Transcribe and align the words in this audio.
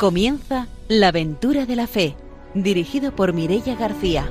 Comienza 0.00 0.66
La 0.88 1.08
aventura 1.08 1.66
de 1.66 1.76
la 1.76 1.86
fe, 1.86 2.16
dirigido 2.54 3.14
por 3.14 3.34
Mirella 3.34 3.74
García. 3.74 4.26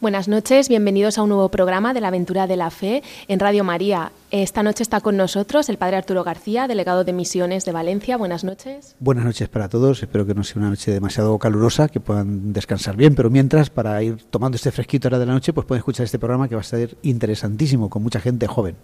Buenas 0.00 0.26
noches, 0.26 0.68
bienvenidos 0.68 1.16
a 1.16 1.22
un 1.22 1.28
nuevo 1.28 1.48
programa 1.48 1.94
de 1.94 2.00
la 2.00 2.08
aventura 2.08 2.48
de 2.48 2.56
la 2.56 2.70
fe 2.70 3.04
en 3.28 3.38
Radio 3.38 3.62
María. 3.62 4.10
Esta 4.32 4.62
noche 4.62 4.82
está 4.82 5.02
con 5.02 5.18
nosotros 5.18 5.68
el 5.68 5.76
padre 5.76 5.96
Arturo 5.98 6.24
García, 6.24 6.66
delegado 6.66 7.04
de 7.04 7.12
Misiones 7.12 7.66
de 7.66 7.72
Valencia. 7.72 8.16
Buenas 8.16 8.44
noches. 8.44 8.96
Buenas 8.98 9.26
noches 9.26 9.50
para 9.50 9.68
todos. 9.68 10.02
Espero 10.02 10.24
que 10.24 10.34
no 10.34 10.42
sea 10.42 10.58
una 10.58 10.70
noche 10.70 10.90
demasiado 10.90 11.38
calurosa, 11.38 11.88
que 11.88 12.00
puedan 12.00 12.54
descansar 12.54 12.96
bien, 12.96 13.14
pero 13.14 13.28
mientras, 13.28 13.68
para 13.68 14.02
ir 14.02 14.22
tomando 14.30 14.56
este 14.56 14.70
fresquito 14.70 15.08
hora 15.08 15.18
de 15.18 15.26
la 15.26 15.34
noche, 15.34 15.52
pues 15.52 15.66
pueden 15.66 15.80
escuchar 15.80 16.04
este 16.04 16.18
programa 16.18 16.48
que 16.48 16.54
va 16.54 16.62
a 16.62 16.64
ser 16.64 16.96
interesantísimo, 17.02 17.90
con 17.90 18.02
mucha 18.02 18.20
gente 18.20 18.46
joven. 18.46 18.76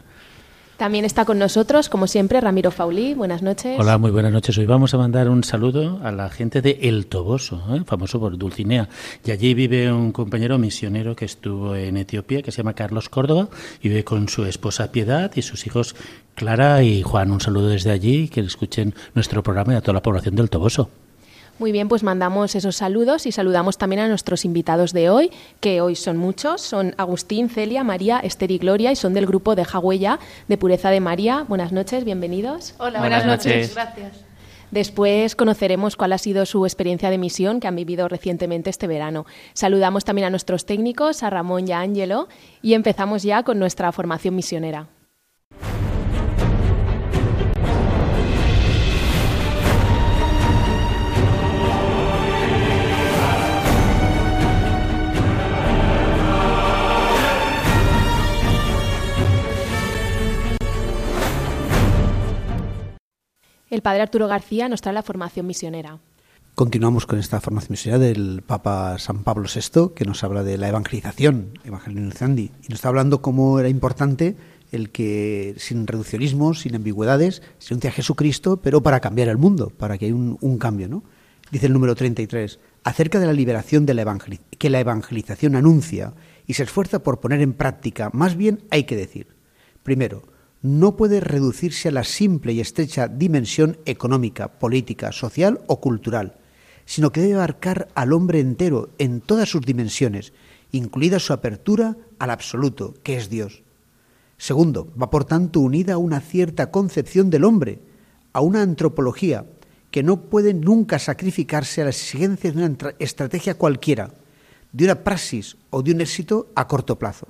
También 0.78 1.04
está 1.04 1.24
con 1.24 1.40
nosotros, 1.40 1.88
como 1.88 2.06
siempre, 2.06 2.40
Ramiro 2.40 2.70
Faulí. 2.70 3.12
Buenas 3.12 3.42
noches. 3.42 3.80
Hola, 3.80 3.98
muy 3.98 4.12
buenas 4.12 4.32
noches. 4.32 4.56
Hoy 4.58 4.64
vamos 4.64 4.94
a 4.94 4.96
mandar 4.96 5.28
un 5.28 5.42
saludo 5.42 5.98
a 6.04 6.12
la 6.12 6.30
gente 6.30 6.62
de 6.62 6.78
El 6.82 7.06
Toboso, 7.06 7.60
¿eh? 7.74 7.82
famoso 7.84 8.20
por 8.20 8.38
Dulcinea. 8.38 8.88
Y 9.24 9.32
allí 9.32 9.54
vive 9.54 9.92
un 9.92 10.12
compañero 10.12 10.56
misionero 10.56 11.16
que 11.16 11.24
estuvo 11.24 11.74
en 11.74 11.96
Etiopía, 11.96 12.42
que 12.42 12.52
se 12.52 12.58
llama 12.58 12.74
Carlos 12.74 13.08
Córdoba, 13.08 13.48
vive 13.82 14.04
con 14.04 14.28
su 14.28 14.44
esposa 14.44 14.92
Piedad 14.92 15.32
y 15.34 15.42
sus 15.42 15.66
hijos 15.66 15.96
Clara 16.36 16.80
y 16.84 17.02
Juan. 17.02 17.32
Un 17.32 17.40
saludo 17.40 17.70
desde 17.70 17.90
allí, 17.90 18.28
que 18.28 18.38
escuchen 18.38 18.94
nuestro 19.14 19.42
programa 19.42 19.72
y 19.72 19.76
a 19.76 19.80
toda 19.80 19.94
la 19.94 20.02
población 20.02 20.36
del 20.36 20.48
Toboso. 20.48 20.90
Muy 21.58 21.72
bien, 21.72 21.88
pues 21.88 22.04
mandamos 22.04 22.54
esos 22.54 22.76
saludos 22.76 23.26
y 23.26 23.32
saludamos 23.32 23.78
también 23.78 24.00
a 24.00 24.08
nuestros 24.08 24.44
invitados 24.44 24.92
de 24.92 25.10
hoy, 25.10 25.32
que 25.58 25.80
hoy 25.80 25.96
son 25.96 26.16
muchos. 26.16 26.60
Son 26.60 26.94
Agustín, 26.98 27.48
Celia, 27.48 27.82
María, 27.82 28.20
Esther 28.20 28.52
y 28.52 28.58
Gloria 28.58 28.92
y 28.92 28.96
son 28.96 29.12
del 29.12 29.26
grupo 29.26 29.56
de 29.56 29.64
Jagüella 29.64 30.20
de 30.46 30.56
Pureza 30.56 30.90
de 30.90 31.00
María. 31.00 31.44
Buenas 31.48 31.72
noches, 31.72 32.04
bienvenidos. 32.04 32.74
Hola, 32.78 33.00
buenas, 33.00 33.26
noches. 33.26 33.74
Gracias. 33.74 34.24
Después 34.70 35.34
conoceremos 35.34 35.96
cuál 35.96 36.12
ha 36.12 36.18
sido 36.18 36.46
su 36.46 36.64
experiencia 36.64 37.10
de 37.10 37.18
misión 37.18 37.58
que 37.58 37.66
han 37.66 37.74
vivido 37.74 38.06
recientemente 38.06 38.70
este 38.70 38.86
verano. 38.86 39.26
Saludamos 39.52 40.04
también 40.04 40.26
a 40.26 40.30
nuestros 40.30 40.64
técnicos, 40.64 41.24
a 41.24 41.30
Ramón 41.30 41.66
y 41.66 41.72
a 41.72 41.80
Ángelo, 41.80 42.28
y 42.62 42.74
empezamos 42.74 43.24
ya 43.24 43.42
con 43.42 43.58
nuestra 43.58 43.90
formación 43.90 44.36
misionera. 44.36 44.86
El 63.70 63.82
padre 63.82 64.00
Arturo 64.00 64.28
García 64.28 64.68
nos 64.68 64.80
trae 64.80 64.94
la 64.94 65.02
formación 65.02 65.46
misionera. 65.46 65.98
Continuamos 66.54 67.04
con 67.04 67.18
esta 67.18 67.40
formación 67.40 67.72
misionera 67.72 68.02
del 68.02 68.42
Papa 68.42 68.98
San 68.98 69.22
Pablo 69.22 69.46
VI, 69.46 69.90
que 69.94 70.06
nos 70.06 70.24
habla 70.24 70.42
de 70.42 70.56
la 70.56 70.68
evangelización, 70.68 71.50
Evangelizandi, 71.64 72.50
y 72.62 72.68
nos 72.68 72.78
está 72.78 72.88
hablando 72.88 73.20
cómo 73.20 73.60
era 73.60 73.68
importante 73.68 74.36
el 74.72 74.90
que 74.90 75.54
sin 75.58 75.86
reduccionismos, 75.86 76.60
sin 76.60 76.74
ambigüedades, 76.74 77.42
se 77.58 77.74
anuncie 77.74 77.90
a 77.90 77.92
Jesucristo, 77.92 78.56
pero 78.56 78.82
para 78.82 79.00
cambiar 79.00 79.28
el 79.28 79.36
mundo, 79.36 79.70
para 79.70 79.98
que 79.98 80.06
haya 80.06 80.14
un, 80.14 80.38
un 80.40 80.58
cambio, 80.58 80.88
¿no? 80.88 81.04
Dice 81.52 81.66
el 81.66 81.74
número 81.74 81.94
33, 81.94 82.58
acerca 82.84 83.20
de 83.20 83.26
la 83.26 83.32
liberación 83.32 83.84
de 83.86 83.94
la 83.94 84.18
que 84.58 84.70
la 84.70 84.80
evangelización 84.80 85.56
anuncia 85.56 86.14
y 86.46 86.54
se 86.54 86.62
esfuerza 86.62 87.02
por 87.02 87.20
poner 87.20 87.42
en 87.42 87.52
práctica, 87.52 88.10
más 88.12 88.34
bien 88.34 88.62
hay 88.70 88.84
que 88.84 88.96
decir, 88.96 89.28
primero, 89.82 90.22
no 90.62 90.96
puede 90.96 91.20
reducirse 91.20 91.88
a 91.88 91.92
la 91.92 92.04
simple 92.04 92.52
y 92.52 92.60
estrecha 92.60 93.08
dimensión 93.08 93.78
económica, 93.84 94.58
política, 94.58 95.12
social 95.12 95.60
o 95.66 95.80
cultural, 95.80 96.36
sino 96.84 97.12
que 97.12 97.20
debe 97.20 97.34
abarcar 97.34 97.88
al 97.94 98.12
hombre 98.12 98.40
entero 98.40 98.90
en 98.98 99.20
todas 99.20 99.48
sus 99.48 99.62
dimensiones, 99.62 100.32
incluida 100.72 101.18
su 101.18 101.32
apertura 101.32 101.96
al 102.18 102.30
absoluto, 102.30 102.94
que 103.02 103.16
es 103.16 103.28
Dios. 103.30 103.62
Segundo, 104.36 104.92
va 105.00 105.10
por 105.10 105.24
tanto 105.24 105.60
unida 105.60 105.94
a 105.94 105.98
una 105.98 106.20
cierta 106.20 106.70
concepción 106.70 107.30
del 107.30 107.44
hombre, 107.44 107.80
a 108.32 108.40
una 108.40 108.62
antropología 108.62 109.46
que 109.90 110.02
no 110.02 110.22
puede 110.22 110.54
nunca 110.54 110.98
sacrificarse 110.98 111.82
a 111.82 111.86
las 111.86 111.96
exigencias 111.96 112.54
de 112.54 112.64
una 112.64 112.94
estrategia 112.98 113.54
cualquiera, 113.54 114.14
de 114.72 114.84
una 114.84 115.02
praxis 115.02 115.56
o 115.70 115.82
de 115.82 115.92
un 115.92 116.00
éxito 116.00 116.48
a 116.54 116.68
corto 116.68 116.98
plazo. 116.98 117.28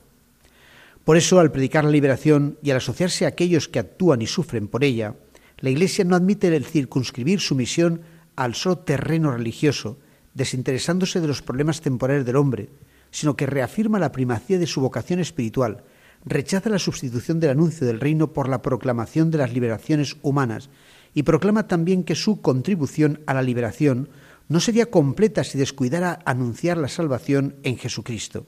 Por 1.08 1.16
eso, 1.16 1.40
al 1.40 1.50
predicar 1.50 1.84
la 1.84 1.90
liberación 1.90 2.58
y 2.62 2.70
al 2.70 2.76
asociarse 2.76 3.24
a 3.24 3.28
aquellos 3.28 3.66
que 3.66 3.78
actúan 3.78 4.20
y 4.20 4.26
sufren 4.26 4.68
por 4.68 4.84
ella, 4.84 5.14
la 5.56 5.70
Iglesia 5.70 6.04
no 6.04 6.14
admite 6.14 6.54
el 6.54 6.66
circunscribir 6.66 7.40
su 7.40 7.54
misión 7.54 8.02
al 8.36 8.54
solo 8.54 8.80
terreno 8.80 9.32
religioso, 9.32 9.96
desinteresándose 10.34 11.22
de 11.22 11.26
los 11.26 11.40
problemas 11.40 11.80
temporales 11.80 12.26
del 12.26 12.36
hombre, 12.36 12.68
sino 13.10 13.36
que 13.36 13.46
reafirma 13.46 13.98
la 13.98 14.12
primacía 14.12 14.58
de 14.58 14.66
su 14.66 14.82
vocación 14.82 15.18
espiritual, 15.18 15.82
rechaza 16.26 16.68
la 16.68 16.78
sustitución 16.78 17.40
del 17.40 17.52
anuncio 17.52 17.86
del 17.86 18.00
reino 18.00 18.34
por 18.34 18.46
la 18.50 18.60
proclamación 18.60 19.30
de 19.30 19.38
las 19.38 19.54
liberaciones 19.54 20.18
humanas 20.20 20.68
y 21.14 21.22
proclama 21.22 21.66
también 21.66 22.04
que 22.04 22.16
su 22.16 22.42
contribución 22.42 23.22
a 23.24 23.32
la 23.32 23.40
liberación 23.40 24.10
no 24.48 24.60
sería 24.60 24.90
completa 24.90 25.42
si 25.42 25.56
descuidara 25.56 26.18
anunciar 26.26 26.76
la 26.76 26.88
salvación 26.88 27.56
en 27.62 27.78
Jesucristo. 27.78 28.44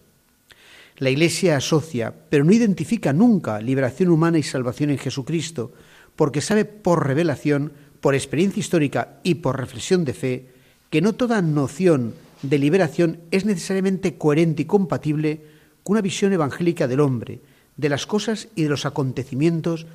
La 1.00 1.08
Iglesia 1.08 1.56
asocia, 1.56 2.12
pero 2.28 2.44
no 2.44 2.52
identifica 2.52 3.14
nunca 3.14 3.58
liberación 3.58 4.10
humana 4.10 4.36
y 4.38 4.42
salvación 4.42 4.90
en 4.90 4.98
Jesucristo, 4.98 5.72
porque 6.14 6.42
sabe 6.42 6.66
por 6.66 7.06
revelación, 7.06 7.72
por 8.02 8.14
experiencia 8.14 8.60
histórica 8.60 9.18
y 9.22 9.36
por 9.36 9.58
reflexión 9.58 10.04
de 10.04 10.12
fe, 10.12 10.46
que 10.90 11.00
no 11.00 11.14
toda 11.14 11.40
noción 11.40 12.12
de 12.42 12.58
liberación 12.58 13.20
es 13.30 13.46
necesariamente 13.46 14.18
coherente 14.18 14.62
y 14.62 14.66
compatible 14.66 15.40
con 15.82 15.94
una 15.94 16.02
visión 16.02 16.34
evangélica 16.34 16.86
del 16.86 17.00
hombre, 17.00 17.40
de 17.78 17.88
las 17.88 18.04
cosas 18.04 18.48
y 18.54 18.64
de 18.64 18.68
los 18.68 18.84
acontecimientos, 18.84 19.86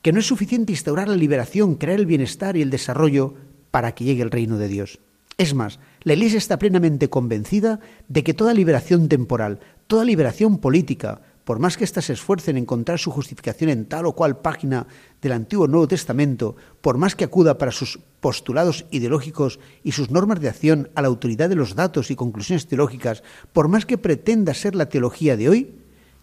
que 0.00 0.10
no 0.10 0.20
es 0.20 0.26
suficiente 0.26 0.72
instaurar 0.72 1.06
la 1.08 1.16
liberación, 1.16 1.74
crear 1.74 2.00
el 2.00 2.06
bienestar 2.06 2.56
y 2.56 2.62
el 2.62 2.70
desarrollo 2.70 3.34
para 3.70 3.94
que 3.94 4.04
llegue 4.04 4.22
el 4.22 4.30
reino 4.30 4.56
de 4.56 4.68
Dios. 4.68 5.00
Es 5.36 5.52
más, 5.52 5.80
la 6.02 6.14
Iglesia 6.14 6.38
está 6.38 6.58
plenamente 6.58 7.10
convencida 7.10 7.80
de 8.08 8.24
que 8.24 8.32
toda 8.32 8.54
liberación 8.54 9.08
temporal, 9.10 9.60
toda 9.86 10.04
liberación 10.04 10.58
política, 10.58 11.20
por 11.44 11.60
más 11.60 11.76
que 11.76 11.84
éstas 11.84 12.06
se 12.06 12.12
esfuercen 12.12 12.56
en 12.56 12.64
encontrar 12.64 12.98
su 12.98 13.12
justificación 13.12 13.70
en 13.70 13.86
tal 13.86 14.06
o 14.06 14.14
cual 14.14 14.40
página 14.40 14.86
del 15.22 15.30
Antiguo 15.32 15.68
Nuevo 15.68 15.86
Testamento, 15.86 16.56
por 16.80 16.98
más 16.98 17.14
que 17.14 17.24
acuda 17.24 17.56
para 17.56 17.70
sus 17.70 18.00
postulados 18.20 18.86
ideológicos 18.90 19.60
y 19.84 19.92
sus 19.92 20.10
normas 20.10 20.40
de 20.40 20.48
acción 20.48 20.90
a 20.96 21.02
la 21.02 21.08
autoridad 21.08 21.48
de 21.48 21.54
los 21.54 21.76
datos 21.76 22.10
y 22.10 22.16
conclusiones 22.16 22.66
teológicas, 22.66 23.22
por 23.52 23.68
más 23.68 23.86
que 23.86 23.96
pretenda 23.96 24.54
ser 24.54 24.74
la 24.74 24.88
teología 24.88 25.36
de 25.36 25.48
hoy, 25.48 25.74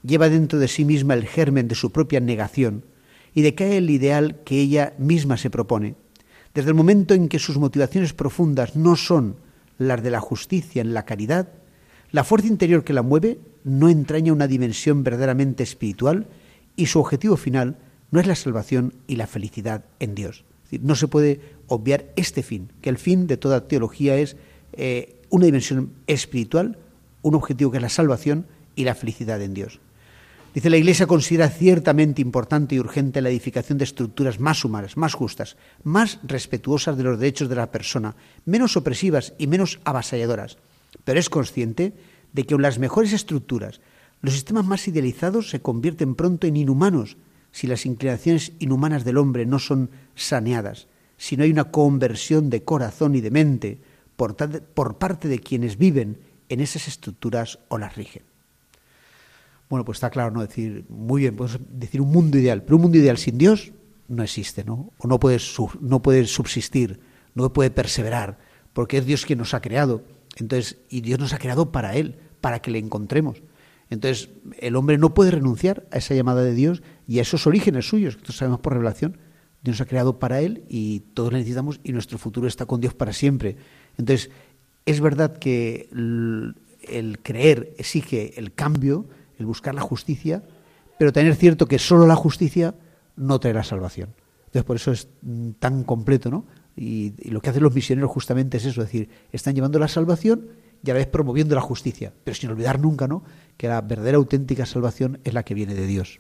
lleva 0.04 0.27
dentro 0.27 0.60
de 0.60 0.68
sí 0.68 0.83
misma 0.83 1.13
el 1.13 1.25
germen 1.25 1.69
de 1.69 1.75
su 1.75 1.94
propia 1.94 2.19
negación 2.19 2.83
y 3.33 3.44
decae 3.44 3.77
el 3.77 3.89
ideal 3.89 4.42
que 4.44 4.60
ella 4.60 4.94
misma 4.98 5.38
se 5.38 5.50
propone. 5.50 5.95
Desde 6.54 6.69
el 6.69 6.75
momento 6.75 7.13
en 7.13 7.30
que 7.30 7.39
sus 7.39 7.57
motivaciones 7.57 8.13
profundas 8.13 8.75
no 8.75 8.98
son 8.98 9.38
las 9.77 10.04
de 10.04 10.12
la 10.12 10.19
justicia 10.19 10.81
en 10.81 10.94
la 10.94 11.06
caridad, 11.06 11.48
la 12.13 12.24
fuerza 12.24 12.48
interior 12.48 12.83
que 12.83 12.94
la 12.94 13.01
mueve 13.01 13.39
no 13.63 13.89
entraña 13.89 14.33
una 14.33 14.48
dimensión 14.48 15.04
verdaderamente 15.04 15.63
espiritual 15.63 16.27
y 16.75 16.86
su 16.86 17.00
objetivo 17.00 17.38
final 17.38 17.77
no 18.12 18.19
es 18.19 18.27
la 18.27 18.36
salvación 18.36 18.94
y 19.07 19.15
la 19.15 19.25
felicidad 19.25 19.83
en 20.00 20.13
Dios. 20.13 20.45
no 20.81 20.95
se 20.95 21.07
puede 21.07 21.42
obviar 21.68 22.06
este 22.15 22.44
fin, 22.44 22.71
que 22.81 22.89
el 22.89 23.00
fin 23.00 23.25
de 23.25 23.38
toda 23.38 23.68
teología 23.68 24.15
es 24.15 24.38
eh, 24.74 25.15
una 25.30 25.48
dimensión 25.48 25.92
espiritual, 26.06 26.77
un 27.24 27.33
objetivo 27.33 27.71
que 27.71 27.77
es 27.77 27.83
la 27.83 27.89
salvación 27.89 28.45
y 28.75 28.83
la 28.83 28.94
felicidad 28.94 29.42
en 29.42 29.56
Dios. 29.56 29.80
Dice 30.54 30.69
la 30.69 30.77
Iglesia 30.77 31.07
considera 31.07 31.50
ciertamente 31.50 32.21
importante 32.21 32.75
y 32.75 32.80
urgente 32.80 33.24
la 33.24 33.30
edificación 33.30 33.80
de 33.80 33.86
estructuras 33.86 34.39
más 34.39 34.63
humanas, 34.63 34.98
más 34.98 35.15
justas, 35.15 35.57
más 35.83 36.19
respetuosas 36.21 36.95
de 36.95 37.04
los 37.04 37.19
derechos 37.19 37.50
de 37.50 37.56
la 37.56 37.71
persona, 37.71 38.15
menos 38.45 38.77
opresivas 38.77 39.33
y 39.39 39.48
menos 39.48 39.80
avasalladoras. 39.83 40.57
Pero 41.03 41.19
es 41.19 41.29
consciente 41.29 41.93
de 42.33 42.43
que 42.45 42.57
las 42.57 42.79
mejores 42.79 43.13
estructuras, 43.13 43.81
los 44.21 44.33
sistemas 44.33 44.65
más 44.65 44.87
idealizados 44.87 45.49
se 45.49 45.61
convierten 45.61 46.15
pronto 46.15 46.47
en 46.47 46.57
inhumanos 46.57 47.17
si 47.51 47.67
las 47.67 47.85
inclinaciones 47.85 48.51
inhumanas 48.59 49.05
del 49.05 49.17
hombre 49.17 49.45
no 49.45 49.59
son 49.59 49.91
saneadas, 50.15 50.87
si 51.17 51.37
no 51.37 51.43
hay 51.43 51.51
una 51.51 51.71
conversión 51.71 52.49
de 52.49 52.63
corazón 52.63 53.15
y 53.15 53.21
de 53.21 53.31
mente 53.31 53.79
por, 54.15 54.97
parte 54.97 55.27
de 55.27 55.39
quienes 55.39 55.77
viven 55.77 56.17
en 56.49 56.59
esas 56.59 56.87
estructuras 56.87 57.59
o 57.69 57.77
las 57.77 57.95
rigen. 57.95 58.23
Bueno, 59.69 59.85
pues 59.85 59.97
está 59.97 60.09
claro, 60.09 60.31
¿no? 60.31 60.41
Decir, 60.41 60.85
muy 60.89 61.21
bien, 61.21 61.35
podemos 61.35 61.59
decir 61.69 62.01
un 62.01 62.11
mundo 62.11 62.37
ideal, 62.37 62.63
pero 62.63 62.75
un 62.75 62.83
mundo 62.83 62.97
ideal 62.97 63.17
sin 63.17 63.37
Dios 63.37 63.71
no 64.07 64.23
existe, 64.23 64.63
¿no? 64.63 64.91
O 64.97 65.07
no 65.07 65.19
puede, 65.19 65.39
no 65.79 66.01
puede 66.01 66.25
subsistir, 66.25 66.99
no 67.35 67.53
puede 67.53 67.71
perseverar, 67.71 68.37
porque 68.73 68.97
es 68.97 69.05
Dios 69.05 69.25
quien 69.25 69.39
nos 69.39 69.53
ha 69.53 69.61
creado. 69.61 70.03
Entonces, 70.38 70.80
y 70.89 71.01
Dios 71.01 71.19
nos 71.19 71.33
ha 71.33 71.39
creado 71.39 71.71
para 71.71 71.95
Él, 71.95 72.18
para 72.41 72.62
que 72.62 72.71
le 72.71 72.80
encontremos. 72.80 73.41
Entonces, 73.89 74.30
el 74.59 74.75
hombre 74.75 74.97
no 74.97 75.13
puede 75.13 75.31
renunciar 75.31 75.88
a 75.91 75.97
esa 75.97 76.15
llamada 76.15 76.41
de 76.41 76.53
Dios 76.53 76.81
y 77.07 77.19
a 77.19 77.21
esos 77.21 77.45
orígenes 77.45 77.88
suyos, 77.88 78.15
que 78.15 78.21
nosotros 78.21 78.38
sabemos 78.38 78.59
por 78.59 78.74
revelación. 78.74 79.18
Dios 79.62 79.75
nos 79.75 79.81
ha 79.81 79.85
creado 79.85 80.19
para 80.19 80.41
Él 80.41 80.63
y 80.68 81.01
todos 81.13 81.31
le 81.31 81.39
necesitamos 81.39 81.80
y 81.83 81.94
nuestro 81.94 82.18
futuro 82.18 82.47
está 82.47 82.65
con 82.65 82.81
Dios 82.81 82.94
para 82.94 83.13
siempre. 83.13 83.56
Entonces, 83.97 84.31
es 84.85 85.00
verdad 85.00 85.38
que 85.38 85.89
el 85.91 87.19
creer 87.21 87.74
exige 87.77 88.38
el 88.39 88.53
cambio, 88.53 89.07
el 89.38 89.45
buscar 89.45 89.75
la 89.75 89.81
justicia, 89.81 90.44
pero 90.97 91.13
tener 91.13 91.36
cierto 91.36 91.68
que 91.68 91.79
solo 91.79 92.07
la 92.07 92.15
justicia 92.15 92.75
no 93.15 93.39
traerá 93.39 93.63
salvación. 93.63 94.09
Entonces, 94.45 94.63
por 94.63 94.75
eso 94.75 94.91
es 94.91 95.07
mm, 95.21 95.51
tan 95.59 95.83
completo, 95.83 96.29
¿no? 96.29 96.45
Y, 96.75 97.13
lo 97.29 97.41
que 97.41 97.49
hacen 97.49 97.63
los 97.63 97.73
misioneros 97.73 98.11
justamente 98.11 98.57
es 98.57 98.65
eso, 98.65 98.81
es 98.81 98.87
decir, 98.87 99.09
están 99.31 99.53
llevando 99.53 99.79
la 99.79 99.87
salvación 99.87 100.49
y 100.83 100.89
a 100.89 100.93
la 100.93 100.99
vez 100.99 101.07
promoviendo 101.07 101.55
la 101.55 101.61
justicia, 101.61 102.13
pero 102.23 102.35
sin 102.35 102.49
olvidar 102.49 102.79
nunca, 102.79 103.07
¿no? 103.07 103.23
Que 103.57 103.67
la 103.67 103.81
verdadera 103.81 104.17
auténtica 104.17 104.65
salvación 104.65 105.19
es 105.23 105.33
la 105.33 105.43
que 105.43 105.53
viene 105.53 105.75
de 105.75 105.87
Dios 105.87 106.19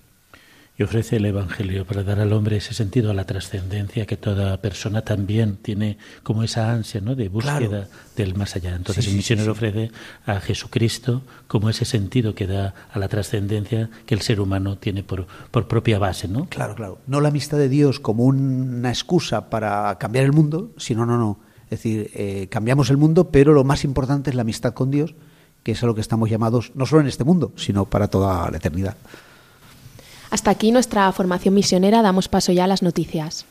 y 0.75 0.83
ofrece 0.83 1.17
el 1.17 1.25
Evangelio 1.25 1.85
para 1.85 2.03
dar 2.03 2.19
al 2.19 2.33
hombre 2.33 2.57
ese 2.57 2.73
sentido 2.73 3.11
a 3.11 3.13
la 3.13 3.25
trascendencia 3.25 4.07
que 4.07 4.17
toda 4.17 4.57
persona 4.57 5.03
también 5.03 5.57
tiene 5.57 5.97
como 6.23 6.43
esa 6.43 6.71
ansia 6.71 6.99
¿no? 6.99 7.15
de 7.15 7.29
búsqueda 7.29 7.87
del 8.15 8.35
más 8.35 8.55
allá. 8.55 8.75
Entonces 8.75 9.07
el 9.07 9.13
misionero 9.13 9.51
ofrece 9.51 9.91
a 10.25 10.39
Jesucristo 10.39 11.21
como 11.47 11.69
ese 11.69 11.85
sentido 11.85 12.33
que 12.33 12.47
da 12.47 12.73
a 12.91 12.97
la 12.97 13.07
trascendencia 13.07 13.91
que 14.07 14.15
el 14.15 14.21
ser 14.21 14.41
humano 14.41 14.77
tiene 14.77 15.03
por, 15.03 15.27
por 15.51 15.67
propia 15.67 15.99
base. 15.99 16.27
¿no? 16.27 16.47
Claro, 16.49 16.73
claro. 16.73 16.97
No 17.05 17.21
la 17.21 17.29
amistad 17.29 17.59
de 17.59 17.69
Dios 17.69 17.99
como 17.99 18.23
una 18.23 18.89
excusa 18.89 19.51
para 19.51 19.95
cambiar 19.99 20.25
el 20.25 20.33
mundo, 20.33 20.71
sino 20.77 21.05
no, 21.05 21.17
no. 21.17 21.39
Es 21.65 21.79
decir, 21.79 22.09
eh, 22.15 22.47
cambiamos 22.49 22.89
el 22.89 22.97
mundo, 22.97 23.29
pero 23.29 23.53
lo 23.53 23.63
más 23.63 23.83
importante 23.83 24.31
es 24.31 24.35
la 24.35 24.41
amistad 24.41 24.73
con 24.73 24.89
Dios, 24.89 25.13
que 25.61 25.73
es 25.73 25.83
a 25.83 25.85
lo 25.85 25.95
que 25.95 26.01
estamos 26.01 26.29
llamados 26.29 26.71
no 26.75 26.85
solo 26.85 27.01
en 27.01 27.07
este 27.07 27.23
mundo, 27.23 27.51
sino 27.55 27.85
para 27.85 28.07
toda 28.07 28.49
la 28.49 28.57
eternidad. 28.57 28.95
Hasta 30.33 30.49
aquí 30.49 30.71
nuestra 30.71 31.11
formación 31.11 31.53
misionera, 31.53 32.01
damos 32.01 32.27
paso 32.27 32.51
ya 32.51 32.63
a 32.63 32.67
las 32.67 32.81
noticias. 32.81 33.45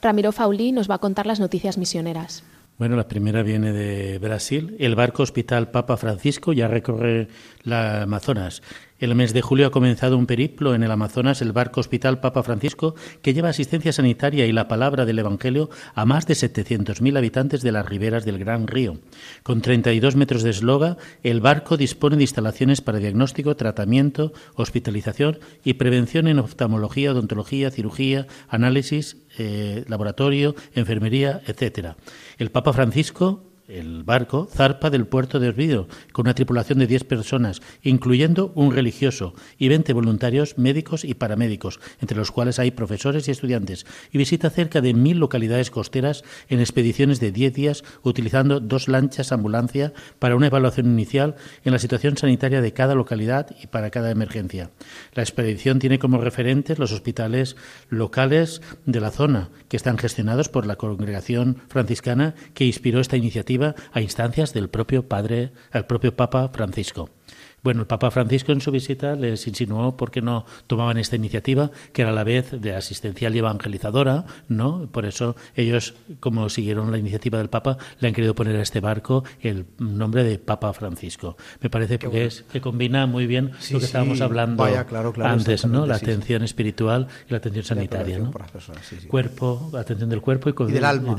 Ramiro 0.00 0.30
Fauli 0.30 0.70
nos 0.70 0.88
va 0.88 0.94
a 0.94 0.98
contar 0.98 1.26
las 1.26 1.40
noticias 1.40 1.78
misioneras. 1.78 2.44
Bueno, 2.76 2.96
la 2.96 3.06
primera 3.06 3.42
viene 3.44 3.72
de 3.72 4.18
Brasil. 4.18 4.74
El 4.80 4.96
barco 4.96 5.22
Hospital 5.22 5.70
Papa 5.70 5.96
Francisco 5.96 6.52
ya 6.52 6.66
recorre 6.66 7.28
la 7.62 8.02
Amazonas. 8.02 8.62
El 9.04 9.14
mes 9.14 9.34
de 9.34 9.42
julio 9.42 9.66
ha 9.66 9.70
comenzado 9.70 10.16
un 10.16 10.24
periplo 10.24 10.74
en 10.74 10.82
el 10.82 10.90
Amazonas, 10.90 11.42
el 11.42 11.52
barco 11.52 11.80
Hospital 11.80 12.20
Papa 12.20 12.42
Francisco, 12.42 12.94
que 13.20 13.34
lleva 13.34 13.50
asistencia 13.50 13.92
sanitaria 13.92 14.46
y 14.46 14.52
la 14.52 14.66
palabra 14.66 15.04
del 15.04 15.18
Evangelio 15.18 15.68
a 15.94 16.06
más 16.06 16.26
de 16.26 16.32
700.000 16.32 17.18
habitantes 17.18 17.60
de 17.60 17.70
las 17.70 17.86
riberas 17.86 18.24
del 18.24 18.38
Gran 18.38 18.66
Río. 18.66 18.96
Con 19.42 19.60
32 19.60 20.16
metros 20.16 20.42
de 20.42 20.48
esloga, 20.48 20.96
el 21.22 21.42
barco 21.42 21.76
dispone 21.76 22.16
de 22.16 22.22
instalaciones 22.22 22.80
para 22.80 22.96
diagnóstico, 22.96 23.56
tratamiento, 23.56 24.32
hospitalización 24.54 25.38
y 25.64 25.74
prevención 25.74 26.26
en 26.26 26.38
oftalmología, 26.38 27.12
odontología, 27.12 27.70
cirugía, 27.70 28.26
análisis, 28.48 29.18
eh, 29.36 29.84
laboratorio, 29.86 30.54
enfermería, 30.72 31.42
etcétera. 31.46 31.98
El 32.38 32.50
Papa 32.50 32.72
Francisco 32.72 33.53
el 33.68 34.04
barco 34.04 34.46
zarpa 34.50 34.90
del 34.90 35.06
puerto 35.06 35.40
de 35.40 35.48
Orbido 35.48 35.88
con 36.12 36.26
una 36.26 36.34
tripulación 36.34 36.78
de 36.78 36.86
10 36.86 37.04
personas, 37.04 37.62
incluyendo 37.82 38.52
un 38.54 38.72
religioso 38.74 39.34
y 39.58 39.68
20 39.68 39.92
voluntarios 39.92 40.58
médicos 40.58 41.04
y 41.04 41.14
paramédicos, 41.14 41.80
entre 42.00 42.16
los 42.16 42.30
cuales 42.30 42.58
hay 42.58 42.72
profesores 42.72 43.26
y 43.26 43.30
estudiantes, 43.30 43.86
y 44.12 44.18
visita 44.18 44.50
cerca 44.50 44.80
de 44.80 44.92
mil 44.92 45.18
localidades 45.18 45.70
costeras 45.70 46.24
en 46.48 46.60
expediciones 46.60 47.20
de 47.20 47.32
10 47.32 47.54
días 47.54 47.84
utilizando 48.02 48.60
dos 48.60 48.88
lanchas 48.88 49.32
ambulancia 49.32 49.92
para 50.18 50.36
una 50.36 50.48
evaluación 50.48 50.86
inicial 50.86 51.36
en 51.64 51.72
la 51.72 51.78
situación 51.78 52.16
sanitaria 52.16 52.60
de 52.60 52.72
cada 52.72 52.94
localidad 52.94 53.54
y 53.62 53.66
para 53.68 53.90
cada 53.90 54.10
emergencia. 54.10 54.70
La 55.14 55.22
expedición 55.22 55.78
tiene 55.78 55.98
como 55.98 56.18
referentes 56.18 56.78
los 56.78 56.92
hospitales 56.92 57.56
locales 57.88 58.60
de 58.84 59.00
la 59.00 59.10
zona, 59.10 59.50
que 59.68 59.76
están 59.76 59.98
gestionados 59.98 60.48
por 60.48 60.66
la 60.66 60.76
congregación 60.76 61.62
franciscana 61.68 62.34
que 62.52 62.64
inspiró 62.66 63.00
esta 63.00 63.16
iniciativa 63.16 63.53
a 63.92 64.00
instancias 64.00 64.52
del 64.52 64.68
propio 64.68 65.08
padre, 65.08 65.52
el 65.72 65.84
propio 65.84 66.16
Papa 66.16 66.48
Francisco. 66.48 67.10
Bueno, 67.64 67.80
el 67.80 67.86
Papa 67.86 68.10
Francisco 68.10 68.52
en 68.52 68.60
su 68.60 68.70
visita 68.70 69.16
les 69.16 69.46
insinuó 69.46 69.96
por 69.96 70.10
qué 70.10 70.20
no 70.20 70.44
tomaban 70.66 70.98
esta 70.98 71.16
iniciativa, 71.16 71.70
que 71.94 72.02
era 72.02 72.10
a 72.10 72.14
la 72.14 72.22
vez 72.22 72.50
de 72.60 72.74
asistencial 72.74 73.34
y 73.34 73.38
evangelizadora, 73.38 74.26
¿no? 74.48 74.86
Por 74.92 75.06
eso 75.06 75.34
ellos, 75.56 75.94
como 76.20 76.50
siguieron 76.50 76.92
la 76.92 76.98
iniciativa 76.98 77.38
del 77.38 77.48
Papa, 77.48 77.78
le 78.00 78.08
han 78.08 78.12
querido 78.12 78.34
poner 78.34 78.56
a 78.56 78.62
este 78.62 78.80
barco 78.80 79.24
el 79.40 79.64
nombre 79.78 80.24
de 80.24 80.38
Papa 80.38 80.74
Francisco. 80.74 81.38
Me 81.62 81.70
parece 81.70 81.98
que, 81.98 82.26
es, 82.26 82.44
que 82.52 82.60
combina 82.60 83.06
muy 83.06 83.26
bien 83.26 83.52
lo 83.70 83.78
que 83.78 83.86
estábamos 83.86 84.20
hablando 84.20 84.62
antes, 85.22 85.64
¿no? 85.64 85.86
La 85.86 85.96
atención 85.96 86.42
espiritual 86.42 87.08
y 87.26 87.30
la 87.30 87.38
atención 87.38 87.64
sanitaria, 87.64 88.18
¿no? 88.18 88.30
Cuerpo, 89.08 89.70
atención 89.74 90.10
del 90.10 90.20
cuerpo 90.20 90.50
y, 90.50 90.70
del 90.70 90.84
alma. 90.84 91.16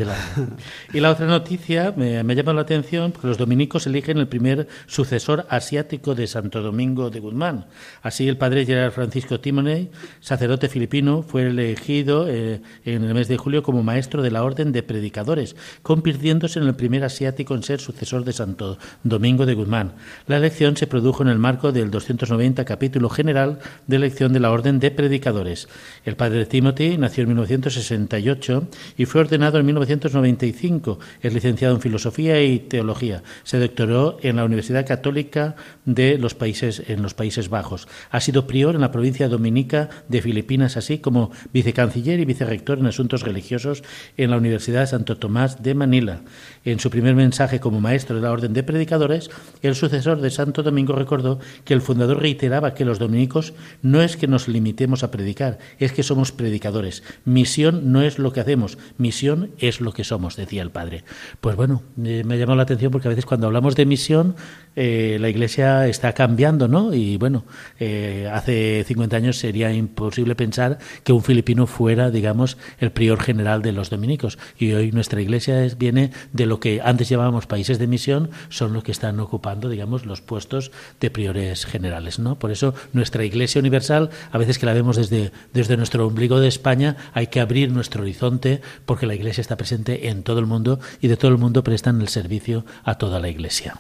Y, 0.94 1.00
la 1.00 1.10
otra 1.10 1.26
noticia 1.26 1.92
me, 1.98 2.24
me 2.24 2.36
llama 2.36 2.54
la 2.54 2.62
atención 2.62 3.12
porque 3.12 3.30
los 3.30 3.40
dominicos 3.40 3.88
eligen 3.88 4.20
el 4.20 4.28
primer 4.28 4.68
sucesor 4.86 5.48
asiático 5.50 6.14
de 6.14 6.35
Santo 6.36 6.62
Domingo 6.62 7.10
de 7.10 7.22
Guzmán. 7.22 7.66
Así, 8.02 8.28
el 8.28 8.36
padre 8.36 8.66
Gerard 8.66 8.92
Francisco 8.92 9.40
Timoney, 9.40 9.90
sacerdote 10.20 10.68
filipino, 10.68 11.24
fue 11.24 11.44
elegido 11.44 12.28
eh, 12.28 12.62
en 12.84 13.06
el 13.06 13.14
mes 13.14 13.30
de 13.30 13.38
julio 13.38 13.64
como 13.64 13.84
maestro 13.84 14.22
de 14.22 14.32
la 14.32 14.44
Orden 14.44 14.74
de 14.74 14.84
Predicadores, 14.84 15.56
convirtiéndose 15.82 16.60
en 16.60 16.68
el 16.68 16.76
primer 16.76 17.06
asiático 17.06 17.56
en 17.56 17.64
ser 17.64 17.80
sucesor 17.80 18.26
de 18.26 18.34
Santo 18.34 18.78
Domingo 19.04 19.46
de 19.46 19.54
Guzmán. 19.54 19.94
La 20.28 20.36
elección 20.36 20.76
se 20.76 20.88
produjo 20.88 21.24
en 21.24 21.30
el 21.30 21.40
marco 21.40 21.72
del 21.72 21.90
290 21.90 22.66
capítulo 22.66 23.08
general 23.08 23.60
de 23.88 23.96
elección 23.96 24.34
de 24.34 24.42
la 24.42 24.52
Orden 24.52 24.82
de 24.82 24.92
Predicadores. 24.92 25.70
El 26.04 26.18
padre 26.18 26.46
Timothy 26.46 26.98
nació 26.98 27.24
en 27.24 27.30
1968 27.30 28.68
y 28.98 29.06
fue 29.06 29.22
ordenado 29.22 29.58
en 29.58 29.68
1995. 29.68 31.00
Es 31.22 31.34
licenciado 31.34 31.76
en 31.76 31.82
Filosofía 31.82 32.44
y 32.44 32.60
Teología. 32.60 33.24
Se 33.44 33.58
doctoró 33.58 34.18
en 34.22 34.36
la 34.36 34.44
Universidad 34.44 34.86
Católica 34.86 35.56
de 35.86 36.25
los 36.26 36.34
países, 36.34 36.82
en 36.88 37.04
los 37.04 37.14
Países 37.14 37.50
Bajos. 37.50 37.88
Ha 38.10 38.20
sido 38.20 38.48
prior 38.48 38.74
en 38.74 38.82
la 38.82 38.92
provincia 38.92 39.30
dominica 39.30 39.90
de 40.10 40.24
Filipinas, 40.24 40.76
así 40.76 40.98
como 40.98 41.32
vicecanciller 41.54 42.20
y 42.20 42.26
vicerrector 42.26 42.80
en 42.80 42.88
asuntos 42.88 43.22
religiosos 43.22 43.84
en 44.18 44.32
la 44.32 44.38
Universidad 44.38 44.90
Santo 44.90 45.18
Tomás 45.18 45.62
de 45.62 45.76
Manila. 45.76 46.22
En 46.66 46.80
su 46.80 46.90
primer 46.90 47.16
mensaje 47.16 47.60
como 47.60 47.80
maestro 47.80 48.16
de 48.16 48.22
la 48.22 48.32
Orden 48.32 48.54
de 48.54 48.64
Predicadores, 48.64 49.30
el 49.62 49.76
sucesor 49.76 50.20
de 50.20 50.32
Santo 50.32 50.64
Domingo 50.64 50.94
recordó 50.94 51.40
que 51.64 51.74
el 51.74 51.82
fundador 51.82 52.22
reiteraba 52.22 52.74
que 52.74 52.86
los 52.86 53.00
dominicos 53.00 53.54
no 53.82 54.02
es 54.02 54.18
que 54.18 54.28
nos 54.28 54.48
limitemos 54.48 55.04
a 55.04 55.12
predicar, 55.12 55.60
es 55.80 55.92
que 55.92 56.04
somos 56.04 56.32
predicadores. 56.32 57.04
Misión 57.24 57.92
no 57.92 58.02
es 58.02 58.20
lo 58.20 58.34
que 58.34 58.40
hacemos, 58.40 58.78
misión 58.98 59.52
es 59.60 59.80
lo 59.80 59.94
que 59.94 60.04
somos, 60.04 60.36
decía 60.36 60.62
el 60.64 60.72
padre. 60.72 61.04
Pues 61.40 61.56
bueno, 61.56 61.84
me 61.96 62.22
ha 62.22 62.38
llamado 62.38 62.58
la 62.58 62.64
atención 62.64 62.92
porque 62.92 63.08
a 63.08 63.10
veces 63.10 63.26
cuando 63.26 63.48
hablamos 63.48 63.76
de 63.76 63.86
misión, 63.86 64.36
eh, 64.76 65.18
la 65.22 65.30
Iglesia 65.30 65.88
está 65.88 66.14
cambiando, 66.14 66.68
¿no? 66.68 66.94
Y 66.94 67.18
bueno, 67.18 67.46
eh, 67.80 68.30
hace 68.34 68.84
50 68.88 69.16
años 69.16 69.38
sería 69.38 69.72
imposible 69.72 70.36
pensar 70.36 70.80
que 71.04 71.14
un 71.14 71.22
filipino 71.22 71.68
fuera, 71.68 72.12
digamos, 72.12 72.58
el 72.80 72.92
prior 72.92 73.22
general 73.22 73.62
de 73.62 73.72
los 73.72 73.90
dominicos. 73.90 74.38
Y 74.58 74.74
hoy 74.74 74.92
nuestra 74.92 75.22
iglesia 75.22 75.64
es, 75.64 75.78
viene 75.78 76.12
de 76.34 76.46
lo 76.46 76.55
que 76.60 76.82
antes 76.84 77.10
llamábamos 77.10 77.48
países 77.48 77.80
de 77.80 77.88
misión, 77.88 78.30
son 78.50 78.74
los 78.74 78.84
que 78.84 78.92
están 78.92 79.20
ocupando, 79.20 79.70
digamos, 79.70 80.06
los 80.06 80.22
puestos 80.22 80.72
de 81.00 81.10
priores 81.10 81.66
generales, 81.66 82.20
¿no? 82.20 82.36
Por 82.36 82.52
eso 82.52 82.74
nuestra 82.94 83.24
iglesia 83.26 83.60
universal, 83.60 84.10
a 84.32 84.38
veces 84.38 84.60
que 84.60 84.66
la 84.66 84.74
vemos 84.74 84.96
desde, 84.96 85.32
desde 85.54 85.78
nuestro 85.78 86.06
ombligo 86.08 86.40
de 86.40 86.48
España, 86.48 86.96
hay 87.14 87.28
que 87.28 87.40
abrir 87.40 87.72
nuestro 87.72 88.02
horizonte 88.02 88.62
porque 88.86 89.06
la 89.06 89.16
iglesia 89.16 89.42
está 89.42 89.56
presente 89.58 90.10
en 90.10 90.24
todo 90.24 90.40
el 90.40 90.46
mundo 90.46 90.80
y 91.02 91.08
de 91.08 91.18
todo 91.18 91.32
el 91.32 91.38
mundo 91.38 91.64
prestan 91.64 92.02
el 92.02 92.08
servicio 92.08 92.66
a 92.84 92.96
toda 92.96 93.20
la 93.20 93.30
iglesia. 93.30 93.80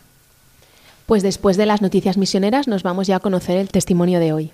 Pues 1.05 1.22
después 1.22 1.55
de 1.58 1.67
las 1.67 1.82
noticias 1.82 2.17
misioneras 2.17 2.67
nos 2.67 2.84
vamos 2.84 3.08
ya 3.08 3.17
a 3.17 3.20
conocer 3.20 3.58
el 3.58 3.70
testimonio 3.70 4.20
de 4.20 4.34
hoy. 4.34 4.51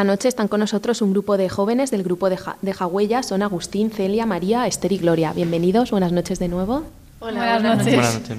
Esta 0.00 0.12
noche 0.12 0.28
están 0.28 0.48
con 0.48 0.60
nosotros 0.60 1.02
un 1.02 1.10
grupo 1.10 1.36
de 1.36 1.50
jóvenes 1.50 1.90
del 1.90 2.02
grupo 2.02 2.30
de, 2.30 2.38
ja 2.38 2.56
de 2.62 3.22
Son 3.22 3.42
Agustín, 3.42 3.90
Celia, 3.90 4.24
María, 4.24 4.66
Esther 4.66 4.92
y 4.92 4.96
Gloria. 4.96 5.34
Bienvenidos, 5.34 5.90
buenas 5.90 6.10
noches 6.10 6.38
de 6.38 6.48
nuevo. 6.48 6.84
Hola, 7.18 7.60
buenas, 7.60 7.76
noches. 7.76 7.94
Buenas 7.96 8.14
noches. 8.14 8.38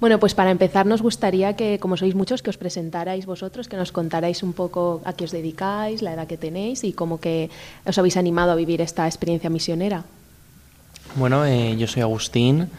Bueno, 0.00 0.18
pues 0.18 0.34
para 0.34 0.50
empezar 0.50 0.86
nos 0.86 1.00
gustaría 1.00 1.54
que, 1.54 1.78
como 1.78 1.96
sois 1.96 2.16
muchos, 2.16 2.42
que 2.42 2.50
os 2.50 2.58
presentarais 2.58 3.26
vosotros, 3.26 3.68
que 3.68 3.76
nos 3.76 3.92
contarais 3.92 4.42
un 4.42 4.52
poco 4.54 5.00
a 5.04 5.12
qué 5.12 5.22
os 5.22 5.30
dedicáis, 5.30 6.02
la 6.02 6.14
edad 6.14 6.26
que 6.26 6.36
tenéis 6.36 6.82
y 6.82 6.92
cómo 6.92 7.20
que 7.20 7.48
os 7.86 7.96
habéis 7.96 8.16
animado 8.16 8.50
a 8.50 8.56
vivir 8.56 8.80
esta 8.80 9.06
experiencia 9.06 9.50
misionera. 9.50 10.02
Bueno, 11.14 11.46
eh, 11.46 11.76
yo 11.78 11.86
soy 11.86 12.02
Agustín, 12.02 12.70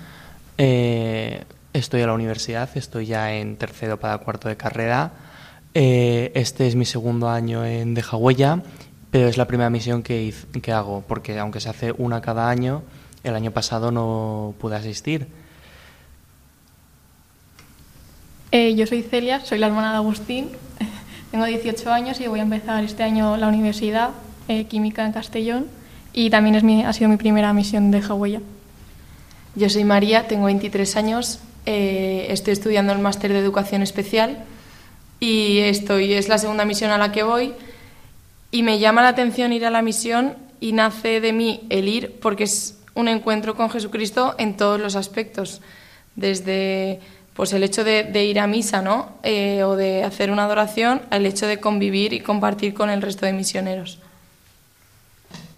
eh, 0.58 1.46
estoy 1.72 2.02
a 2.02 2.08
la 2.08 2.14
universidad, 2.16 2.68
estoy 2.76 3.06
ya 3.06 3.32
en 3.32 3.56
tercero 3.56 3.96
para 3.96 4.18
cuarto 4.18 4.50
de 4.50 4.58
carrera. 4.58 5.29
Eh, 5.76 6.32
este 6.34 6.68
es 6.68 6.76
mi 6.76 6.86
segundo 6.86 7.30
año 7.30 7.64
en 7.64 7.94
Deja 7.94 8.18
Huella, 8.18 8.64
pero 9.12 9.28
es 9.28 9.38
la 9.38 9.46
primera 9.46 9.70
misión 9.70 10.02
que, 10.02 10.34
que 10.62 10.72
hago, 10.72 11.04
porque 11.08 11.38
aunque 11.38 11.60
se 11.60 11.70
hace 11.70 11.92
una 11.98 12.22
cada 12.22 12.50
año, 12.50 12.82
el 13.24 13.36
año 13.36 13.52
pasado 13.52 13.92
no 13.92 14.56
pude 14.60 14.76
asistir. 14.76 15.28
Eh, 18.52 18.74
yo 18.76 18.88
soy 18.88 19.04
Celia, 19.04 19.46
soy 19.46 19.60
la 19.60 19.68
hermana 19.68 19.92
de 19.92 19.98
Agustín, 19.98 20.50
tengo 21.32 21.46
18 21.46 21.92
años 21.92 22.20
y 22.20 22.28
voy 22.28 22.40
a 22.40 22.44
empezar 22.44 22.84
este 22.84 23.04
año 23.04 23.38
la 23.38 23.48
universidad, 23.48 24.10
eh, 24.48 24.66
Química 24.66 25.06
en 25.06 25.12
Castellón, 25.12 25.68
y 26.14 26.32
también 26.32 26.56
es 26.56 26.64
mi, 26.64 26.84
ha 26.84 26.94
sido 26.94 27.10
mi 27.12 27.18
primera 27.18 27.54
misión 27.54 27.92
de 27.92 28.00
Huella. 28.00 28.42
Yo 29.54 29.70
soy 29.70 29.84
María, 29.84 30.28
tengo 30.28 30.46
23 30.46 30.96
años, 30.96 31.40
estoy 31.66 32.54
estudiando 32.54 32.94
el 32.94 33.00
máster 33.00 33.32
de 33.32 33.40
Educación 33.40 33.84
Especial 33.84 34.44
y 35.20 35.60
estoy, 35.60 36.14
es 36.14 36.30
la 36.30 36.38
segunda 36.38 36.66
misión 36.66 36.92
a 36.92 36.98
la 36.98 37.12
que 37.12 37.24
voy 37.24 37.54
y 38.52 38.64
me 38.64 38.80
llama 38.80 39.02
la 39.02 39.10
atención 39.10 39.54
ir 39.54 39.66
a 39.66 39.70
la 39.70 39.82
misión 39.82 40.36
y 40.60 40.74
nace 40.74 41.22
de 41.22 41.34
mí 41.34 41.62
el 41.70 41.88
ir 41.88 42.20
porque 42.20 42.46
es 42.46 42.80
un 42.96 43.08
encuentro 43.08 43.56
con 43.56 43.70
Jesucristo 43.70 44.36
en 44.38 44.58
todos 44.58 44.80
los 44.80 44.96
aspectos, 44.96 45.62
desde 46.16 47.00
pues 47.34 47.54
el 47.54 47.64
hecho 47.64 47.86
de, 47.86 48.26
ir 48.26 48.40
a 48.40 48.48
misa, 48.48 48.82
¿no? 48.82 49.14
Eh, 49.24 49.64
o 49.64 49.78
de 49.78 50.04
hacer 50.04 50.30
una 50.30 50.44
adoración, 50.44 51.02
al 51.10 51.26
hecho 51.26 51.48
de 51.48 51.60
convivir 51.60 52.12
y 52.12 52.20
compartir 52.20 52.74
con 52.74 52.90
el 52.90 53.02
resto 53.02 53.26
de 53.26 53.32
misioneros. 53.32 54.00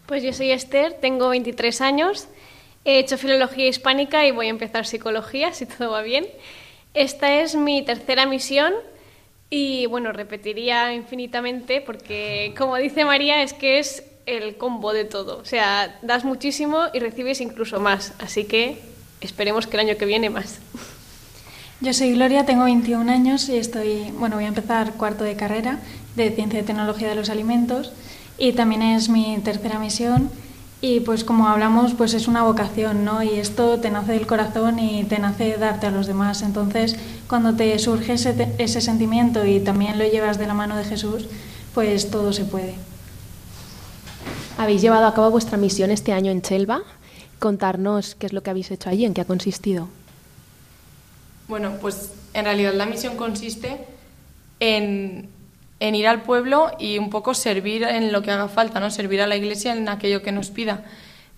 Pues 0.05 0.21
yo 0.21 0.31
soy 0.33 0.51
Esther, 0.51 0.93
tengo 1.01 1.29
23 1.29 1.81
años, 1.81 2.27
he 2.85 2.99
hecho 2.99 3.17
filología 3.17 3.67
hispánica 3.67 4.27
y 4.27 4.31
voy 4.31 4.47
a 4.47 4.51
empezar 4.51 4.85
psicología, 4.85 5.53
si 5.55 5.65
todo 5.65 5.91
va 5.91 6.03
bien. 6.03 6.27
Esta 6.93 7.41
es 7.41 7.55
mi 7.55 7.81
tercera 7.81 8.27
misión 8.27 8.73
y 9.53 9.86
bueno, 9.86 10.13
repetiría 10.13 10.93
infinitamente 10.93 11.81
porque, 11.81 12.55
como 12.58 12.77
dice 12.77 13.03
María, 13.03 13.43
es 13.43 13.51
que 13.51 13.79
es 13.79 14.03
el 14.25 14.55
combo 14.55 14.93
de 14.93 15.03
todo. 15.03 15.38
O 15.39 15.46
sea, 15.46 16.00
das 16.01 16.24
muchísimo 16.24 16.86
y 16.93 17.00
recibes 17.00 17.41
incluso 17.41 17.81
más. 17.81 18.13
Así 18.20 18.46
que 18.46 18.79
esperemos 19.20 19.67
que 19.67 19.75
el 19.75 19.81
año 19.81 19.98
que 19.98 20.05
viene 20.05 20.29
más. 20.29 20.60
Yo 21.81 21.93
soy 21.93 22.13
Gloria, 22.13 22.46
tengo 22.46 22.63
21 22.63 23.12
años 23.12 23.50
y 23.50 23.58
estoy, 23.58 24.12
bueno, 24.17 24.38
voy 24.38 24.46
a 24.46 24.50
empezar 24.50 24.93
cuarto 24.93 25.25
de 25.25 25.36
carrera 25.36 25.79
de 26.15 26.31
Ciencia 26.31 26.62
y 26.62 26.63
Tecnología 26.63 27.10
de 27.10 27.15
los 27.15 27.29
Alimentos 27.29 27.91
y 28.38 28.53
también 28.53 28.81
es 28.84 29.10
mi 29.10 29.38
tercera 29.43 29.79
misión 29.79 30.31
y 30.84 31.01
pues 31.01 31.24
como 31.24 31.48
hablamos, 31.48 31.93
pues 31.93 32.15
es 32.15 32.27
una 32.27 32.41
vocación, 32.41 33.05
¿no? 33.05 33.22
Y 33.22 33.31
esto 33.31 33.79
te 33.79 33.91
nace 33.91 34.13
del 34.13 34.25
corazón 34.25 34.79
y 34.79 35.03
te 35.03 35.20
nace 35.20 35.58
darte 35.58 35.86
a 35.86 35.91
los 35.91 36.08
demás. 36.08 36.41
Entonces, 36.41 36.96
cuando 37.31 37.55
te 37.55 37.79
surge 37.79 38.11
ese, 38.11 38.53
ese 38.57 38.81
sentimiento 38.81 39.45
y 39.45 39.61
también 39.61 39.97
lo 39.97 40.03
llevas 40.03 40.38
de 40.38 40.47
la 40.47 40.53
mano 40.53 40.75
de 40.75 40.83
Jesús, 40.83 41.27
pues 41.73 42.11
todo 42.11 42.33
se 42.33 42.43
puede. 42.43 42.75
Habéis 44.57 44.81
llevado 44.81 45.07
a 45.07 45.13
cabo 45.13 45.31
vuestra 45.31 45.57
misión 45.57 45.91
este 45.91 46.11
año 46.11 46.29
en 46.29 46.41
Chelva. 46.41 46.81
Contarnos 47.39 48.15
qué 48.15 48.25
es 48.25 48.33
lo 48.33 48.43
que 48.43 48.50
habéis 48.50 48.69
hecho 48.69 48.89
allí, 48.89 49.05
en 49.05 49.13
qué 49.13 49.21
ha 49.21 49.25
consistido. 49.25 49.88
Bueno, 51.47 51.77
pues 51.79 52.11
en 52.33 52.43
realidad 52.43 52.73
la 52.73 52.85
misión 52.85 53.15
consiste 53.15 53.77
en 54.59 55.29
en 55.79 55.95
ir 55.95 56.07
al 56.07 56.21
pueblo 56.23 56.71
y 56.79 56.97
un 56.97 57.09
poco 57.09 57.33
servir 57.33 57.83
en 57.83 58.11
lo 58.11 58.21
que 58.21 58.31
haga 58.31 58.50
falta, 58.50 58.81
¿no? 58.81 58.91
Servir 58.91 59.21
a 59.21 59.27
la 59.27 59.38
iglesia 59.38 59.71
en 59.71 59.88
aquello 59.88 60.21
que 60.21 60.33
nos 60.33 60.50
pida. 60.51 60.83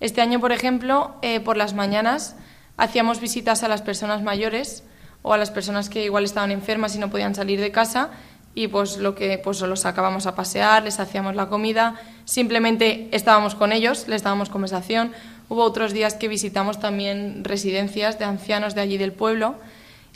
Este 0.00 0.20
año, 0.22 0.40
por 0.40 0.50
ejemplo, 0.50 1.14
eh, 1.22 1.38
por 1.38 1.56
las 1.56 1.72
mañanas 1.72 2.34
hacíamos 2.76 3.20
visitas 3.20 3.62
a 3.62 3.68
las 3.68 3.80
personas 3.80 4.22
mayores 4.22 4.82
o 5.24 5.32
a 5.32 5.38
las 5.38 5.50
personas 5.50 5.88
que 5.88 6.04
igual 6.04 6.22
estaban 6.22 6.50
enfermas 6.52 6.94
y 6.94 6.98
no 6.98 7.10
podían 7.10 7.34
salir 7.34 7.58
de 7.58 7.72
casa 7.72 8.10
y 8.54 8.68
pues 8.68 8.98
lo 8.98 9.14
que 9.14 9.38
pues 9.38 9.60
los 9.62 9.80
sacábamos 9.80 10.26
a 10.26 10.36
pasear, 10.36 10.84
les 10.84 11.00
hacíamos 11.00 11.34
la 11.34 11.48
comida, 11.48 11.96
simplemente 12.26 13.08
estábamos 13.10 13.54
con 13.54 13.72
ellos, 13.72 14.06
les 14.06 14.22
dábamos 14.22 14.50
conversación. 14.50 15.12
Hubo 15.48 15.64
otros 15.64 15.92
días 15.92 16.14
que 16.14 16.28
visitamos 16.28 16.78
también 16.78 17.42
residencias 17.42 18.18
de 18.18 18.26
ancianos 18.26 18.74
de 18.74 18.82
allí 18.82 18.98
del 18.98 19.12
pueblo 19.12 19.56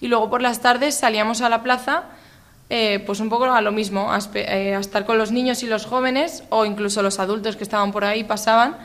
y 0.00 0.08
luego 0.08 0.30
por 0.30 0.42
las 0.42 0.60
tardes 0.60 0.94
salíamos 0.94 1.40
a 1.40 1.48
la 1.48 1.62
plaza 1.62 2.04
eh, 2.70 3.02
pues 3.06 3.20
un 3.20 3.30
poco 3.30 3.46
a 3.46 3.62
lo 3.62 3.72
mismo, 3.72 4.12
eh, 4.34 4.74
a, 4.74 4.78
estar 4.78 5.06
con 5.06 5.16
los 5.16 5.32
niños 5.32 5.62
y 5.62 5.66
los 5.66 5.86
jóvenes 5.86 6.44
o 6.50 6.66
incluso 6.66 7.02
los 7.02 7.18
adultos 7.18 7.56
que 7.56 7.64
estaban 7.64 7.92
por 7.92 8.04
ahí 8.04 8.24
pasaban 8.24 8.76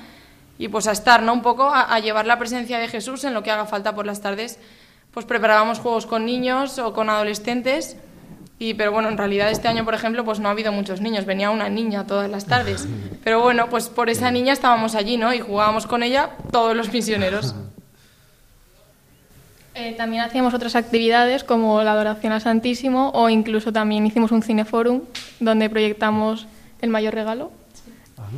y 0.57 0.69
pues 0.69 0.87
a 0.87 0.93
estar, 0.93 1.21
¿no? 1.21 1.33
Un 1.33 1.41
poco 1.41 1.69
a, 1.69 1.99
llevar 1.99 2.25
la 2.25 2.39
presencia 2.39 2.79
de 2.79 2.87
Jesús 2.87 3.25
en 3.25 3.33
lo 3.33 3.43
que 3.43 3.51
haga 3.51 3.65
falta 3.65 3.93
por 3.93 4.05
las 4.05 4.21
tardes. 4.21 4.57
Pues 5.13 5.25
preparábamos 5.25 5.79
juegos 5.79 6.05
con 6.05 6.25
niños 6.25 6.79
o 6.79 6.93
con 6.93 7.09
adolescentes 7.09 7.97
y 8.59 8.75
pero 8.75 8.91
bueno, 8.91 9.09
en 9.09 9.17
realidad 9.17 9.51
este 9.51 9.67
año, 9.67 9.83
por 9.83 9.93
ejemplo, 9.93 10.23
pues 10.23 10.39
no 10.39 10.47
ha 10.47 10.51
habido 10.51 10.71
muchos 10.71 11.01
niños, 11.01 11.25
venía 11.25 11.49
una 11.49 11.69
niña 11.69 12.07
todas 12.07 12.29
las 12.29 12.45
tardes. 12.45 12.87
Pero 13.23 13.41
bueno, 13.41 13.69
pues 13.69 13.89
por 13.89 14.09
esa 14.09 14.31
niña 14.31 14.53
estábamos 14.53 14.95
allí, 14.95 15.17
¿no? 15.17 15.33
Y 15.33 15.39
jugábamos 15.39 15.87
con 15.87 16.03
ella 16.03 16.31
todos 16.51 16.75
los 16.75 16.91
misioneros. 16.91 17.55
Eh, 19.75 19.95
también 19.97 20.21
hacíamos 20.21 20.53
otras 20.53 20.75
actividades 20.75 21.43
como 21.43 21.81
la 21.81 21.93
adoración 21.93 22.31
al 22.31 22.41
Santísimo 22.41 23.09
o 23.15 23.27
incluso 23.27 23.73
también 23.73 24.05
hicimos 24.05 24.31
un 24.31 24.43
cineforum 24.43 25.01
donde 25.39 25.67
proyectamos 25.67 26.45
el 26.81 26.91
mayor 26.91 27.15
regalo 27.15 27.51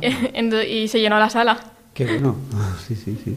y 0.00 0.88
se 0.88 0.98
llenó 0.98 1.18
la 1.18 1.28
sala. 1.28 1.58
Qué 1.92 2.06
bueno, 2.06 2.36
sí, 2.88 2.96
sí, 2.96 3.18
sí. 3.22 3.36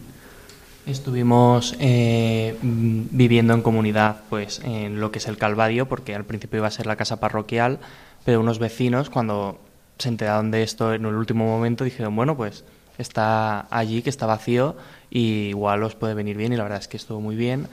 Estuvimos 0.90 1.76
eh, 1.80 2.58
viviendo 2.64 3.54
en 3.54 3.62
comunidad, 3.62 4.24
pues 4.28 4.60
en 4.64 5.00
lo 5.00 5.12
que 5.12 5.20
es 5.20 5.28
el 5.28 5.38
Calvario, 5.38 5.88
porque 5.88 6.16
al 6.16 6.26
principio 6.26 6.58
iba 6.58 6.68
a 6.68 6.72
ser 6.72 6.88
la 6.88 6.96
casa 6.96 7.20
parroquial, 7.20 7.78
pero 8.26 8.40
unos 8.40 8.58
vecinos 8.58 9.12
cuando 9.12 9.60
se 10.00 10.10
enteraron 10.10 10.50
de 10.50 10.64
esto 10.64 10.92
en 10.96 11.06
el 11.06 11.14
último 11.14 11.46
momento 11.46 11.84
dijeron, 11.84 12.16
bueno, 12.16 12.36
pues 12.36 12.64
está 12.98 13.68
allí, 13.70 14.02
que 14.02 14.10
está 14.10 14.26
vacío, 14.26 14.76
y 15.12 15.50
igual 15.50 15.84
os 15.84 15.94
puede 15.94 16.16
venir 16.16 16.38
bien, 16.38 16.54
y 16.54 16.58
la 16.58 16.64
verdad 16.64 16.80
es 16.80 16.88
que 16.88 16.98
estuvo 16.98 17.22
muy 17.22 17.36
bien 17.36 17.68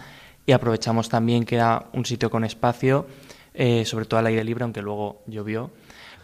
y 0.45 0.53
aprovechamos 0.53 1.09
también 1.09 1.47
que 1.47 1.55
era 1.55 1.87
un 1.95 2.05
sitio 2.05 2.31
con 2.31 2.45
espacio, 2.45 3.07
eh, 3.55 3.87
sobre 3.87 4.05
todo 4.05 4.21
al 4.21 4.27
aire 4.27 4.45
libre, 4.45 4.65
aunque 4.65 4.83
luego 4.83 5.23
llovió, 5.27 5.71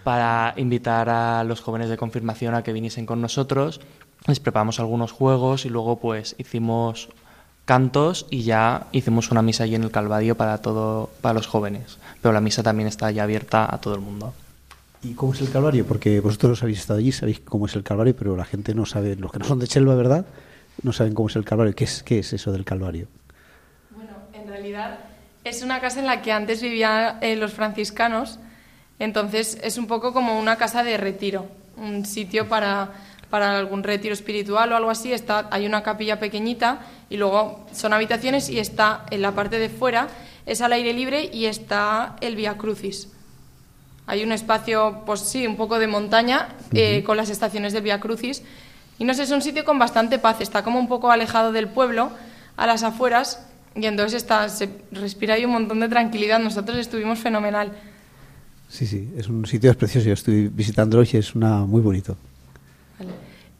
para 0.04 0.52
invitar 0.58 1.08
a 1.08 1.42
los 1.44 1.62
jóvenes 1.62 1.88
de 1.88 1.96
confirmación 1.96 2.54
a 2.54 2.62
que 2.62 2.74
viniesen 2.74 3.06
con 3.06 3.22
nosotros. 3.22 3.80
Les 4.26 4.40
preparamos 4.40 4.80
algunos 4.80 5.12
juegos 5.12 5.64
y 5.66 5.68
luego 5.68 5.98
pues 5.98 6.34
hicimos 6.38 7.08
cantos 7.64 8.26
y 8.30 8.42
ya 8.42 8.86
hicimos 8.92 9.30
una 9.30 9.42
misa 9.42 9.64
allí 9.64 9.74
en 9.74 9.84
el 9.84 9.90
Calvario 9.90 10.36
para 10.36 10.58
todo 10.58 11.10
para 11.20 11.34
los 11.34 11.46
jóvenes. 11.46 11.98
Pero 12.20 12.32
la 12.32 12.40
misa 12.40 12.62
también 12.62 12.88
está 12.88 13.10
ya 13.10 13.24
abierta 13.24 13.72
a 13.72 13.78
todo 13.80 13.94
el 13.94 14.00
mundo. 14.00 14.34
¿Y 15.02 15.14
cómo 15.14 15.32
es 15.32 15.40
el 15.40 15.50
Calvario? 15.50 15.84
Porque 15.84 16.20
vosotros 16.20 16.62
habéis 16.62 16.78
estado 16.78 17.00
allí, 17.00 17.10
sabéis 17.10 17.40
cómo 17.40 17.66
es 17.66 17.74
el 17.74 17.82
Calvario, 17.82 18.14
pero 18.16 18.36
la 18.36 18.44
gente 18.44 18.74
no 18.74 18.86
sabe, 18.86 19.16
los 19.16 19.32
que 19.32 19.40
no 19.40 19.44
son 19.44 19.58
de 19.58 19.66
Chelva, 19.66 19.96
¿verdad? 19.96 20.26
No 20.82 20.92
saben 20.92 21.14
cómo 21.14 21.28
es 21.28 21.36
el 21.36 21.44
Calvario. 21.44 21.74
¿Qué 21.74 21.84
es, 21.84 22.02
qué 22.04 22.20
es 22.20 22.32
eso 22.32 22.52
del 22.52 22.64
Calvario? 22.64 23.08
realidad 24.62 24.98
es 25.42 25.62
una 25.62 25.80
casa 25.80 25.98
en 25.98 26.06
la 26.06 26.22
que 26.22 26.30
antes 26.30 26.62
vivían 26.62 27.18
eh, 27.20 27.34
los 27.34 27.52
franciscanos, 27.52 28.38
entonces 29.00 29.58
es 29.60 29.76
un 29.76 29.88
poco 29.88 30.12
como 30.12 30.38
una 30.38 30.56
casa 30.56 30.84
de 30.84 30.96
retiro, 30.96 31.48
un 31.76 32.06
sitio 32.06 32.48
para, 32.48 32.90
para 33.32 33.56
algún 33.56 33.82
retiro 33.82 34.12
espiritual 34.12 34.70
o 34.72 34.76
algo 34.76 34.90
así. 34.90 35.10
Está, 35.10 35.48
hay 35.50 35.64
una 35.64 35.82
capilla 35.82 36.20
pequeñita 36.20 36.80
y 37.08 37.16
luego 37.16 37.64
son 37.72 37.94
habitaciones 37.94 38.50
y 38.50 38.58
está 38.58 39.06
en 39.10 39.22
la 39.22 39.32
parte 39.32 39.58
de 39.58 39.70
fuera, 39.70 40.08
es 40.44 40.60
al 40.60 40.74
aire 40.74 40.92
libre 40.92 41.30
y 41.32 41.46
está 41.46 42.16
el 42.20 42.36
Via 42.36 42.58
Crucis. 42.58 43.08
Hay 44.06 44.22
un 44.22 44.32
espacio, 44.32 45.00
pues 45.06 45.20
sí, 45.20 45.46
un 45.46 45.56
poco 45.56 45.78
de 45.78 45.86
montaña 45.86 46.48
eh, 46.74 47.02
con 47.06 47.16
las 47.16 47.30
estaciones 47.30 47.72
del 47.72 47.84
Via 47.84 48.00
Crucis. 48.00 48.42
Y 48.98 49.04
no 49.04 49.14
sé, 49.14 49.22
es 49.22 49.30
un 49.30 49.40
sitio 49.40 49.64
con 49.64 49.78
bastante 49.78 50.18
paz. 50.18 50.42
Está 50.42 50.62
como 50.62 50.78
un 50.78 50.86
poco 50.86 51.10
alejado 51.10 51.52
del 51.52 51.68
pueblo, 51.68 52.12
a 52.58 52.66
las 52.66 52.82
afueras, 52.82 53.46
y 53.74 53.86
entonces 53.86 54.22
está, 54.22 54.50
se 54.50 54.68
respira 54.90 55.36
ahí 55.36 55.46
un 55.46 55.52
montón 55.52 55.80
de 55.80 55.88
tranquilidad. 55.88 56.38
Nosotros 56.38 56.76
estuvimos 56.76 57.18
fenomenal. 57.18 57.72
Sí, 58.68 58.86
sí, 58.86 59.08
es 59.16 59.26
un 59.26 59.46
sitio 59.46 59.72
precioso. 59.74 60.06
Yo 60.08 60.12
estoy 60.12 60.48
visitándolo 60.48 61.02
y 61.10 61.16
es 61.16 61.34
una, 61.34 61.60
muy 61.60 61.80
bonito. 61.80 62.14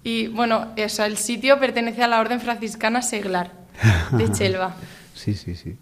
Y 0.04 0.28
bueno, 0.28 0.72
eso, 0.76 1.04
el 1.04 1.16
sitio 1.16 1.58
pertenece 1.60 2.02
a 2.02 2.08
la 2.08 2.20
Orden 2.20 2.40
Franciscana 2.40 3.02
Seglar 3.02 3.52
de 4.12 4.30
Chelva. 4.32 4.74
sí, 5.14 5.34
sí, 5.34 5.54
sí. 5.54 5.76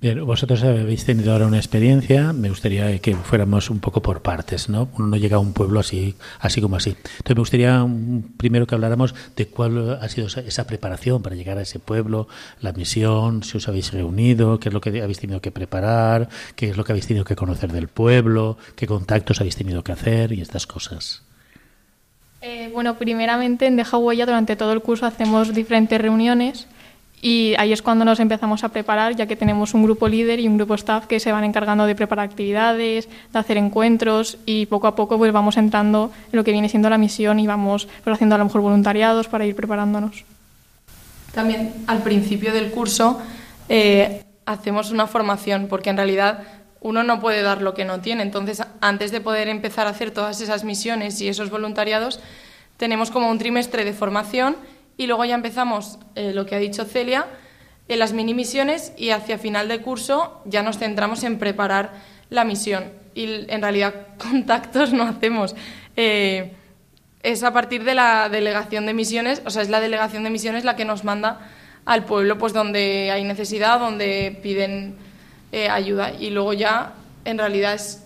Bien, 0.00 0.24
vosotros 0.24 0.62
habéis 0.62 1.04
tenido 1.04 1.32
ahora 1.32 1.48
una 1.48 1.56
experiencia, 1.56 2.32
me 2.32 2.50
gustaría 2.50 2.96
que 3.00 3.16
fuéramos 3.16 3.68
un 3.68 3.80
poco 3.80 4.00
por 4.00 4.22
partes, 4.22 4.68
¿no? 4.68 4.88
Uno 4.96 5.08
no 5.08 5.16
llega 5.16 5.38
a 5.38 5.40
un 5.40 5.52
pueblo 5.52 5.80
así, 5.80 6.14
así 6.38 6.60
como 6.60 6.76
así. 6.76 6.90
Entonces 6.90 7.34
me 7.34 7.40
gustaría 7.40 7.84
primero 8.36 8.68
que 8.68 8.76
habláramos 8.76 9.16
de 9.34 9.48
cuál 9.48 9.98
ha 10.00 10.08
sido 10.08 10.28
esa, 10.28 10.66
preparación 10.68 11.20
para 11.20 11.34
llegar 11.34 11.58
a 11.58 11.62
ese 11.62 11.80
pueblo, 11.80 12.28
la 12.60 12.72
misión, 12.72 13.42
si 13.42 13.56
os 13.56 13.66
habéis 13.66 13.92
reunido, 13.92 14.60
qué 14.60 14.68
es 14.68 14.72
lo 14.72 14.80
que 14.80 15.02
habéis 15.02 15.18
tenido 15.18 15.40
que 15.40 15.50
preparar, 15.50 16.28
qué 16.54 16.70
es 16.70 16.76
lo 16.76 16.84
que 16.84 16.92
habéis 16.92 17.08
tenido 17.08 17.24
que 17.24 17.34
conocer 17.34 17.72
del 17.72 17.88
pueblo, 17.88 18.56
qué 18.76 18.86
contactos 18.86 19.40
habéis 19.40 19.56
tenido 19.56 19.82
que 19.82 19.90
hacer 19.90 20.30
y 20.30 20.40
estas 20.40 20.68
cosas. 20.68 21.24
Eh, 22.50 22.70
bueno, 22.72 22.94
primeramente 22.94 23.66
en 23.66 23.76
Deja 23.76 23.98
Huella 23.98 24.24
durante 24.24 24.56
todo 24.56 24.72
el 24.72 24.80
curso 24.80 25.04
hacemos 25.04 25.52
diferentes 25.52 26.00
reuniones 26.00 26.66
y 27.20 27.54
ahí 27.58 27.74
es 27.74 27.82
cuando 27.82 28.06
nos 28.06 28.20
empezamos 28.20 28.64
a 28.64 28.70
preparar, 28.70 29.14
ya 29.16 29.26
que 29.26 29.36
tenemos 29.36 29.74
un 29.74 29.82
grupo 29.82 30.08
líder 30.08 30.40
y 30.40 30.48
un 30.48 30.56
grupo 30.56 30.74
staff 30.74 31.04
que 31.04 31.20
se 31.20 31.30
van 31.30 31.44
encargando 31.44 31.84
de 31.84 31.94
preparar 31.94 32.24
actividades, 32.24 33.06
de 33.34 33.38
hacer 33.38 33.58
encuentros 33.58 34.38
y 34.46 34.64
poco 34.64 34.86
a 34.86 34.96
poco 34.96 35.18
pues 35.18 35.30
vamos 35.30 35.58
entrando 35.58 36.10
en 36.32 36.38
lo 36.38 36.42
que 36.42 36.52
viene 36.52 36.70
siendo 36.70 36.88
la 36.88 36.96
misión 36.96 37.38
y 37.38 37.46
vamos 37.46 37.86
pues, 38.02 38.14
haciendo 38.14 38.36
a 38.36 38.38
lo 38.38 38.46
mejor 38.46 38.62
voluntariados 38.62 39.28
para 39.28 39.44
ir 39.44 39.54
preparándonos. 39.54 40.24
También 41.34 41.74
al 41.86 42.02
principio 42.02 42.54
del 42.54 42.70
curso 42.70 43.20
eh, 43.68 44.24
hacemos 44.46 44.90
una 44.90 45.06
formación, 45.06 45.66
porque 45.68 45.90
en 45.90 45.98
realidad 45.98 46.44
uno 46.80 47.02
no 47.02 47.20
puede 47.20 47.42
dar 47.42 47.62
lo 47.62 47.74
que 47.74 47.84
no 47.84 48.00
tiene. 48.00 48.22
Entonces, 48.22 48.62
antes 48.80 49.10
de 49.10 49.20
poder 49.20 49.48
empezar 49.48 49.86
a 49.86 49.90
hacer 49.90 50.10
todas 50.10 50.40
esas 50.40 50.64
misiones 50.64 51.20
y 51.20 51.28
esos 51.28 51.50
voluntariados, 51.50 52.20
tenemos 52.76 53.10
como 53.10 53.28
un 53.28 53.38
trimestre 53.38 53.84
de 53.84 53.92
formación 53.92 54.56
y 54.96 55.06
luego 55.06 55.24
ya 55.24 55.34
empezamos 55.34 55.98
eh, 56.14 56.32
lo 56.32 56.46
que 56.46 56.54
ha 56.54 56.58
dicho 56.58 56.84
Celia 56.84 57.26
en 57.88 57.98
las 57.98 58.12
mini 58.12 58.34
misiones 58.34 58.92
y 58.96 59.10
hacia 59.10 59.38
final 59.38 59.68
de 59.68 59.80
curso 59.80 60.42
ya 60.44 60.62
nos 60.62 60.78
centramos 60.78 61.24
en 61.24 61.38
preparar 61.38 61.92
la 62.30 62.44
misión 62.44 62.92
y 63.14 63.50
en 63.50 63.62
realidad 63.62 63.94
contactos 64.18 64.92
no 64.92 65.04
hacemos. 65.04 65.56
Eh, 65.96 66.52
es 67.22 67.42
a 67.42 67.52
partir 67.52 67.82
de 67.82 67.94
la 67.94 68.28
delegación 68.28 68.86
de 68.86 68.94
misiones, 68.94 69.42
o 69.44 69.50
sea, 69.50 69.62
es 69.62 69.70
la 69.70 69.80
delegación 69.80 70.22
de 70.22 70.30
misiones 70.30 70.64
la 70.64 70.76
que 70.76 70.84
nos 70.84 71.02
manda 71.02 71.50
al 71.84 72.04
pueblo 72.04 72.38
pues 72.38 72.52
donde 72.52 73.10
hay 73.10 73.24
necesidad, 73.24 73.80
donde 73.80 74.38
piden 74.42 74.96
eh, 75.52 75.68
ayuda. 75.68 76.12
Y 76.12 76.30
luego 76.30 76.52
ya 76.52 76.94
en 77.24 77.38
realidad 77.38 77.74
es 77.74 78.04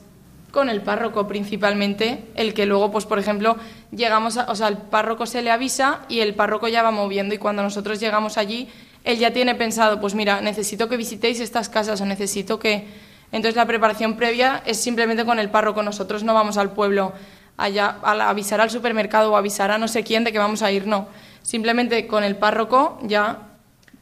con 0.53 0.69
el 0.69 0.83
párroco 0.83 1.27
principalmente, 1.27 2.25
el 2.35 2.55
que 2.55 2.67
luego, 2.67 2.93
pues 2.93 3.07
por 3.07 3.19
ejemplo, 3.19 3.57
llegamos, 3.91 4.37
a, 4.37 4.51
o 4.51 4.55
sea, 4.55 4.69
el 4.69 4.77
párroco 4.77 5.27
se 5.27 5.43
le 5.43 5.51
avisa 5.51 6.03
y 6.09 6.21
el 6.21 6.35
párroco 6.35 6.69
ya 6.69 6.83
va 6.83 6.91
moviendo. 6.91 7.35
Y 7.35 7.39
cuando 7.39 7.63
nosotros 7.63 7.99
llegamos 7.99 8.37
allí, 8.37 8.69
él 9.03 9.19
ya 9.19 9.33
tiene 9.33 9.55
pensado, 9.55 10.01
pues 10.01 10.15
mira, 10.15 10.41
necesito 10.41 10.89
que 10.89 10.97
visitéis 10.97 11.41
estas 11.41 11.69
casas 11.69 12.01
o 12.01 12.07
necesito 12.07 12.59
que... 12.59 12.87
Entonces 13.33 13.57
la 13.57 13.65
preparación 13.65 14.17
previa 14.17 14.63
es 14.67 14.79
simplemente 14.79 15.25
con 15.25 15.39
el 15.39 15.49
párroco, 15.51 15.83
nosotros 15.83 16.23
no 16.23 16.35
vamos 16.35 16.59
al 16.59 16.73
pueblo 16.73 17.15
allá 17.57 17.97
a 18.03 18.29
avisar 18.29 18.61
al 18.61 18.69
supermercado 18.69 19.33
o 19.33 19.37
avisar 19.37 19.71
a 19.71 19.79
no 19.79 19.89
sé 19.89 20.05
quién 20.05 20.23
de 20.23 20.33
que 20.33 20.39
vamos 20.39 20.61
a 20.61 20.71
ir, 20.71 20.87
no. 20.87 21.09
Simplemente 21.43 22.07
con 22.07 22.25
el 22.25 22.37
párroco 22.37 22.99
ya, 23.03 23.39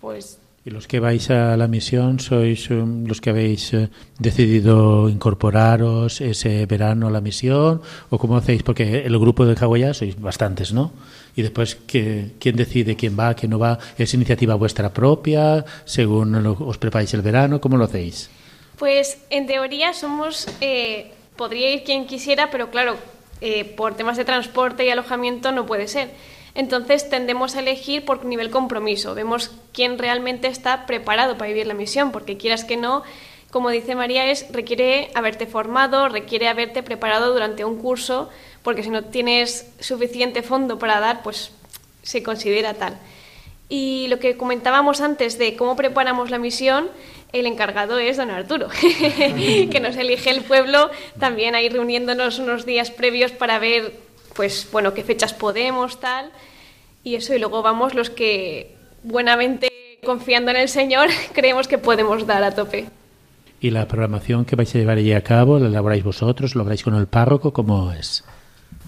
pues 0.00 0.39
¿Y 0.62 0.68
los 0.68 0.86
que 0.86 1.00
vais 1.00 1.30
a 1.30 1.56
la 1.56 1.68
misión 1.68 2.20
sois 2.20 2.68
um, 2.68 3.06
los 3.06 3.22
que 3.22 3.30
habéis 3.30 3.72
eh, 3.72 3.88
decidido 4.18 5.08
incorporaros 5.08 6.20
ese 6.20 6.66
verano 6.66 7.08
a 7.08 7.10
la 7.10 7.22
misión? 7.22 7.80
¿O 8.10 8.18
cómo 8.18 8.36
hacéis? 8.36 8.62
Porque 8.62 9.06
el 9.06 9.18
grupo 9.18 9.46
de 9.46 9.56
Hawái 9.56 9.94
sois 9.94 10.20
bastantes, 10.20 10.74
¿no? 10.74 10.92
Y 11.34 11.40
después, 11.40 11.78
¿quién 11.86 12.56
decide 12.56 12.94
quién 12.94 13.18
va, 13.18 13.32
quién 13.32 13.50
no 13.50 13.58
va? 13.58 13.78
¿Es 13.96 14.12
iniciativa 14.12 14.54
vuestra 14.54 14.92
propia? 14.92 15.64
¿Según 15.86 16.36
os 16.36 16.76
preparáis 16.76 17.14
el 17.14 17.22
verano? 17.22 17.58
¿Cómo 17.58 17.78
lo 17.78 17.84
hacéis? 17.84 18.28
Pues 18.76 19.16
en 19.30 19.46
teoría 19.46 19.94
somos. 19.94 20.46
Eh, 20.60 21.12
podría 21.36 21.72
ir 21.72 21.84
quien 21.84 22.06
quisiera, 22.06 22.50
pero 22.50 22.70
claro, 22.70 22.98
eh, 23.40 23.64
por 23.64 23.94
temas 23.94 24.18
de 24.18 24.26
transporte 24.26 24.84
y 24.84 24.90
alojamiento 24.90 25.52
no 25.52 25.64
puede 25.64 25.88
ser. 25.88 26.10
Entonces 26.54 27.08
tendemos 27.08 27.54
a 27.54 27.60
elegir 27.60 28.04
por 28.04 28.24
nivel 28.24 28.50
compromiso. 28.50 29.14
Vemos 29.14 29.52
quién 29.72 29.98
realmente 29.98 30.48
está 30.48 30.86
preparado 30.86 31.38
para 31.38 31.48
vivir 31.48 31.66
la 31.66 31.74
misión, 31.74 32.12
porque 32.12 32.36
quieras 32.36 32.64
que 32.64 32.76
no, 32.76 33.02
como 33.50 33.70
dice 33.70 33.94
María, 33.94 34.26
es 34.30 34.46
requiere 34.52 35.10
haberte 35.14 35.46
formado, 35.46 36.08
requiere 36.08 36.48
haberte 36.48 36.82
preparado 36.82 37.32
durante 37.32 37.64
un 37.64 37.78
curso, 37.78 38.28
porque 38.62 38.82
si 38.82 38.90
no 38.90 39.04
tienes 39.04 39.70
suficiente 39.80 40.42
fondo 40.42 40.78
para 40.78 41.00
dar, 41.00 41.22
pues 41.22 41.52
se 42.02 42.22
considera 42.22 42.74
tal. 42.74 42.98
Y 43.68 44.08
lo 44.08 44.18
que 44.18 44.36
comentábamos 44.36 45.00
antes 45.00 45.38
de 45.38 45.54
cómo 45.54 45.76
preparamos 45.76 46.30
la 46.30 46.38
misión, 46.38 46.88
el 47.32 47.46
encargado 47.46 48.00
es 48.00 48.16
don 48.16 48.30
Arturo, 48.30 48.68
que 48.80 49.80
nos 49.80 49.96
elige 49.96 50.30
el 50.30 50.42
pueblo, 50.42 50.90
también 51.20 51.54
ahí 51.54 51.68
reuniéndonos 51.68 52.40
unos 52.40 52.66
días 52.66 52.90
previos 52.90 53.30
para 53.30 53.60
ver 53.60 53.92
pues 54.34 54.68
bueno, 54.72 54.94
qué 54.94 55.02
fechas 55.04 55.34
podemos, 55.34 56.00
tal, 56.00 56.30
y 57.04 57.14
eso, 57.14 57.34
y 57.34 57.38
luego 57.38 57.62
vamos 57.62 57.94
los 57.94 58.10
que 58.10 58.76
buenamente 59.02 59.70
confiando 60.04 60.50
en 60.50 60.58
el 60.58 60.68
Señor 60.68 61.08
creemos 61.32 61.68
que 61.68 61.78
podemos 61.78 62.26
dar 62.26 62.42
a 62.42 62.54
tope. 62.54 62.88
¿Y 63.60 63.70
la 63.70 63.86
programación 63.86 64.44
que 64.44 64.56
vais 64.56 64.74
a 64.74 64.78
llevar 64.78 64.98
allí 64.98 65.12
a 65.12 65.22
cabo, 65.22 65.58
la 65.58 65.68
elaboráis 65.68 66.02
vosotros, 66.02 66.54
lo 66.54 66.62
habláis 66.62 66.82
con 66.82 66.94
el 66.94 67.06
párroco, 67.06 67.52
cómo 67.52 67.92
es? 67.92 68.24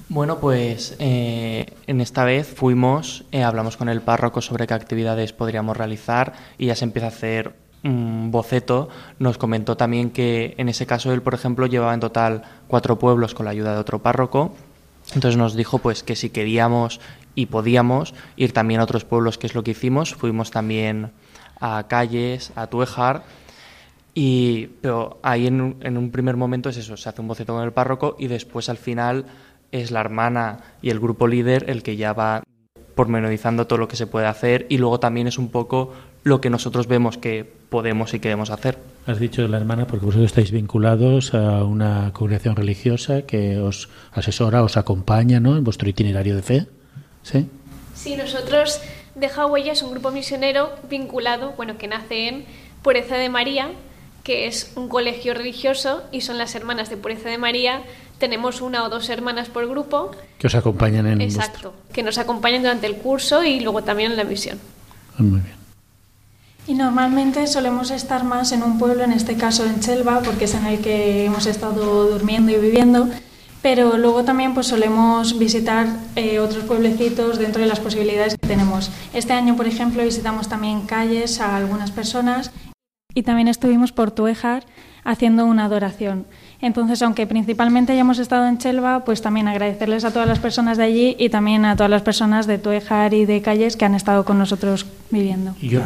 Bueno, 0.08 0.38
pues 0.40 0.96
eh, 0.98 1.66
en 1.86 2.00
esta 2.00 2.24
vez 2.24 2.46
fuimos, 2.46 3.24
eh, 3.32 3.42
hablamos 3.42 3.76
con 3.76 3.88
el 3.88 4.00
párroco 4.00 4.40
sobre 4.40 4.66
qué 4.66 4.74
actividades 4.74 5.32
podríamos 5.32 5.76
realizar 5.76 6.32
y 6.58 6.66
ya 6.66 6.74
se 6.74 6.84
empieza 6.84 7.06
a 7.06 7.10
hacer 7.10 7.54
un 7.84 8.30
boceto. 8.30 8.88
Nos 9.18 9.38
comentó 9.38 9.76
también 9.76 10.10
que 10.10 10.54
en 10.58 10.68
ese 10.68 10.86
caso 10.86 11.12
él, 11.12 11.22
por 11.22 11.34
ejemplo, 11.34 11.66
llevaba 11.66 11.94
en 11.94 12.00
total 12.00 12.42
cuatro 12.68 12.98
pueblos 12.98 13.34
con 13.34 13.44
la 13.44 13.52
ayuda 13.52 13.72
de 13.72 13.78
otro 13.78 14.00
párroco 14.00 14.54
entonces 15.14 15.36
nos 15.36 15.54
dijo 15.54 15.78
pues 15.78 16.02
que 16.02 16.16
si 16.16 16.30
queríamos 16.30 17.00
y 17.34 17.46
podíamos 17.46 18.14
ir 18.36 18.52
también 18.52 18.80
a 18.80 18.84
otros 18.84 19.04
pueblos, 19.04 19.38
que 19.38 19.46
es 19.46 19.54
lo 19.54 19.62
que 19.62 19.72
hicimos. 19.72 20.14
Fuimos 20.14 20.50
también 20.50 21.12
a 21.60 21.86
Calles, 21.88 22.52
a 22.56 22.66
Tuejar. 22.66 23.24
Y, 24.14 24.66
pero 24.82 25.18
ahí 25.22 25.46
en 25.46 25.60
un, 25.60 25.76
en 25.80 25.96
un 25.96 26.10
primer 26.10 26.36
momento 26.36 26.68
es 26.68 26.76
eso, 26.76 26.98
se 26.98 27.08
hace 27.08 27.22
un 27.22 27.28
boceto 27.28 27.54
con 27.54 27.64
el 27.64 27.72
párroco 27.72 28.14
y 28.18 28.26
después 28.26 28.68
al 28.68 28.76
final 28.76 29.24
es 29.70 29.90
la 29.90 30.00
hermana 30.00 30.58
y 30.82 30.90
el 30.90 31.00
grupo 31.00 31.26
líder 31.26 31.70
el 31.70 31.82
que 31.82 31.96
ya 31.96 32.12
va 32.12 32.42
pormenorizando 32.94 33.66
todo 33.66 33.78
lo 33.78 33.88
que 33.88 33.96
se 33.96 34.06
puede 34.06 34.26
hacer 34.26 34.66
y 34.68 34.78
luego 34.78 35.00
también 35.00 35.26
es 35.26 35.38
un 35.38 35.50
poco 35.50 35.92
lo 36.24 36.40
que 36.40 36.50
nosotros 36.50 36.86
vemos 36.86 37.18
que 37.18 37.50
podemos 37.68 38.14
y 38.14 38.20
queremos 38.20 38.50
hacer. 38.50 38.78
Has 39.06 39.18
dicho 39.18 39.46
la 39.48 39.56
hermana 39.56 39.86
porque 39.86 40.06
vosotros 40.06 40.30
estáis 40.30 40.52
vinculados 40.52 41.34
a 41.34 41.64
una 41.64 42.12
congregación 42.12 42.54
religiosa 42.54 43.22
que 43.22 43.58
os 43.58 43.88
asesora, 44.12 44.62
os 44.62 44.76
acompaña 44.76 45.40
¿no? 45.40 45.56
en 45.56 45.64
vuestro 45.64 45.88
itinerario 45.88 46.36
de 46.36 46.42
fe. 46.42 46.66
¿Sí? 47.22 47.48
Sí, 47.94 48.16
nosotros 48.16 48.80
de 49.14 49.28
Huella 49.28 49.72
es 49.72 49.82
un 49.82 49.90
grupo 49.90 50.10
misionero 50.10 50.70
vinculado, 50.88 51.52
bueno, 51.56 51.78
que 51.78 51.88
nace 51.88 52.28
en 52.28 52.44
Pureza 52.82 53.16
de 53.16 53.28
María, 53.28 53.70
que 54.22 54.46
es 54.46 54.72
un 54.76 54.88
colegio 54.88 55.34
religioso 55.34 56.02
y 56.12 56.20
son 56.20 56.38
las 56.38 56.54
hermanas 56.54 56.90
de 56.90 56.96
Pureza 56.96 57.28
de 57.28 57.38
María. 57.38 57.82
Tenemos 58.18 58.60
una 58.60 58.84
o 58.84 58.88
dos 58.88 59.08
hermanas 59.08 59.48
por 59.48 59.68
grupo. 59.68 60.12
Que 60.38 60.46
os 60.46 60.54
acompañan 60.54 61.06
en 61.06 61.20
Exacto, 61.20 61.74
que 61.92 62.02
nos 62.02 62.18
acompañan 62.18 62.62
durante 62.62 62.86
el 62.86 62.96
curso 62.96 63.42
y 63.42 63.60
luego 63.60 63.82
también 63.82 64.12
en 64.12 64.16
la 64.16 64.24
misión. 64.24 64.58
Muy 65.18 65.40
bien. 65.40 65.62
Y 66.68 66.74
normalmente 66.74 67.48
solemos 67.48 67.90
estar 67.90 68.22
más 68.22 68.52
en 68.52 68.62
un 68.62 68.78
pueblo, 68.78 69.02
en 69.02 69.12
este 69.12 69.36
caso 69.36 69.66
en 69.66 69.80
Chelva, 69.80 70.20
porque 70.20 70.44
es 70.44 70.54
en 70.54 70.66
el 70.66 70.80
que 70.80 71.24
hemos 71.24 71.46
estado 71.46 72.06
durmiendo 72.06 72.52
y 72.52 72.56
viviendo, 72.56 73.08
pero 73.62 73.98
luego 73.98 74.22
también 74.22 74.54
pues 74.54 74.68
solemos 74.68 75.40
visitar 75.40 75.88
eh, 76.14 76.38
otros 76.38 76.62
pueblecitos 76.64 77.40
dentro 77.40 77.62
de 77.62 77.66
las 77.66 77.80
posibilidades 77.80 78.36
que 78.40 78.46
tenemos. 78.46 78.90
Este 79.12 79.32
año, 79.32 79.56
por 79.56 79.66
ejemplo, 79.66 80.04
visitamos 80.04 80.48
también 80.48 80.82
calles 80.82 81.40
a 81.40 81.56
algunas 81.56 81.90
personas 81.90 82.52
y 83.14 83.22
también 83.22 83.48
estuvimos 83.48 83.92
por 83.92 84.10
Tuejar 84.10 84.64
haciendo 85.04 85.46
una 85.46 85.64
adoración. 85.64 86.26
Entonces, 86.60 87.02
aunque 87.02 87.26
principalmente 87.26 87.92
hayamos 87.92 88.18
estado 88.18 88.46
en 88.46 88.58
Chelva, 88.58 89.04
pues 89.04 89.20
también 89.20 89.48
agradecerles 89.48 90.04
a 90.04 90.12
todas 90.12 90.28
las 90.28 90.38
personas 90.38 90.78
de 90.78 90.84
allí 90.84 91.16
y 91.18 91.28
también 91.28 91.64
a 91.64 91.74
todas 91.76 91.90
las 91.90 92.02
personas 92.02 92.46
de 92.46 92.58
Tuejar 92.58 93.14
y 93.14 93.26
de 93.26 93.42
Calles 93.42 93.76
que 93.76 93.84
han 93.84 93.94
estado 93.94 94.24
con 94.24 94.38
nosotros 94.38 94.86
viviendo. 95.10 95.56
yo 95.60 95.80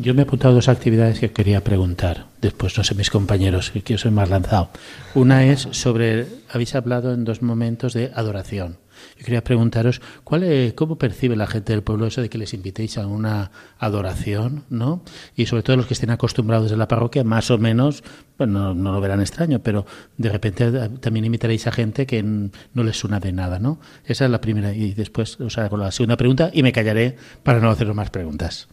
Yo 0.00 0.14
me 0.14 0.20
he 0.20 0.24
apuntado 0.24 0.54
dos 0.54 0.68
actividades 0.68 1.18
que 1.18 1.30
quería 1.30 1.64
preguntar. 1.64 2.26
Después, 2.40 2.76
no 2.76 2.84
sé, 2.84 2.94
mis 2.94 3.10
compañeros, 3.10 3.70
que 3.70 3.92
yo 3.92 3.98
soy 3.98 4.10
más 4.10 4.28
lanzado. 4.28 4.68
Una 5.14 5.44
es 5.44 5.68
sobre, 5.70 6.26
habéis 6.50 6.74
hablado 6.74 7.14
en 7.14 7.24
dos 7.24 7.40
momentos 7.40 7.94
de 7.94 8.10
adoración. 8.14 8.81
Yo 9.18 9.24
quería 9.24 9.44
preguntaros, 9.44 10.00
¿cuál 10.24 10.72
¿cómo 10.74 10.98
percibe 10.98 11.36
la 11.36 11.46
gente 11.46 11.72
del 11.72 11.82
pueblo 11.82 12.06
eso 12.06 12.20
de 12.20 12.28
que 12.28 12.38
les 12.38 12.54
invitéis 12.54 12.98
a 12.98 13.06
una 13.06 13.50
adoración? 13.78 14.64
¿no? 14.70 15.02
Y 15.36 15.46
sobre 15.46 15.62
todo 15.62 15.76
los 15.76 15.86
que 15.86 15.94
estén 15.94 16.10
acostumbrados 16.10 16.72
en 16.72 16.78
la 16.78 16.88
parroquia, 16.88 17.24
más 17.24 17.50
o 17.50 17.58
menos, 17.58 18.02
bueno, 18.38 18.74
no, 18.74 18.92
lo 18.92 19.00
verán 19.00 19.20
extraño, 19.20 19.60
pero 19.60 19.86
de 20.16 20.28
repente 20.28 20.70
también 21.00 21.24
invitaréis 21.24 21.66
a 21.66 21.72
gente 21.72 22.06
que 22.06 22.22
no 22.22 22.84
les 22.84 22.98
suena 22.98 23.20
de 23.20 23.32
nada. 23.32 23.58
¿no? 23.58 23.78
Esa 24.04 24.24
es 24.24 24.30
la 24.30 24.40
primera. 24.40 24.72
Y 24.72 24.94
después 24.94 25.40
os 25.40 25.58
hago 25.58 25.76
la 25.76 25.92
segunda 25.92 26.16
pregunta 26.16 26.50
y 26.52 26.62
me 26.62 26.72
callaré 26.72 27.16
para 27.42 27.60
no 27.60 27.70
hacer 27.70 27.92
más 27.94 28.10
preguntas. 28.10 28.68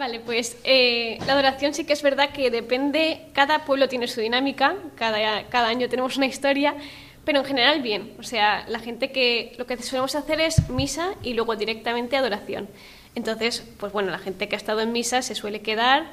Vale, 0.00 0.20
pues 0.20 0.56
eh, 0.64 1.18
la 1.26 1.34
adoración 1.34 1.74
sí 1.74 1.84
que 1.84 1.92
es 1.92 2.02
verdad 2.02 2.30
que 2.30 2.50
depende, 2.50 3.26
cada 3.34 3.66
pueblo 3.66 3.86
tiene 3.86 4.08
su 4.08 4.22
dinámica, 4.22 4.76
cada, 4.94 5.46
cada 5.50 5.68
año 5.68 5.90
tenemos 5.90 6.16
una 6.16 6.24
historia, 6.24 6.74
pero 7.24 7.40
en 7.40 7.44
general 7.44 7.82
bien. 7.82 8.14
O 8.18 8.22
sea, 8.22 8.64
la 8.68 8.78
gente 8.78 9.12
que 9.12 9.52
lo 9.58 9.66
que 9.66 9.76
solemos 9.78 10.14
hacer 10.14 10.40
es 10.40 10.68
misa 10.68 11.14
y 11.22 11.34
luego 11.34 11.56
directamente 11.56 12.16
adoración. 12.16 12.68
Entonces, 13.14 13.64
pues 13.78 13.92
bueno, 13.92 14.10
la 14.10 14.18
gente 14.18 14.48
que 14.48 14.56
ha 14.56 14.58
estado 14.58 14.80
en 14.80 14.92
misa 14.92 15.22
se 15.22 15.34
suele 15.34 15.60
quedar 15.60 16.10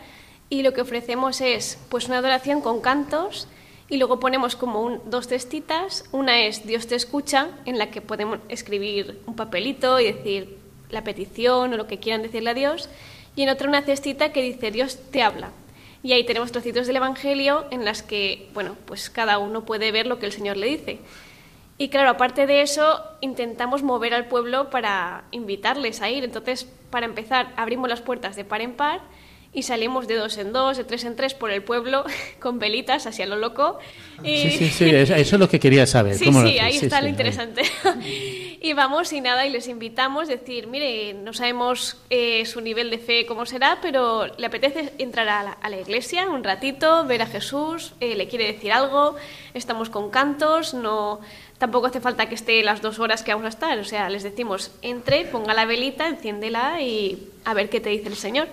y 0.50 0.64
lo 0.64 0.74
que 0.74 0.82
ofrecemos 0.82 1.42
es 1.42 1.80
pues 1.90 2.08
una 2.08 2.18
adoración 2.18 2.62
con 2.62 2.82
cantos 2.82 3.48
y 3.90 3.98
luego 3.98 4.20
ponemos 4.20 4.56
como 4.56 5.02
dos 5.06 5.28
cestitas. 5.28 6.06
Una 6.12 6.42
es 6.42 6.66
Dios 6.66 6.88
te 6.88 6.96
escucha, 6.96 7.50
en 7.66 7.78
la 7.78 7.90
que 7.90 8.02
podemos 8.02 8.40
escribir 8.50 9.22
un 9.26 9.36
papelito 9.36 10.00
y 10.00 10.12
decir 10.12 10.58
la 10.90 11.04
petición 11.04 11.74
o 11.74 11.78
lo 11.78 11.88
que 11.88 12.00
quieran 12.00 12.22
decirle 12.22 12.52
a 12.52 12.54
Dios 12.54 12.90
y 13.36 13.44
en 13.44 13.50
otra 13.50 13.70
una 13.70 13.84
cestita 13.84 14.34
que 14.34 14.42
dice 14.42 14.72
Dios 14.72 14.98
te 15.12 15.22
habla. 15.22 15.52
Y 16.04 16.14
ahí 16.14 16.26
tenemos 16.26 16.52
trocitos 16.52 16.88
del 16.88 16.98
Evangelio 16.98 17.66
en 17.72 17.86
las 17.86 18.04
que, 18.04 18.50
bueno, 18.54 18.76
pues 18.86 19.10
cada 19.10 19.40
uno 19.40 19.66
puede 19.66 19.92
ver 19.92 20.08
lo 20.08 20.20
que 20.20 20.26
el 20.26 20.32
Señor 20.32 20.58
le 20.58 20.68
dice. 20.68 21.00
Y 21.78 21.90
claro, 21.90 22.10
aparte 22.10 22.48
de 22.48 22.62
eso, 22.62 23.04
intentamos 23.22 23.84
mover 23.84 24.14
al 24.14 24.28
pueblo 24.28 24.70
para 24.70 25.26
invitarles 25.32 26.02
a 26.02 26.10
ir. 26.10 26.24
Entonces, 26.24 26.68
para 26.90 27.06
empezar, 27.06 27.54
abrimos 27.56 27.90
las 27.90 28.02
puertas 28.02 28.36
de 28.36 28.46
par 28.46 28.62
en 28.62 28.74
par 28.74 29.02
y 29.54 29.64
salimos 29.64 30.08
de 30.08 30.16
dos 30.16 30.38
en 30.38 30.54
dos, 30.54 30.78
de 30.78 30.84
tres 30.84 31.04
en 31.04 31.16
tres 31.16 31.34
por 31.34 31.52
el 31.52 31.64
pueblo 31.64 32.04
con 32.40 32.60
velitas 32.60 33.08
hacia 33.08 33.26
lo 33.26 33.38
loco. 33.38 33.80
Sí, 34.24 34.52
sí, 34.52 34.70
sí, 34.70 34.90
eso 34.90 35.16
es 35.16 35.34
lo 35.34 35.50
que 35.50 35.60
quería 35.60 35.86
saber. 35.86 36.16
Sí, 36.16 36.32
sí, 36.32 36.60
ahí 36.60 36.78
está 36.78 37.02
lo 37.02 37.08
interesante. 37.08 37.64
y 38.62 38.74
vamos 38.74 39.14
y 39.14 39.22
nada, 39.22 39.46
y 39.46 39.50
les 39.50 39.68
invitamos, 39.68 40.28
decir, 40.28 40.68
mire, 40.68 41.14
no 41.14 41.34
sabemos 41.34 41.98
eh, 42.10 42.46
su 42.46 42.62
nivel 42.62 42.90
de 42.90 42.98
fe 42.98 43.26
cómo 43.26 43.46
será, 43.46 43.80
pero 43.82 44.28
le 44.38 44.46
apetece 44.46 44.94
entrar 44.98 45.28
a 45.30 45.70
la, 45.70 45.78
iglesia 45.78 46.28
un 46.28 46.44
ratito, 46.44 47.06
ver 47.06 47.22
a 47.22 47.28
Jesús, 47.28 47.94
eh, 48.00 48.16
le 48.16 48.28
quiere 48.28 48.46
decir 48.46 48.72
algo, 48.72 49.16
estamos 49.54 49.90
con 49.90 50.10
cantos, 50.10 50.74
no 50.74 51.22
tampoco 51.58 51.88
hace 51.88 52.02
falta 52.02 52.30
que 52.30 52.36
esté 52.36 52.64
las 52.64 52.82
dos 52.82 53.00
horas 53.00 53.24
que 53.24 53.34
vamos 53.34 53.46
a 53.46 53.50
estar. 53.50 53.78
O 53.80 53.84
sea, 53.84 54.10
les 54.10 54.24
decimos, 54.24 54.72
entre, 54.82 55.26
ponga 55.26 55.54
la 55.54 55.66
velita, 55.66 56.08
enciéndela 56.08 56.82
y 56.82 57.30
a 57.46 57.54
ver 57.54 57.70
qué 57.70 57.80
te 57.80 57.90
dice 57.90 58.10
el 58.10 58.16
Señor. 58.16 58.48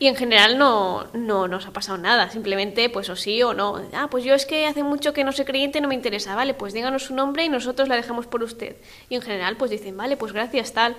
Y 0.00 0.06
en 0.06 0.14
general 0.14 0.58
no, 0.58 1.06
no 1.12 1.48
nos 1.48 1.66
ha 1.66 1.72
pasado 1.72 1.98
nada, 1.98 2.30
simplemente 2.30 2.88
pues 2.88 3.08
o 3.10 3.16
sí 3.16 3.42
o 3.42 3.52
no. 3.52 3.82
Ah, 3.92 4.08
pues 4.10 4.24
yo 4.24 4.34
es 4.34 4.46
que 4.46 4.66
hace 4.66 4.82
mucho 4.82 5.12
que 5.12 5.24
no 5.24 5.32
soy 5.32 5.44
creyente, 5.44 5.80
no 5.80 5.88
me 5.88 5.94
interesa, 5.94 6.36
vale, 6.36 6.54
pues 6.54 6.72
díganos 6.72 7.04
su 7.04 7.14
nombre 7.14 7.44
y 7.44 7.48
nosotros 7.48 7.88
la 7.88 7.96
dejamos 7.96 8.26
por 8.26 8.42
usted. 8.42 8.76
Y 9.08 9.16
en 9.16 9.22
general 9.22 9.56
pues 9.56 9.70
dicen, 9.70 9.96
vale, 9.96 10.16
pues 10.16 10.32
gracias, 10.32 10.72
tal. 10.72 10.96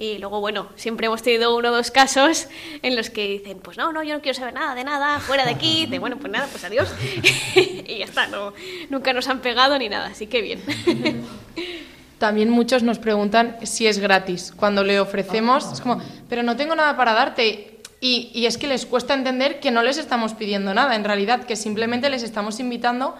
Y 0.00 0.16
luego, 0.16 0.40
bueno, 0.40 0.70
siempre 0.76 1.08
hemos 1.08 1.22
tenido 1.22 1.54
uno 1.54 1.68
o 1.68 1.72
dos 1.72 1.90
casos 1.90 2.48
en 2.82 2.96
los 2.96 3.10
que 3.10 3.28
dicen, 3.28 3.58
pues 3.58 3.76
no, 3.76 3.92
no, 3.92 4.02
yo 4.02 4.14
no 4.14 4.22
quiero 4.22 4.38
saber 4.38 4.54
nada 4.54 4.74
de 4.74 4.82
nada, 4.82 5.20
fuera 5.20 5.44
de 5.44 5.50
aquí, 5.50 5.84
de 5.84 5.98
bueno, 5.98 6.16
pues 6.16 6.32
nada, 6.32 6.48
pues 6.50 6.64
adiós. 6.64 6.88
y 7.54 7.98
ya 7.98 8.06
está, 8.06 8.26
no, 8.26 8.54
nunca 8.88 9.12
nos 9.12 9.28
han 9.28 9.40
pegado 9.40 9.78
ni 9.78 9.90
nada, 9.90 10.06
así 10.06 10.26
que 10.26 10.40
bien. 10.40 10.62
También 12.18 12.48
muchos 12.48 12.82
nos 12.82 12.98
preguntan 12.98 13.58
si 13.62 13.86
es 13.86 13.98
gratis. 13.98 14.54
Cuando 14.56 14.84
le 14.84 15.00
ofrecemos, 15.00 15.70
es 15.70 15.80
como, 15.82 16.02
pero 16.30 16.42
no 16.42 16.56
tengo 16.56 16.74
nada 16.74 16.96
para 16.96 17.12
darte. 17.12 17.69
Y, 18.00 18.46
es 18.46 18.56
que 18.56 18.66
les 18.66 18.86
cuesta 18.86 19.12
entender 19.12 19.60
que 19.60 19.70
no 19.70 19.82
les 19.82 19.98
estamos 19.98 20.32
pidiendo 20.32 20.72
nada, 20.72 20.96
en 20.96 21.04
realidad, 21.04 21.44
que 21.44 21.54
simplemente 21.54 22.08
les 22.08 22.22
estamos 22.22 22.58
invitando 22.58 23.14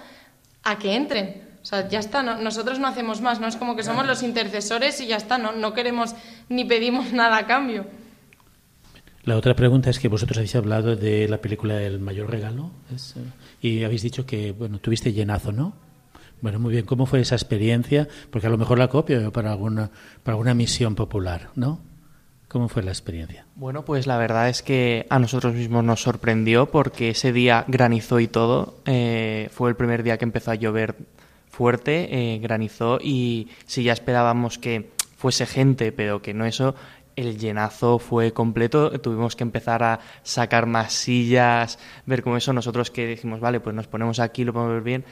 a 0.63 0.79
que 0.79 0.95
entren. 0.95 1.43
O 1.63 1.67
sea, 1.67 1.87
ya 1.89 1.99
está, 1.99 2.23
nosotros 2.23 2.79
no 2.79 2.87
hacemos 2.87 3.21
más, 3.21 3.41
no 3.41 3.47
es 3.47 3.57
como 3.57 3.77
que 3.77 3.83
somos 3.83 4.07
los 4.07 4.23
intercesores 4.23 4.99
y 5.03 5.07
ya 5.07 5.17
está, 5.17 5.37
no, 5.37 5.53
no 5.53 5.75
queremos 5.75 6.15
ni 6.49 6.65
pedimos 6.65 7.13
nada 7.13 7.37
a 7.37 7.47
cambio. 7.47 7.87
La 9.25 9.37
otra 9.37 9.55
pregunta 9.55 9.91
es 9.91 9.99
que 9.99 10.09
vosotros 10.09 10.39
habéis 10.39 10.57
hablado 10.57 10.97
de 10.97 11.29
la 11.29 11.43
película 11.43 11.83
El 11.83 12.01
mayor 12.01 12.31
regalo 12.31 12.71
eh, 12.91 13.21
y 13.61 13.85
habéis 13.85 14.01
dicho 14.01 14.25
que, 14.25 14.53
bueno, 14.53 14.79
tuviste 14.79 15.13
llenazo, 15.13 15.53
¿no? 15.53 15.75
Bueno, 16.41 16.59
muy 16.59 16.73
bien, 16.73 16.87
¿cómo 16.87 17.05
fue 17.05 17.21
esa 17.21 17.35
experiencia? 17.35 18.09
Porque 18.31 18.47
a 18.47 18.51
lo 18.51 18.57
mejor 18.57 18.79
la 18.79 18.89
copio 18.89 19.31
para 19.31 19.53
alguna, 19.53 19.91
para 20.23 20.37
alguna 20.37 20.55
misión 20.55 20.95
popular, 20.95 21.51
¿no? 21.55 21.81
¿Cómo 22.51 22.69
fue 22.69 22.83
la 22.83 22.91
experiencia? 22.91 23.47
Bueno, 23.55 23.85
pues 23.85 24.09
la 24.09 24.19
verdad 24.19 24.49
es 24.49 24.65
que 24.65 25.07
a 25.09 25.21
nosotros 25.21 25.55
mismos 25.55 25.85
nos 25.85 26.03
sorprendió 26.03 26.67
porque 26.67 27.11
ese 27.11 27.33
día 27.33 27.65
granizó 27.69 28.19
y 28.19 28.27
todo. 28.27 28.75
Eh, 28.87 29.49
fue 29.53 29.71
el 29.71 29.77
primer 29.77 30.03
día 30.03 30.19
que 30.19 30.25
empezó 30.25 30.51
a 30.51 30.57
llover 30.57 30.97
fuerte, 31.49 32.09
eh, 32.11 32.41
granizó 32.41 32.99
y 33.01 33.51
si 33.67 33.85
ya 33.85 33.93
esperábamos 33.93 34.59
que 34.59 34.91
fuese 35.17 35.47
gente, 35.47 35.93
pero 35.93 36.23
que 36.23 36.35
no 36.35 36.45
eso, 36.45 36.75
el 37.15 37.39
llenazo 37.39 38.01
fue 38.01 38.33
completo, 38.33 38.99
tuvimos 39.01 39.37
que 39.37 39.45
empezar 39.45 39.85
a 39.85 40.01
sacar 40.25 40.67
más 40.67 40.93
sillas, 40.93 41.79
ver 42.05 42.25
cómo 42.25 42.37
eso, 42.37 42.53
nosotros 42.53 42.91
que 42.91 43.07
dijimos, 43.07 43.39
vale, 43.39 43.61
pues 43.61 43.77
nos 43.77 43.87
ponemos 43.87 44.19
aquí, 44.19 44.43
lo 44.43 44.53
podemos 44.53 44.75
ver 44.75 44.83
bien, 44.83 45.05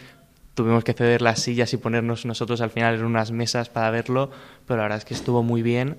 tuvimos 0.55 0.83
que 0.83 0.93
ceder 0.93 1.23
las 1.23 1.39
sillas 1.39 1.73
y 1.73 1.77
ponernos 1.77 2.27
nosotros 2.27 2.61
al 2.63 2.71
final 2.71 2.97
en 2.97 3.05
unas 3.05 3.31
mesas 3.31 3.69
para 3.69 3.93
verlo, 3.93 4.33
pero 4.67 4.79
la 4.79 4.83
verdad 4.83 4.99
es 4.99 5.05
que 5.05 5.15
estuvo 5.15 5.45
muy 5.45 5.63
bien 5.63 5.99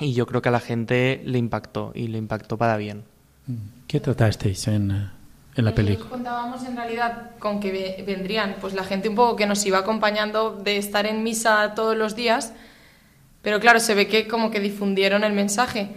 y 0.00 0.12
yo 0.12 0.26
creo 0.26 0.42
que 0.42 0.48
a 0.48 0.52
la 0.52 0.60
gente 0.60 1.22
le 1.24 1.38
impactó 1.38 1.92
y 1.94 2.08
le 2.08 2.18
impactó 2.18 2.58
para 2.58 2.76
bien. 2.76 3.04
¿Qué 3.86 4.00
tratasteis 4.00 4.66
en, 4.68 4.90
eh, 4.90 5.10
en 5.56 5.64
la 5.64 5.74
película? 5.74 6.10
contábamos 6.10 6.64
en 6.64 6.76
realidad 6.76 7.30
con 7.38 7.60
que 7.60 8.02
vendrían 8.06 8.56
pues 8.60 8.74
la 8.74 8.84
gente 8.84 9.08
un 9.08 9.14
poco 9.14 9.36
que 9.36 9.46
nos 9.46 9.64
iba 9.66 9.78
acompañando 9.78 10.52
de 10.52 10.78
estar 10.78 11.06
en 11.06 11.22
misa 11.22 11.74
todos 11.74 11.96
los 11.96 12.16
días, 12.16 12.52
pero 13.42 13.60
claro, 13.60 13.78
se 13.78 13.94
ve 13.94 14.08
que 14.08 14.26
como 14.26 14.50
que 14.50 14.60
difundieron 14.60 15.22
el 15.22 15.32
mensaje. 15.32 15.90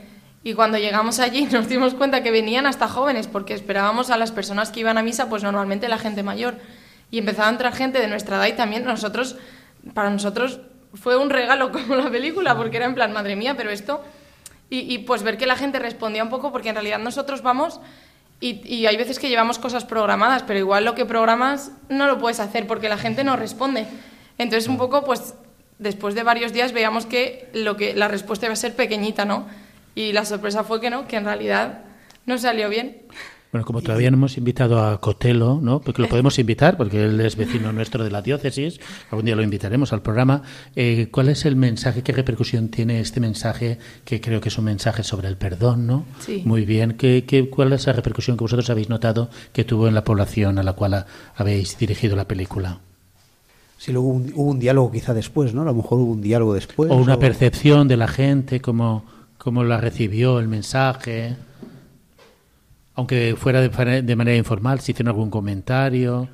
Y 0.44 0.54
cuando 0.54 0.78
llegamos 0.78 1.20
allí 1.20 1.46
nos 1.52 1.68
dimos 1.68 1.94
cuenta 1.94 2.22
que 2.22 2.32
venían 2.32 2.68
hasta 2.68 2.88
jóvenes, 2.88 3.28
porque 3.28 3.54
esperábamos 3.54 4.10
a 4.10 4.18
las 4.18 4.32
personas 4.32 4.70
que 4.70 4.82
iban 4.82 4.98
a 4.98 5.04
misa, 5.04 5.30
pues 5.30 5.44
normalmente 5.44 5.88
la 5.88 5.98
gente 5.98 6.24
mayor. 6.24 6.56
Y 7.10 7.20
empezaba 7.20 7.48
a 7.48 7.52
entrar 7.52 7.74
gente 7.74 8.00
de 8.00 8.08
nuestra 8.08 8.38
edad 8.38 8.48
y 8.48 8.58
también 8.58 8.84
nosotros, 8.84 9.38
para 9.94 10.10
nosotros 10.10 10.60
fue 10.94 11.18
un 11.18 11.30
regalo 11.30 11.72
como 11.72 11.96
la 11.96 12.10
película, 12.10 12.56
porque 12.56 12.78
era 12.78 12.86
en 12.86 12.96
plan, 12.96 13.14
madre 13.14 13.36
mía, 13.36 13.56
pero 13.56 13.70
esto... 13.70 14.04
Y, 14.70 14.98
pues 14.98 15.24
ver 15.24 15.38
que 15.38 15.46
la 15.46 15.56
gente 15.56 15.80
respondía 15.80 16.22
un 16.22 16.30
poco, 16.30 16.52
porque 16.52 16.68
en 16.68 16.76
realidad 16.76 17.00
nosotros 17.00 17.42
vamos 17.42 17.80
y, 18.42 18.60
y, 18.68 18.86
hay 18.86 18.98
veces 18.98 19.18
que 19.18 19.30
llevamos 19.30 19.60
cosas 19.60 19.86
programadas, 19.86 20.44
pero 20.44 20.60
igual 20.60 20.84
lo 20.84 20.94
que 20.94 21.06
programas 21.06 21.72
no 21.88 22.06
lo 22.06 22.18
puedes 22.20 22.42
hacer 22.42 22.68
porque 22.68 22.90
la 22.90 22.98
gente 22.98 23.24
no 23.24 23.38
responde. 23.38 23.88
Entonces 24.38 24.68
un 24.68 24.78
poco, 24.78 25.06
pues 25.06 25.36
después 25.80 26.16
de 26.16 26.24
varios 26.24 26.54
días 26.54 26.74
veíamos 26.74 27.06
que, 27.06 27.50
lo 27.54 27.78
que 27.78 27.94
la 27.94 28.08
respuesta 28.08 28.46
iba 28.46 28.54
a 28.54 28.58
ser 28.58 28.76
pequeñita, 28.76 29.26
¿no? 29.26 29.48
Y 29.96 30.12
la 30.12 30.26
sorpresa 30.26 30.64
fue 30.64 30.82
que 30.82 30.90
no, 30.90 31.08
que 31.08 31.16
en 31.16 31.26
realidad 31.26 31.86
no 32.26 32.38
salió 32.38 32.70
bien. 32.70 33.04
Bueno, 33.52 33.66
como 33.66 33.82
todavía 33.82 34.12
no 34.12 34.18
hemos 34.18 34.38
invitado 34.38 34.84
a 34.84 35.00
Cotelo, 35.00 35.60
¿no? 35.62 35.80
Porque 35.80 36.02
lo 36.02 36.10
podemos 36.10 36.38
invitar, 36.38 36.76
porque 36.76 37.06
él 37.06 37.20
es 37.22 37.38
vecino 37.38 37.72
nuestro 37.72 38.04
de 38.04 38.12
la 38.12 38.22
diócesis, 38.22 38.80
algún 39.10 39.26
día 39.26 39.36
lo 39.36 39.42
invitaremos 39.42 39.94
al 39.94 40.02
programa. 40.02 40.42
Eh, 40.76 41.08
¿Cuál 41.12 41.30
es 41.30 41.46
el 41.46 41.56
mensaje, 41.56 42.04
qué 42.04 42.12
repercusión 42.12 42.68
tiene 42.68 43.00
este 43.00 43.22
mensaje, 43.22 43.80
que 44.04 44.20
creo 44.20 44.42
que 44.42 44.50
es 44.50 44.58
un 44.58 44.66
mensaje 44.66 45.04
sobre 45.04 45.30
el 45.30 45.38
perdón, 45.38 45.88
¿no? 45.88 46.06
Sí. 46.20 46.42
Muy 46.46 46.66
bien. 46.66 46.94
¿Qué, 46.98 47.24
qué, 47.26 47.50
cuál 47.50 47.72
es 47.72 47.88
la 47.88 47.94
repercusión 47.94 48.36
que 48.36 48.44
vosotros 48.44 48.70
habéis 48.70 48.90
notado 48.90 49.30
que 49.54 49.64
tuvo 49.64 49.88
en 49.88 49.96
la 49.96 50.04
población 50.04 50.60
a 50.60 50.64
la 50.64 50.74
cual 50.74 51.06
habéis 51.36 51.78
dirigido 51.78 52.18
la 52.18 52.28
película? 52.28 52.80
Sí, 53.78 53.94
luego 53.94 54.10
hubo 54.10 54.44
un, 54.44 54.60
diálogo 54.60 54.92
quizá 54.92 55.14
después, 55.14 55.54
¿no? 55.54 55.62
A 55.62 55.66
lo 55.66 55.74
mejor 55.74 56.00
hubo 56.00 56.12
un 56.12 56.22
diálogo 56.22 56.54
después. 56.54 56.92
O 56.92 56.96
una 56.96 57.18
percepción 57.18 57.88
de 57.88 57.96
la 57.96 58.08
gente, 58.08 58.60
cómo, 58.60 59.06
cómo 59.38 59.64
la 59.64 59.80
recibió 59.80 60.40
el 60.40 60.48
mensaje 60.48 61.36
aunque 62.98 63.36
fuera 63.38 63.62
de, 63.62 64.16
manera 64.16 64.36
informal, 64.36 64.80
si 64.80 64.92
hicieron 64.92 65.10
algún 65.10 65.30
comentario. 65.30 66.28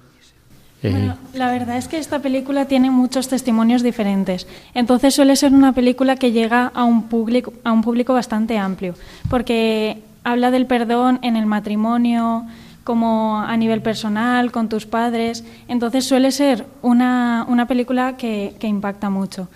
Eh. 0.82 0.92
Bueno, 0.92 1.18
la 1.34 1.52
verdad 1.52 1.78
es 1.78 1.90
que 1.90 1.98
esta 1.98 2.20
película 2.20 2.66
tiene 2.66 2.90
muchos 2.90 3.28
testimonios 3.28 3.84
diferentes, 3.84 4.48
entonces 4.74 5.14
suele 5.14 5.36
ser 5.36 5.54
una 5.54 5.74
película 5.74 6.16
que 6.16 6.32
llega 6.32 6.72
a 6.74 6.86
un 6.86 7.04
público, 7.10 7.54
a 7.66 7.74
un 7.74 7.82
público 7.82 8.14
bastante 8.14 8.58
amplio, 8.58 8.96
porque 9.30 10.02
habla 10.24 10.52
del 10.52 10.66
perdón 10.66 11.20
en 11.22 11.36
el 11.36 11.46
matrimonio, 11.46 12.46
como 12.86 13.40
a 13.40 13.56
nivel 13.58 13.82
personal, 13.82 14.54
con 14.54 14.70
tus 14.70 14.86
padres, 14.86 15.44
entonces 15.68 16.06
suele 16.06 16.32
ser 16.32 16.66
una, 16.82 17.46
una 17.50 17.68
película 17.68 18.16
que, 18.16 18.56
que 18.58 18.68
impacta 18.68 19.10
mucho. 19.10 19.50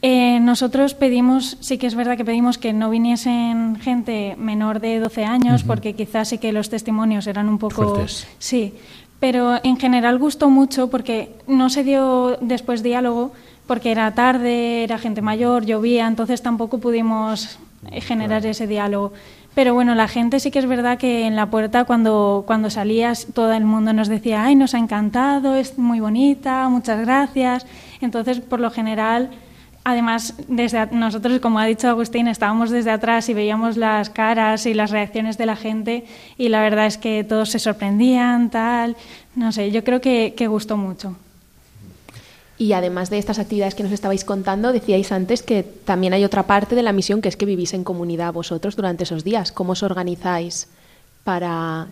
Eh, 0.00 0.38
nosotros 0.40 0.94
pedimos, 0.94 1.56
sí 1.60 1.76
que 1.76 1.88
es 1.88 1.96
verdad 1.96 2.16
que 2.16 2.24
pedimos 2.24 2.56
que 2.56 2.72
no 2.72 2.88
viniesen 2.88 3.76
gente 3.80 4.36
menor 4.38 4.80
de 4.80 5.00
12 5.00 5.24
años, 5.24 5.64
porque 5.64 5.94
quizás 5.94 6.28
sí 6.28 6.38
que 6.38 6.52
los 6.52 6.70
testimonios 6.70 7.26
eran 7.26 7.48
un 7.48 7.58
poco... 7.58 7.94
Fuertes. 7.94 8.28
Sí, 8.38 8.74
pero 9.18 9.58
en 9.64 9.76
general 9.76 10.18
gustó 10.18 10.50
mucho 10.50 10.88
porque 10.88 11.34
no 11.48 11.68
se 11.70 11.82
dio 11.82 12.38
después 12.40 12.84
diálogo, 12.84 13.32
porque 13.66 13.90
era 13.90 14.14
tarde, 14.14 14.84
era 14.84 14.98
gente 14.98 15.20
mayor, 15.20 15.66
llovía, 15.66 16.06
entonces 16.06 16.42
tampoco 16.42 16.78
pudimos 16.78 17.58
eh, 17.90 18.00
generar 18.00 18.46
ese 18.46 18.68
diálogo. 18.68 19.12
Pero 19.54 19.74
bueno, 19.74 19.96
la 19.96 20.06
gente 20.06 20.38
sí 20.38 20.52
que 20.52 20.60
es 20.60 20.66
verdad 20.66 20.98
que 20.98 21.26
en 21.26 21.34
la 21.34 21.50
puerta 21.50 21.84
cuando, 21.84 22.44
cuando 22.46 22.70
salías 22.70 23.26
todo 23.34 23.52
el 23.52 23.64
mundo 23.64 23.92
nos 23.92 24.06
decía, 24.06 24.44
ay, 24.44 24.54
nos 24.54 24.74
ha 24.74 24.78
encantado, 24.78 25.56
es 25.56 25.76
muy 25.78 25.98
bonita, 25.98 26.68
muchas 26.68 27.00
gracias. 27.00 27.66
Entonces, 28.00 28.38
por 28.38 28.60
lo 28.60 28.70
general, 28.70 29.30
además, 29.84 30.34
desde 30.48 30.86
nosotros, 30.86 31.40
como 31.40 31.58
ha 31.58 31.66
dicho 31.66 31.88
Agustín, 31.88 32.28
estábamos 32.28 32.70
desde 32.70 32.90
atrás 32.90 33.28
y 33.28 33.34
veíamos 33.34 33.76
las 33.76 34.10
caras 34.10 34.66
y 34.66 34.74
las 34.74 34.90
reacciones 34.90 35.38
de 35.38 35.46
la 35.46 35.56
gente 35.56 36.04
y 36.36 36.48
la 36.48 36.60
verdad 36.60 36.86
es 36.86 36.98
que 36.98 37.24
todos 37.24 37.50
se 37.50 37.58
sorprendían, 37.58 38.50
tal. 38.50 38.96
No 39.34 39.52
sé, 39.52 39.70
yo 39.70 39.84
creo 39.84 40.00
que, 40.00 40.34
que 40.36 40.46
gustó 40.46 40.76
mucho. 40.76 41.16
Y 42.58 42.72
además 42.72 43.08
de 43.08 43.18
estas 43.18 43.38
actividades 43.38 43.76
que 43.76 43.84
nos 43.84 43.92
estabais 43.92 44.24
contando, 44.24 44.72
decíais 44.72 45.12
antes 45.12 45.44
que 45.44 45.62
también 45.62 46.12
hay 46.12 46.24
otra 46.24 46.42
parte 46.42 46.74
de 46.74 46.82
la 46.82 46.92
misión 46.92 47.22
que 47.22 47.28
es 47.28 47.36
que 47.36 47.46
vivís 47.46 47.72
en 47.72 47.84
comunidad 47.84 48.32
vosotros 48.32 48.74
durante 48.74 49.04
esos 49.04 49.22
días. 49.22 49.52
¿Cómo 49.52 49.72
os 49.72 49.84
organizáis 49.84 50.66
para, 51.22 51.86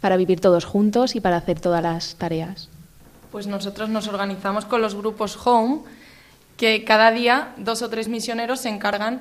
para 0.00 0.16
vivir 0.16 0.40
todos 0.40 0.64
juntos 0.64 1.14
y 1.14 1.20
para 1.20 1.36
hacer 1.36 1.60
todas 1.60 1.82
las 1.84 2.16
tareas? 2.16 2.68
Pues 3.30 3.46
nosotros 3.46 3.88
nos 3.88 4.08
organizamos 4.08 4.64
con 4.64 4.82
los 4.82 4.96
grupos 4.96 5.38
Home, 5.46 5.82
que 6.62 6.84
cada 6.84 7.10
día 7.10 7.54
dos 7.56 7.82
o 7.82 7.90
tres 7.90 8.06
misioneros 8.06 8.60
se 8.60 8.68
encargan 8.68 9.20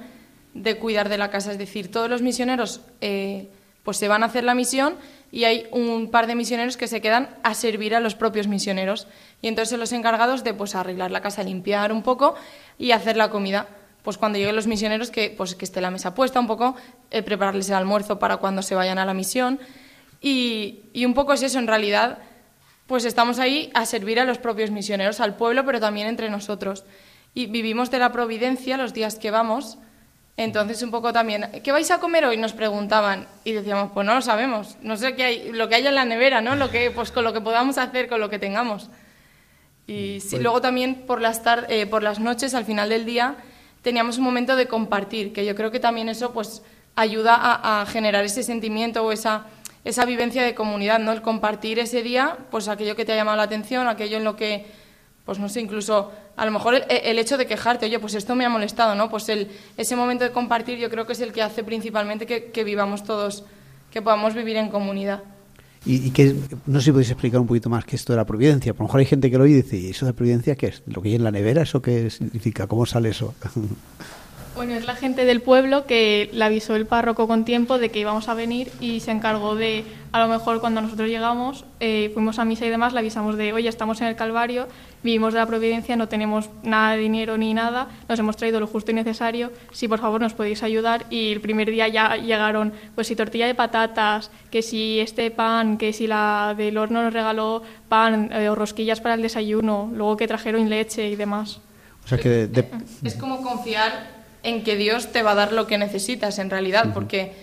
de 0.54 0.78
cuidar 0.78 1.10
de 1.10 1.18
la 1.18 1.32
casa. 1.32 1.52
Es 1.52 1.58
decir, 1.58 1.90
todos 1.90 2.08
los 2.08 2.22
misioneros 2.22 2.82
eh, 3.02 3.50
pues 3.82 3.98
se 3.98 4.08
van 4.08 4.22
a 4.22 4.28
hacer 4.28 4.44
la 4.44 4.54
misión 4.54 4.94
y 5.32 5.46
hay 5.46 5.66
un 5.72 6.12
par 6.12 6.28
de 6.28 6.36
misioneros 6.36 6.78
que 6.78 6.88
se 6.88 7.02
quedan 7.02 7.36
a 7.42 7.56
servir 7.56 7.96
a 7.96 8.00
los 8.00 8.14
propios 8.14 8.48
misioneros. 8.48 9.08
Y 9.42 9.48
entonces 9.48 9.80
los 9.80 9.92
encargados 9.92 10.44
de 10.44 10.54
pues 10.54 10.76
arreglar 10.76 11.10
la 11.10 11.22
casa, 11.22 11.42
limpiar 11.42 11.92
un 11.92 12.04
poco 12.04 12.36
y 12.78 12.92
hacer 12.92 13.18
la 13.18 13.32
comida. 13.32 13.66
Pues 14.04 14.20
cuando 14.20 14.38
lleguen 14.38 14.56
los 14.56 14.68
misioneros 14.68 15.10
que 15.10 15.34
pues 15.36 15.56
que 15.56 15.66
esté 15.66 15.82
la 15.82 15.90
mesa 15.90 16.14
puesta 16.14 16.40
un 16.40 16.46
poco, 16.46 16.76
eh, 17.10 17.24
prepararles 17.24 17.70
el 17.70 17.76
almuerzo 17.76 18.20
para 18.20 18.38
cuando 18.38 18.62
se 18.62 18.76
vayan 18.76 19.00
a 19.00 19.06
la 19.06 19.16
misión. 19.16 19.60
Y, 20.22 20.82
y 20.94 21.06
un 21.06 21.16
poco 21.16 21.34
es 21.34 21.42
eso, 21.42 21.58
en 21.58 21.66
realidad, 21.66 22.20
pues 22.86 23.04
estamos 23.04 23.40
ahí 23.40 23.72
a 23.74 23.88
servir 23.88 24.20
a 24.20 24.26
los 24.26 24.38
propios 24.38 24.70
misioneros, 24.70 25.20
al 25.20 25.38
pueblo, 25.38 25.66
pero 25.66 25.80
también 25.80 26.06
entre 26.06 26.30
nosotros. 26.30 26.86
Y 27.34 27.46
vivimos 27.46 27.90
de 27.92 28.00
la 28.00 28.12
providencia 28.12 28.78
los 28.78 28.94
días 28.94 29.16
que 29.16 29.32
vamos. 29.32 29.78
Entonces, 30.38 30.82
un 30.82 30.92
poco 30.92 31.14
también, 31.14 31.50
¿qué 31.64 31.72
vais 31.72 31.92
a 31.92 32.00
comer 32.00 32.26
hoy? 32.26 32.38
Nos 32.38 32.54
preguntaban 32.54 33.28
y 33.44 33.52
decíamos, 33.52 33.92
pues 33.94 34.06
no 34.06 34.16
lo 34.16 34.22
sabemos, 34.22 34.78
no 34.82 34.98
sé 34.98 35.16
qué 35.16 35.24
hay, 35.24 35.52
lo 35.52 35.70
que 35.70 35.76
haya 35.76 35.90
en 35.90 35.96
la 35.96 36.06
nevera, 36.06 36.42
¿no? 36.42 36.56
Lo 36.56 36.72
que, 36.72 36.90
pues 36.90 37.12
con 37.12 37.24
lo 37.24 37.34
que 37.34 37.42
podamos 37.42 37.78
hacer, 37.78 38.08
con 38.08 38.20
lo 38.20 38.30
que 38.30 38.40
tengamos. 38.40 38.90
Y 39.88 40.20
sí, 40.22 40.40
luego 40.40 40.62
también 40.62 41.04
por 41.06 41.22
las, 41.22 41.42
eh, 41.68 41.86
por 41.86 42.02
las 42.02 42.20
noches, 42.20 42.54
al 42.54 42.66
final 42.66 42.90
del 42.90 43.06
día, 43.06 43.36
teníamos 43.82 44.18
un 44.18 44.24
momento 44.24 44.56
de 44.56 44.68
compartir, 44.68 45.34
que 45.34 45.46
yo 45.46 45.54
creo 45.54 45.70
que 45.70 45.80
también 45.80 46.10
eso 46.10 46.34
pues 46.34 46.64
ayuda 46.96 47.36
a, 47.36 47.82
a 47.82 47.86
generar 47.86 48.24
ese 48.24 48.42
sentimiento 48.42 49.04
o 49.04 49.12
esa, 49.12 49.46
esa 49.84 50.06
vivencia 50.06 50.44
de 50.44 50.56
comunidad, 50.56 51.00
¿no? 51.00 51.12
El 51.12 51.22
compartir 51.22 51.78
ese 51.78 52.04
día, 52.04 52.38
pues 52.50 52.68
aquello 52.68 52.96
que 52.96 53.06
te 53.06 53.14
ha 53.14 53.16
llamado 53.16 53.38
la 53.38 53.44
atención, 53.44 53.88
aquello 53.88 54.18
en 54.18 54.24
lo 54.24 54.36
que, 54.36 54.66
pues 55.26 55.40
no 55.40 55.50
sé, 55.50 55.62
incluso 55.62 56.12
a 56.36 56.46
lo 56.46 56.52
mejor 56.52 56.76
el, 56.76 56.84
el 56.90 57.20
hecho 57.20 57.38
de 57.38 57.46
quejarte, 57.46 57.86
oye, 57.86 58.00
pues 58.00 58.16
esto 58.16 58.36
me 58.36 58.46
ha 58.46 58.50
molestado, 58.50 58.96
¿no? 58.96 59.10
Pues 59.10 59.30
el, 59.30 59.48
ese 59.78 59.96
momento 59.96 60.24
de 60.24 60.32
compartir 60.32 60.78
yo 60.80 60.90
creo 60.90 61.06
que 61.06 61.14
es 61.14 61.22
el 61.22 61.32
que 61.32 61.42
hace 61.42 61.64
principalmente 61.64 62.26
que, 62.26 62.46
que 62.46 62.64
vivamos 62.64 63.04
todos, 63.04 63.44
que 63.92 64.02
podamos 64.02 64.34
vivir 64.34 64.58
en 64.58 64.70
comunidad. 64.70 65.22
Y, 65.86 66.08
y 66.08 66.12
que, 66.12 66.36
no 66.68 66.80
sé 66.80 66.86
si 66.86 66.92
podéis 66.92 67.10
explicar 67.10 67.40
un 67.40 67.48
poquito 67.48 67.70
más 67.70 67.86
qué 67.86 67.96
es 67.96 68.02
esto 68.02 68.14
de 68.14 68.18
la 68.18 68.26
providencia. 68.26 68.74
Por 68.74 68.82
lo 68.82 68.88
mejor 68.88 69.00
hay 69.00 69.08
gente 69.08 69.32
que 69.32 69.38
lo 69.38 69.46
oye 69.46 69.54
y 69.54 69.62
dice, 69.62 69.78
¿y 69.78 69.90
eso 69.90 70.06
de 70.06 70.14
providencia 70.14 70.56
qué 70.56 70.68
es? 70.68 70.84
¿Lo 70.86 71.02
que 71.02 71.10
hay 71.10 71.16
en 71.16 71.24
la 71.24 71.32
nevera? 71.32 71.64
¿Eso 71.64 71.82
qué 71.82 72.10
significa? 72.10 72.68
¿Cómo 72.68 72.86
sale 72.86 73.10
eso? 73.10 73.34
Bueno, 74.54 74.74
es 74.74 74.86
la 74.86 74.96
gente 74.96 75.24
del 75.24 75.42
pueblo 75.42 75.86
que 75.86 76.30
le 76.34 76.44
avisó 76.44 76.76
el 76.76 76.86
párroco 76.86 77.26
con 77.26 77.46
tiempo 77.46 77.78
de 77.78 77.90
que 77.90 78.00
íbamos 78.00 78.28
a 78.28 78.34
venir 78.34 78.70
y 78.82 79.00
se 79.00 79.12
encargó 79.12 79.56
de, 79.56 79.86
a 80.12 80.20
lo 80.20 80.28
mejor 80.28 80.60
cuando 80.60 80.82
nosotros 80.82 81.08
llegamos, 81.10 81.64
eh, 81.80 82.12
fuimos 82.14 82.38
a 82.40 82.46
misa 82.46 82.66
y 82.66 82.70
demás, 82.70 82.92
le 82.94 83.00
avisamos 83.00 83.38
de, 83.38 83.54
oye, 83.54 83.70
estamos 83.70 84.02
en 84.02 84.08
el 84.08 84.16
Calvario, 84.16 84.68
vivimos 85.04 85.34
de 85.34 85.40
la 85.40 85.46
providencia, 85.46 85.96
no 85.96 86.08
tenemos 86.10 86.50
nada 86.64 86.92
de 86.94 86.98
dinero 87.00 87.38
ni 87.38 87.54
nada, 87.54 87.88
nos 88.10 88.20
hemos 88.20 88.36
traído 88.36 88.60
lo 88.60 88.68
justo 88.68 88.92
y 88.92 88.94
necesario, 88.94 89.52
si 89.72 89.88
por 89.88 90.00
favor 90.00 90.20
nos 90.20 90.34
podéis 90.34 90.64
ayudar. 90.64 91.06
Y 91.10 91.32
el 91.32 91.40
primer 91.42 91.72
día 91.72 91.88
ya 91.88 92.18
llegaron, 92.18 92.74
pues 92.94 93.08
si 93.08 93.16
tortilla 93.16 93.48
de 93.48 93.56
patatas, 93.56 94.32
que 94.52 94.62
si 94.62 95.00
este 95.00 95.32
pan, 95.32 95.78
que 95.78 95.94
si 95.94 96.08
la 96.08 96.56
del 96.58 96.78
horno 96.78 97.04
nos 97.04 97.14
regaló 97.14 97.64
pan 97.88 98.30
eh, 98.34 98.50
o 98.50 98.56
rosquillas 98.56 99.00
para 99.02 99.16
el 99.16 99.22
desayuno, 99.22 99.90
luego 99.94 100.18
que 100.18 100.28
trajeron 100.28 100.70
leche 100.70 101.08
y 101.10 101.16
demás. 101.16 101.60
O 102.04 102.08
sea 102.08 102.18
que 102.18 102.28
de- 102.30 102.48
de- 102.48 102.68
Es 103.04 103.16
como 103.16 103.42
confiar 103.42 104.20
en 104.44 104.64
que 104.64 104.76
Dios 104.76 105.12
te 105.12 105.22
va 105.22 105.32
a 105.32 105.36
dar 105.36 105.54
lo 105.54 105.68
que 105.68 105.78
necesitas 105.78 106.40
en 106.40 106.50
realidad, 106.50 106.94
porque 106.96 107.34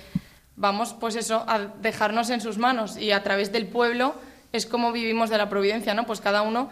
vamos, 0.59 0.95
pues 0.99 1.17
eso, 1.17 1.45
a 1.47 1.59
dejarnos 1.59 2.31
en 2.31 2.41
sus 2.41 2.59
manos 2.59 2.99
y 2.99 3.13
a 3.13 3.23
través 3.23 3.53
del 3.53 3.67
pueblo 3.67 4.15
es 4.53 4.67
como 4.67 4.93
vivimos 4.93 5.31
de 5.31 5.39
la 5.39 5.49
providencia, 5.49 5.95
¿no? 5.95 6.05
Pues 6.05 6.21
cada 6.21 6.43
uno 6.43 6.69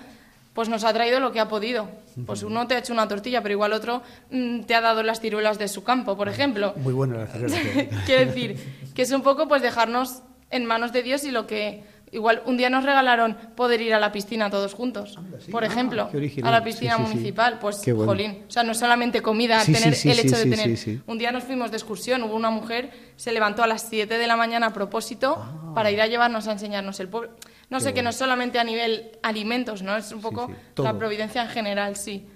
pues 0.53 0.71
nos 0.71 0.85
ha 0.85 0.93
traído 0.95 1.21
lo 1.21 1.33
que 1.33 1.41
ha 1.41 1.49
podido. 1.49 1.87
Pues 2.25 2.43
uno 2.43 2.67
te 2.67 2.75
ha 2.75 2.79
hecho 2.79 2.95
una 2.95 3.07
tortilla, 3.07 3.43
pero 3.43 3.53
igual 3.53 3.75
otro 3.75 4.03
mm, 4.31 4.63
te 4.63 4.75
ha 4.75 4.81
dado 4.81 5.03
las 5.03 5.21
ciruelas 5.21 5.59
de 5.59 5.69
su 5.69 5.85
campo, 5.85 6.17
por 6.17 6.29
ejemplo. 6.29 6.73
muy 6.77 6.95
buena 6.95 7.19
la 7.19 7.27
cerveza. 7.27 7.59
Quiero 8.07 8.27
decir, 8.27 8.57
que 8.95 9.03
es 9.03 9.11
un 9.13 9.23
poco 9.23 9.49
pues 9.49 9.61
dejarnos 9.61 10.23
en 10.51 10.65
manos 10.65 10.93
de 10.93 11.03
Dios 11.03 11.25
y 11.25 11.31
lo 11.31 11.47
que 11.47 11.85
igual 12.17 12.43
un 12.47 12.57
día 12.57 12.69
nos 12.71 12.83
regalaron 12.85 13.37
poder 13.55 13.81
ir 13.81 13.95
a 13.95 14.01
la 14.01 14.11
piscina 14.11 14.51
todos 14.51 14.75
juntos, 14.75 15.19
por 15.53 15.63
ejemplo, 15.63 16.09
Ah, 16.13 16.17
original. 16.17 16.53
a 16.55 16.59
la 16.59 16.65
piscina 16.65 16.97
Sí, 16.97 17.03
sí, 17.03 17.09
sí. 17.09 17.15
municipal, 17.15 17.59
pues 17.61 17.83
bueno. 17.85 18.05
jolín, 18.07 18.45
o 18.49 18.51
sea, 18.51 18.65
no 18.65 18.73
es 18.73 18.79
solamente 18.79 19.23
comida, 19.23 19.61
Sí, 19.61 19.73
tener 19.73 19.95
sí, 19.95 20.11
el 20.11 20.19
hecho 20.19 20.35
sí, 20.37 20.49
de 20.49 20.57
sí, 20.57 20.63
tener. 20.63 20.77
sí. 20.77 21.01
Un 21.07 21.19
día 21.19 21.31
nos 21.31 21.45
fuimos 21.45 21.71
de 21.71 21.77
excursión, 21.77 22.23
hubo 22.25 22.35
una 22.35 22.51
mujer, 22.51 22.91
se 23.17 23.31
levantó 23.33 23.63
a 23.63 23.67
las 23.69 23.83
7 23.83 24.19
de 24.19 24.27
la 24.27 24.37
mañana 24.37 24.67
a 24.67 24.73
propósito 24.73 25.37
Ah. 25.39 25.73
para 25.75 25.91
ir 25.93 26.01
a 26.01 26.07
llevarnos 26.07 26.49
a 26.49 26.53
enseñarnos 26.53 26.99
el 27.01 27.09
pueblo. 27.09 27.31
No 27.71 27.81
sé, 27.81 27.93
que 27.95 28.03
no 28.03 28.11
es 28.11 28.17
solamente 28.17 28.59
a 28.59 28.65
nivel 28.65 29.11
alimentos, 29.23 29.83
¿no? 29.83 29.97
Es 29.97 30.11
un 30.13 30.21
poco 30.21 30.47
sí, 30.77 30.83
la 30.83 30.97
providencia 30.97 31.43
en 31.43 31.49
general, 31.49 31.97
sí. 31.97 32.27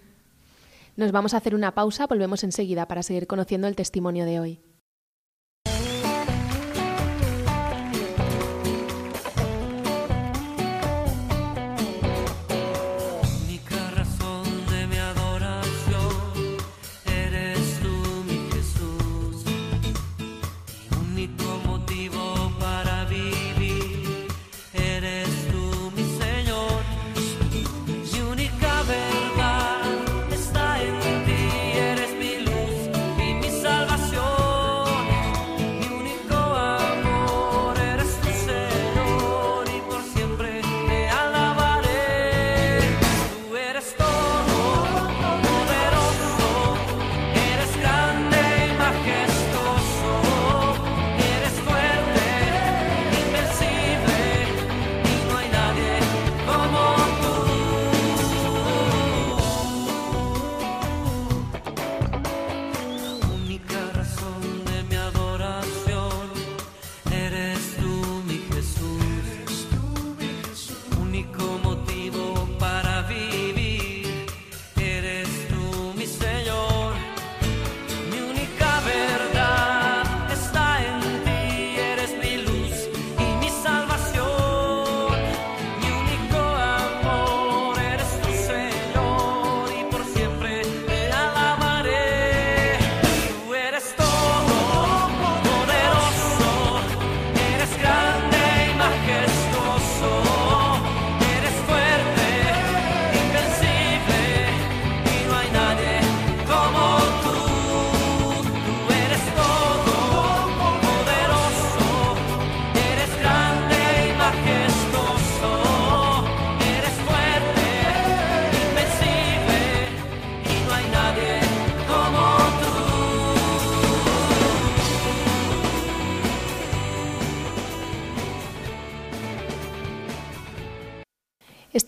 Nos 0.96 1.12
vamos 1.12 1.34
a 1.34 1.38
hacer 1.38 1.54
una 1.54 1.72
pausa, 1.72 2.06
volvemos 2.06 2.44
enseguida 2.44 2.86
para 2.86 3.02
seguir 3.02 3.26
conociendo 3.26 3.66
el 3.68 3.76
testimonio 3.76 4.24
de 4.26 4.40
hoy. 4.40 4.60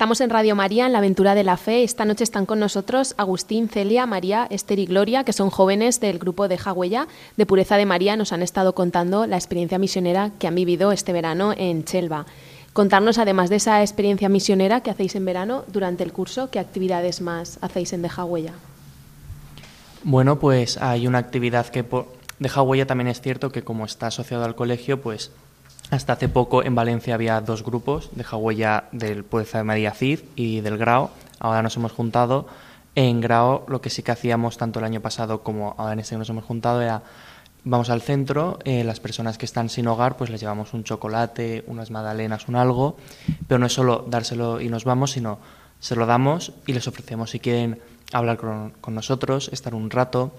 Estamos 0.03 0.21
en 0.21 0.31
Radio 0.31 0.57
María, 0.57 0.87
en 0.87 0.93
la 0.93 0.99
aventura 0.99 1.37
de 1.37 1.45
la 1.45 1.57
fe. 1.57 1.85
Esta 1.85 2.05
noche 2.05 2.25
están 2.25 2.45
con 2.45 2.59
nosotros 2.59 3.15
Agustín, 3.19 3.69
Celia, 3.69 4.05
María, 4.05 4.49
Esther 4.51 4.81
y 4.81 4.87
Gloria, 4.87 5.23
que 5.23 5.33
son 5.33 5.49
jóvenes 5.49 6.01
del 6.01 6.19
grupo 6.19 6.49
de 6.49 6.59
Jagüella, 6.59 7.07
de 7.37 7.47
Pureza 7.47 7.77
de 7.77 7.87
María. 7.87 8.17
Nos 8.17 8.33
han 8.33 8.43
estado 8.43 8.75
contando 8.75 9.29
la 9.29 9.37
experiencia 9.37 9.79
misionera 9.79 10.33
que 10.41 10.49
han 10.49 10.57
vivido 10.57 10.91
este 10.91 11.13
verano 11.13 11.55
en 11.57 11.85
Chelva. 11.85 12.27
Contarnos, 12.73 13.19
además 13.19 13.49
de 13.49 13.55
esa 13.55 13.81
experiencia 13.81 14.29
misionera 14.29 14.81
que 14.81 14.91
hacéis 14.91 15.15
en 15.15 15.25
verano, 15.25 15.65
durante 15.69 16.03
el 16.03 16.13
curso, 16.13 16.51
¿qué 16.51 16.59
actividades 16.59 17.21
más 17.21 17.61
hacéis 17.61 17.93
en 17.93 18.03
Deja 18.03 18.25
Huella? 18.25 18.55
Bueno, 20.03 20.41
pues 20.41 20.79
hay 20.79 21.07
una 21.07 21.19
actividad 21.19 21.69
que 21.69 21.85
por... 21.85 22.09
Deja 22.41 22.61
Huella 22.63 22.89
también 22.89 23.07
es 23.07 23.21
cierto 23.21 23.53
que 23.53 23.63
como 23.63 23.85
está 23.85 24.09
asociado 24.09 24.45
al 24.47 24.57
colegio, 24.57 25.01
pues 25.01 25.31
hasta 25.93 26.15
hace 26.15 26.31
poco 26.31 26.65
en 26.65 26.75
Valencia 26.75 27.15
había 27.15 27.39
dos 27.43 27.63
grupos, 27.63 28.09
de 28.15 28.25
Huella 28.25 28.85
del 28.93 29.25
Puerza 29.25 29.59
de 29.59 29.65
María 29.65 29.93
Cid 29.93 30.21
y 30.37 30.61
del 30.61 30.79
Grao. 30.79 31.11
Ahora 31.39 31.63
nos 31.63 31.77
hemos 31.77 31.93
juntado. 31.93 32.47
En 32.95 33.21
Grao 33.21 33.67
lo 33.69 33.83
que 33.83 33.91
sí 33.91 34.03
que 34.03 34.11
hacíamos 34.11 34.57
tanto 34.57 34.79
el 34.79 34.87
año 34.87 35.03
pasado 35.03 35.43
como 35.43 35.75
ahora 35.77 35.93
en 35.93 36.01
este 36.01 36.15
que 36.15 36.21
nos 36.21 36.31
hemos 36.31 36.45
juntado 36.45 36.81
era 36.81 37.03
vamos 37.65 37.91
al 37.91 38.01
centro, 38.01 38.59
eh, 38.65 38.85
las 38.85 39.01
personas 39.01 39.37
que 39.37 39.45
están 39.45 39.69
sin 39.69 39.87
hogar 39.87 40.17
pues 40.17 40.31
les 40.31 40.41
llevamos 40.41 40.73
un 40.73 40.83
chocolate, 40.83 41.63
unas 41.67 41.91
magdalenas, 41.91 42.49
un 42.49 42.57
algo, 42.57 42.97
pero 43.47 43.59
no 43.59 43.67
es 43.67 43.75
solo 43.75 44.07
dárselo 44.09 44.63
y 44.63 44.71
nos 44.71 44.85
vamos, 44.85 45.11
sino 45.11 45.41
se 45.79 45.95
lo 45.95 46.07
damos 46.07 46.53
y 46.67 46.73
les 46.73 46.89
ofrecemos 46.89 47.31
si 47.31 47.39
quieren 47.39 47.81
hablar 48.15 48.39
con, 48.39 48.71
con 48.81 48.95
nosotros, 48.95 49.51
estar 49.53 49.75
un 49.75 49.91
rato, 49.91 50.33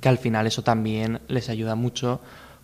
que 0.00 0.08
al 0.08 0.18
final 0.18 0.48
eso 0.48 0.62
también 0.62 1.20
les 1.28 1.48
ayuda 1.48 1.76
mucho 1.76 2.20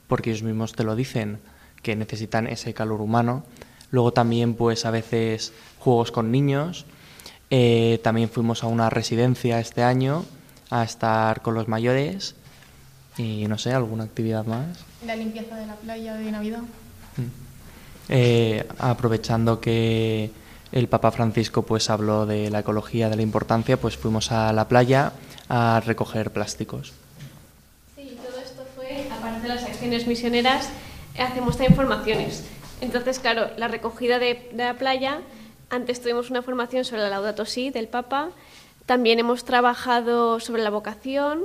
porque 0.09 0.31
ellos 0.31 0.43
mismos 0.43 0.73
te 0.73 0.83
lo 0.83 0.97
dicen 0.97 1.39
que 1.87 1.95
necesitan 1.95 2.49
ese 2.49 2.75
calor 2.75 3.01
humano. 3.01 3.45
Luego 3.93 4.13
también, 4.13 4.55
pues 4.55 4.85
a 4.85 4.91
veces 4.91 5.53
juegos 5.79 6.11
con 6.11 6.33
niños. 6.33 6.85
Eh, 7.51 8.01
también 8.03 8.29
fuimos 8.29 8.65
a 8.65 8.67
una 8.67 8.91
residencia 8.91 9.61
este 9.61 9.85
año 9.85 10.25
a 10.69 10.83
estar 10.83 11.43
con 11.43 11.55
los 11.55 11.69
mayores 11.69 12.35
y 13.17 13.47
no 13.47 13.57
sé, 13.57 13.73
alguna 13.73 14.03
actividad 14.03 14.45
más. 14.47 14.79
La 15.07 15.15
limpieza 15.15 15.55
de 15.55 15.67
la 15.67 15.77
playa 15.77 16.15
de 16.15 16.33
Navidad. 16.33 16.63
Mm. 16.63 18.09
Eh, 18.09 18.67
aprovechando 18.79 19.61
que 19.61 20.33
el 20.73 20.89
Papa 20.89 21.13
Francisco 21.13 21.63
pues 21.63 21.89
habló 21.89 22.27
de 22.27 22.51
la 22.51 22.59
ecología, 22.59 23.09
de 23.09 23.15
la 23.15 23.23
importancia, 23.23 23.77
pues 23.77 23.97
fuimos 23.97 24.33
a 24.33 24.53
la 24.53 24.67
playa 24.67 25.13
a 25.49 25.81
recoger 25.87 26.33
plásticos. 26.33 26.95
Sí, 27.95 28.19
todo 28.27 28.41
esto 28.43 28.67
fue, 28.75 29.07
aparte 29.09 29.43
de 29.43 29.55
las 29.55 29.63
acciones 29.63 30.09
misioneras, 30.09 30.69
hacemos 31.19 31.57
también 31.57 31.75
formaciones. 31.75 32.45
Entonces, 32.81 33.19
claro, 33.19 33.49
la 33.57 33.69
recogida 33.69 34.19
de, 34.19 34.51
la 34.55 34.75
playa, 34.75 35.21
antes 35.71 36.01
tuvimos 36.01 36.31
una 36.31 36.43
formación 36.43 36.85
sobre 36.85 37.03
la 37.03 37.09
Laudato 37.09 37.45
Si 37.45 37.71
del 37.71 37.89
Papa, 37.89 38.31
también 38.85 39.19
hemos 39.19 39.45
trabajado 39.45 40.41
sobre 40.41 40.63
la 40.63 40.71
vocación 40.71 41.43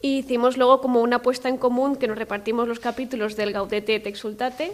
y 0.00 0.18
hicimos 0.18 0.56
luego 0.56 0.80
como 0.80 1.00
una 1.00 1.16
apuesta 1.16 1.48
en 1.48 1.56
común 1.56 1.96
que 1.96 2.06
nos 2.06 2.18
repartimos 2.18 2.68
los 2.68 2.78
capítulos 2.78 3.34
del 3.36 3.52
Gaudete 3.52 3.96
et 3.96 4.06
Exultate 4.06 4.72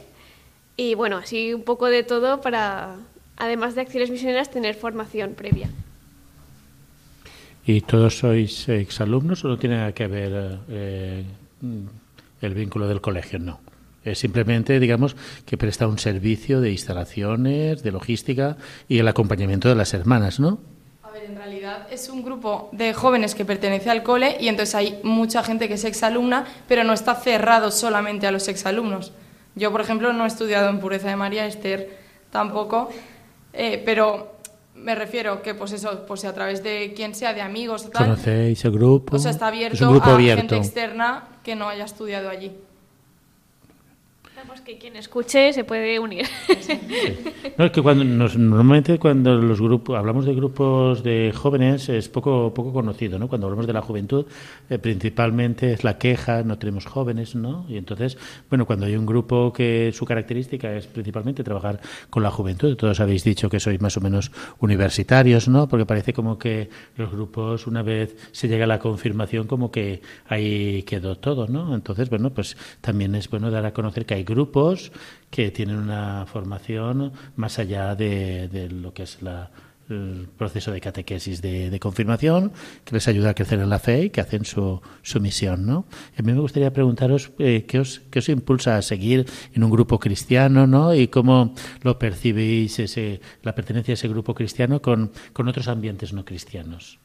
y 0.76 0.94
bueno, 0.94 1.16
así 1.16 1.54
un 1.54 1.62
poco 1.62 1.86
de 1.86 2.02
todo 2.02 2.40
para, 2.40 2.96
además 3.36 3.74
de 3.74 3.82
acciones 3.82 4.10
misioneras, 4.10 4.50
tener 4.50 4.74
formación 4.74 5.34
previa. 5.34 5.70
¿Y 7.64 7.80
todos 7.80 8.18
sois 8.18 8.68
exalumnos 8.68 9.44
o 9.44 9.48
no 9.48 9.56
tiene 9.56 9.94
que 9.94 10.06
ver 10.06 10.58
eh, 10.68 11.24
el 12.42 12.54
vínculo 12.54 12.86
del 12.86 13.00
colegio? 13.00 13.38
No. 13.38 13.60
Es 14.04 14.18
simplemente, 14.18 14.78
digamos, 14.78 15.16
que 15.46 15.56
presta 15.56 15.86
un 15.86 15.98
servicio 15.98 16.60
de 16.60 16.70
instalaciones, 16.70 17.82
de 17.82 17.92
logística 17.92 18.56
y 18.88 18.98
el 18.98 19.08
acompañamiento 19.08 19.68
de 19.68 19.74
las 19.74 19.94
hermanas, 19.94 20.40
¿no? 20.40 20.58
A 21.02 21.10
ver, 21.10 21.24
en 21.24 21.36
realidad 21.36 21.86
es 21.90 22.08
un 22.08 22.22
grupo 22.22 22.68
de 22.72 22.92
jóvenes 22.92 23.34
que 23.34 23.44
pertenece 23.44 23.90
al 23.90 24.02
cole 24.02 24.36
y 24.40 24.48
entonces 24.48 24.74
hay 24.74 25.00
mucha 25.02 25.42
gente 25.42 25.68
que 25.68 25.74
es 25.74 25.84
exalumna, 25.84 26.44
pero 26.68 26.84
no 26.84 26.92
está 26.92 27.14
cerrado 27.14 27.70
solamente 27.70 28.26
a 28.26 28.30
los 28.30 28.48
exalumnos. 28.48 29.12
Yo, 29.54 29.70
por 29.70 29.80
ejemplo, 29.80 30.12
no 30.12 30.24
he 30.24 30.28
estudiado 30.28 30.68
en 30.68 30.80
Pureza 30.80 31.08
de 31.08 31.16
María, 31.16 31.46
Esther 31.46 31.96
tampoco, 32.30 32.90
eh, 33.52 33.80
pero 33.84 34.34
me 34.74 34.94
refiero 34.94 35.40
que, 35.40 35.54
pues 35.54 35.72
eso, 35.72 36.04
pues 36.06 36.24
a 36.24 36.34
través 36.34 36.62
de 36.62 36.92
quien 36.94 37.14
sea, 37.14 37.32
de 37.32 37.40
amigos, 37.40 37.90
tal. 37.90 38.04
¿Conocéis 38.04 38.64
el 38.64 38.72
grupo? 38.72 39.16
O 39.16 39.18
sea, 39.18 39.30
está 39.30 39.46
abierto 39.46 39.76
es 39.76 39.80
un 39.80 39.90
grupo 39.90 40.10
a 40.10 40.14
abierto. 40.14 40.40
gente 40.40 40.56
externa 40.56 41.28
que 41.42 41.54
no 41.54 41.68
haya 41.68 41.84
estudiado 41.84 42.28
allí. 42.28 42.52
Que 44.64 44.78
quien 44.78 44.96
escuche 44.96 45.52
se 45.52 45.64
puede 45.64 45.98
unir. 45.98 46.26
No, 47.58 47.66
es 47.66 47.70
que 47.70 47.82
cuando 47.82 48.02
normalmente 48.02 48.98
cuando 48.98 49.36
los 49.36 49.60
grupos 49.60 49.96
hablamos 49.96 50.24
de 50.24 50.34
grupos 50.34 51.04
de 51.04 51.32
jóvenes 51.32 51.88
es 51.88 52.08
poco 52.08 52.52
poco 52.54 52.72
conocido, 52.72 53.18
¿no? 53.18 53.28
Cuando 53.28 53.46
hablamos 53.46 53.66
de 53.66 53.72
la 53.74 53.82
juventud, 53.82 54.26
eh, 54.70 54.78
principalmente 54.78 55.72
es 55.72 55.84
la 55.84 55.98
queja, 55.98 56.42
no 56.42 56.58
tenemos 56.58 56.86
jóvenes, 56.86 57.34
¿no? 57.34 57.66
Y 57.68 57.76
entonces, 57.76 58.16
bueno, 58.48 58.64
cuando 58.66 58.86
hay 58.86 58.96
un 58.96 59.04
grupo 59.06 59.52
que 59.52 59.92
su 59.92 60.04
característica 60.04 60.74
es 60.74 60.86
principalmente 60.86 61.44
trabajar 61.44 61.80
con 62.10 62.22
la 62.22 62.30
juventud, 62.30 62.74
todos 62.76 62.98
habéis 63.00 63.22
dicho 63.22 63.50
que 63.50 63.60
sois 63.60 63.80
más 63.80 63.96
o 63.98 64.00
menos 64.00 64.32
universitarios, 64.60 65.46
¿no? 65.46 65.68
Porque 65.68 65.86
parece 65.86 66.12
como 66.12 66.38
que 66.38 66.70
los 66.96 67.12
grupos 67.12 67.66
una 67.66 67.82
vez 67.82 68.16
se 68.32 68.48
llega 68.48 68.64
a 68.64 68.68
la 68.68 68.78
confirmación 68.78 69.46
como 69.46 69.70
que 69.70 70.00
ahí 70.26 70.82
quedó 70.84 71.16
todo, 71.16 71.46
¿no? 71.46 71.74
Entonces, 71.74 72.08
bueno, 72.08 72.30
pues 72.30 72.56
también 72.80 73.14
es 73.14 73.28
bueno 73.28 73.50
dar 73.50 73.66
a 73.66 73.72
conocer 73.72 74.06
que 74.06 74.14
hay 74.14 74.24
grupos 74.24 74.33
que 75.30 75.50
tienen 75.50 75.76
una 75.76 76.26
formación 76.26 77.12
más 77.36 77.58
allá 77.58 77.94
de, 77.94 78.68
lo 78.70 78.92
que 78.92 79.04
es 79.04 79.22
la, 79.22 79.50
el 79.88 80.28
proceso 80.36 80.70
de 80.70 80.80
catequesis 80.80 81.42
de, 81.42 81.78
confirmación, 81.80 82.52
que 82.84 82.94
les 82.94 83.08
ayuda 83.08 83.30
a 83.30 83.34
crecer 83.34 83.58
en 83.58 83.68
la 83.68 83.78
fe 83.78 84.04
y 84.04 84.10
que 84.10 84.20
hacen 84.20 84.44
su, 84.44 84.80
su 85.02 85.20
misión, 85.20 85.66
¿no? 85.66 85.86
A 86.16 86.22
mí 86.22 86.32
me 86.32 86.40
gustaría 86.40 86.72
preguntaros 86.72 87.32
eh, 87.38 87.64
¿qué, 87.66 87.80
os, 87.80 88.00
qué 88.10 88.20
os 88.20 88.28
impulsa 88.28 88.76
a 88.76 88.82
seguir 88.82 89.26
en 89.52 89.64
un 89.64 89.70
grupo 89.70 89.98
cristiano, 89.98 90.66
¿no? 90.66 90.94
Y 90.94 91.08
cómo 91.08 91.54
lo 91.82 91.98
percibís 91.98 92.78
ese, 92.78 93.20
la 93.42 93.54
pertenencia 93.54 93.92
a 93.92 93.94
ese 93.94 94.08
grupo 94.08 94.34
cristiano 94.34 94.80
con 94.80 95.10
otros 95.36 95.68
ambientes 95.68 96.12
no 96.12 96.24
cristianos. 96.24 96.98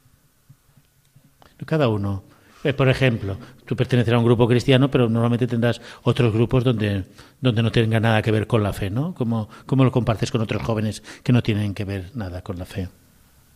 Cada 1.65 1.89
uno. 1.89 2.23
Eh, 2.63 2.73
por 2.73 2.89
ejemplo, 2.89 3.37
tú 3.65 3.75
pertenecerás 3.75 4.17
a 4.17 4.19
un 4.19 4.25
grupo 4.25 4.47
cristiano, 4.47 4.91
pero 4.91 5.07
normalmente 5.07 5.47
tendrás 5.47 5.79
otros 6.03 6.33
grupos 6.33 6.63
donde, 6.63 7.05
donde 7.39 7.63
no 7.63 7.71
tenga 7.71 7.99
nada 7.99 8.21
que 8.21 8.31
ver 8.31 8.47
con 8.47 8.63
la 8.63 8.73
fe, 8.73 8.89
¿no? 8.89 9.13
¿Cómo, 9.13 9.47
¿Cómo 9.65 9.85
lo 9.85 9.91
compartes 9.91 10.31
con 10.31 10.41
otros 10.41 10.61
jóvenes 10.61 11.01
que 11.23 11.31
no 11.31 11.41
tienen 11.41 11.73
que 11.73 11.85
ver 11.85 12.11
nada 12.15 12.41
con 12.41 12.59
la 12.59 12.65
fe? 12.65 12.89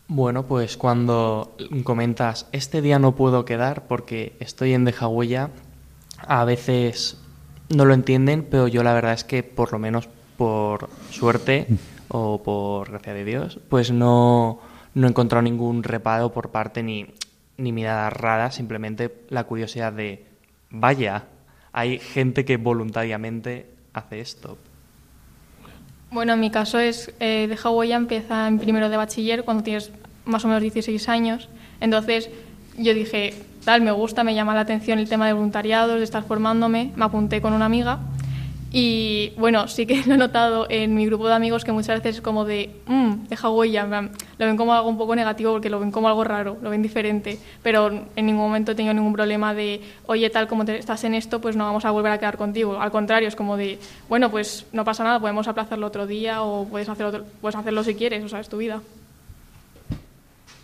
Bueno, 0.08 0.44
pues 0.44 0.78
cuando 0.78 1.56
comentas, 1.84 2.48
este 2.52 2.82
día 2.82 3.00
no 3.00 3.16
puedo 3.16 3.46
quedar 3.46 3.88
porque 3.88 4.36
estoy 4.40 4.74
en 4.74 4.86
Dejahuella, 4.86 5.50
a 6.20 6.46
veces 6.46 7.18
no 7.70 7.86
lo 7.86 7.94
entienden, 7.94 8.48
pero 8.50 8.68
yo 8.68 8.84
la 8.84 8.94
verdad 8.94 9.14
es 9.14 9.24
que 9.24 9.44
por 9.44 9.72
lo 9.72 9.80
menos 9.80 10.08
por 10.38 10.90
suerte 11.10 11.68
o 12.10 12.42
por 12.44 12.90
gracia 12.92 13.14
de 13.14 13.26
Dios, 13.26 13.60
pues 13.70 13.92
no, 13.92 14.60
no 14.94 15.08
he 15.08 15.10
encontrado 15.10 15.42
ningún 15.42 15.84
reparo 15.84 16.32
por 16.32 16.50
parte 16.50 16.84
ni, 16.84 17.08
ni 17.58 17.72
mirada 17.72 18.10
rara, 18.10 18.52
simplemente 18.52 19.14
la 19.30 19.44
curiosidad 19.44 19.94
de, 19.94 20.26
vaya, 20.70 21.26
hay 21.72 22.00
gente 22.00 22.46
que 22.46 22.58
voluntariamente 22.58 23.68
hace 23.94 24.20
esto. 24.20 24.58
Bueno, 26.12 26.34
en 26.34 26.40
mi 26.40 26.52
caso 26.52 26.80
es, 26.80 27.12
eh, 27.20 27.48
Deja 27.50 27.70
Huella 27.72 27.96
empieza 27.96 28.48
en 28.48 28.60
primero 28.60 28.90
de 28.90 28.98
bachiller 28.98 29.44
cuando 29.44 29.64
tienes 29.64 29.92
más 30.26 30.46
o 30.46 30.48
menos 30.48 30.62
16 30.62 31.10
años. 31.10 31.50
Entonces 31.80 32.30
yo 32.78 32.94
dije, 32.94 33.34
tal, 33.66 33.82
me 33.82 33.92
gusta, 33.92 34.24
me 34.24 34.36
llama 34.36 34.54
la 34.54 34.62
atención 34.62 35.00
el 35.00 35.10
tema 35.10 35.26
de 35.26 35.34
voluntariados, 35.34 35.98
de 35.98 36.04
estar 36.04 36.24
formándome. 36.24 36.92
Me 36.96 37.06
apunté 37.06 37.42
con 37.42 37.54
una 37.54 37.66
amiga 37.66 38.00
y 38.76 39.32
bueno, 39.38 39.68
sí 39.68 39.86
que 39.86 40.04
lo 40.08 40.16
he 40.16 40.18
notado 40.18 40.66
en 40.68 40.96
mi 40.96 41.06
grupo 41.06 41.28
de 41.28 41.36
amigos 41.36 41.64
que 41.64 41.72
muchas 41.72 42.00
veces 42.00 42.16
es 42.18 42.22
como 42.22 42.44
de, 42.44 42.72
mmm, 42.88 43.28
deja 43.30 43.50
huella, 43.50 43.86
lo 43.86 44.46
ven 44.48 44.58
como 44.58 44.74
algo 44.74 44.90
un 44.90 44.98
poco 44.98 45.16
negativo 45.16 45.52
porque 45.54 45.70
lo 45.70 45.80
ven 45.80 45.92
como 45.92 46.08
algo 46.08 46.24
raro, 46.24 46.58
lo 46.62 46.72
ven 46.72 46.82
diferente, 46.82 47.38
pero 47.62 47.88
en 48.16 48.26
ningún 48.26 48.42
momento 48.42 48.72
he 48.72 48.76
tenido 48.76 48.94
ningún 48.96 49.14
problema 49.14 49.54
de, 49.54 49.80
oye, 50.08 50.28
tal 50.32 50.48
como 50.48 50.66
te- 50.66 50.80
estás 50.80 51.04
en 51.04 51.14
esto, 51.14 51.40
pues 51.40 51.56
no 51.56 51.66
vamos 51.66 51.86
a 51.86 51.92
volver 51.92 52.12
a 52.12 52.18
quedar 52.18 52.36
contigo. 52.36 52.82
Al 52.82 52.90
contrario, 52.90 53.28
es 53.28 53.36
como 53.36 53.58
de, 53.58 53.78
bueno, 54.10 54.32
pues 54.32 54.66
no 54.74 54.84
pasa 54.84 55.04
nada, 55.04 55.20
podemos 55.20 55.48
aplazarlo 55.48 55.86
otro 55.86 56.08
día 56.08 56.42
o 56.42 56.66
puedes, 56.66 56.90
hacer 56.90 57.06
otro- 57.06 57.26
puedes 57.42 57.56
hacerlo 57.56 57.84
si 57.84 57.94
quieres, 57.94 58.24
o 58.24 58.28
sea, 58.30 58.40
es 58.40 58.50
tu 58.50 58.58
vida. 58.58 58.82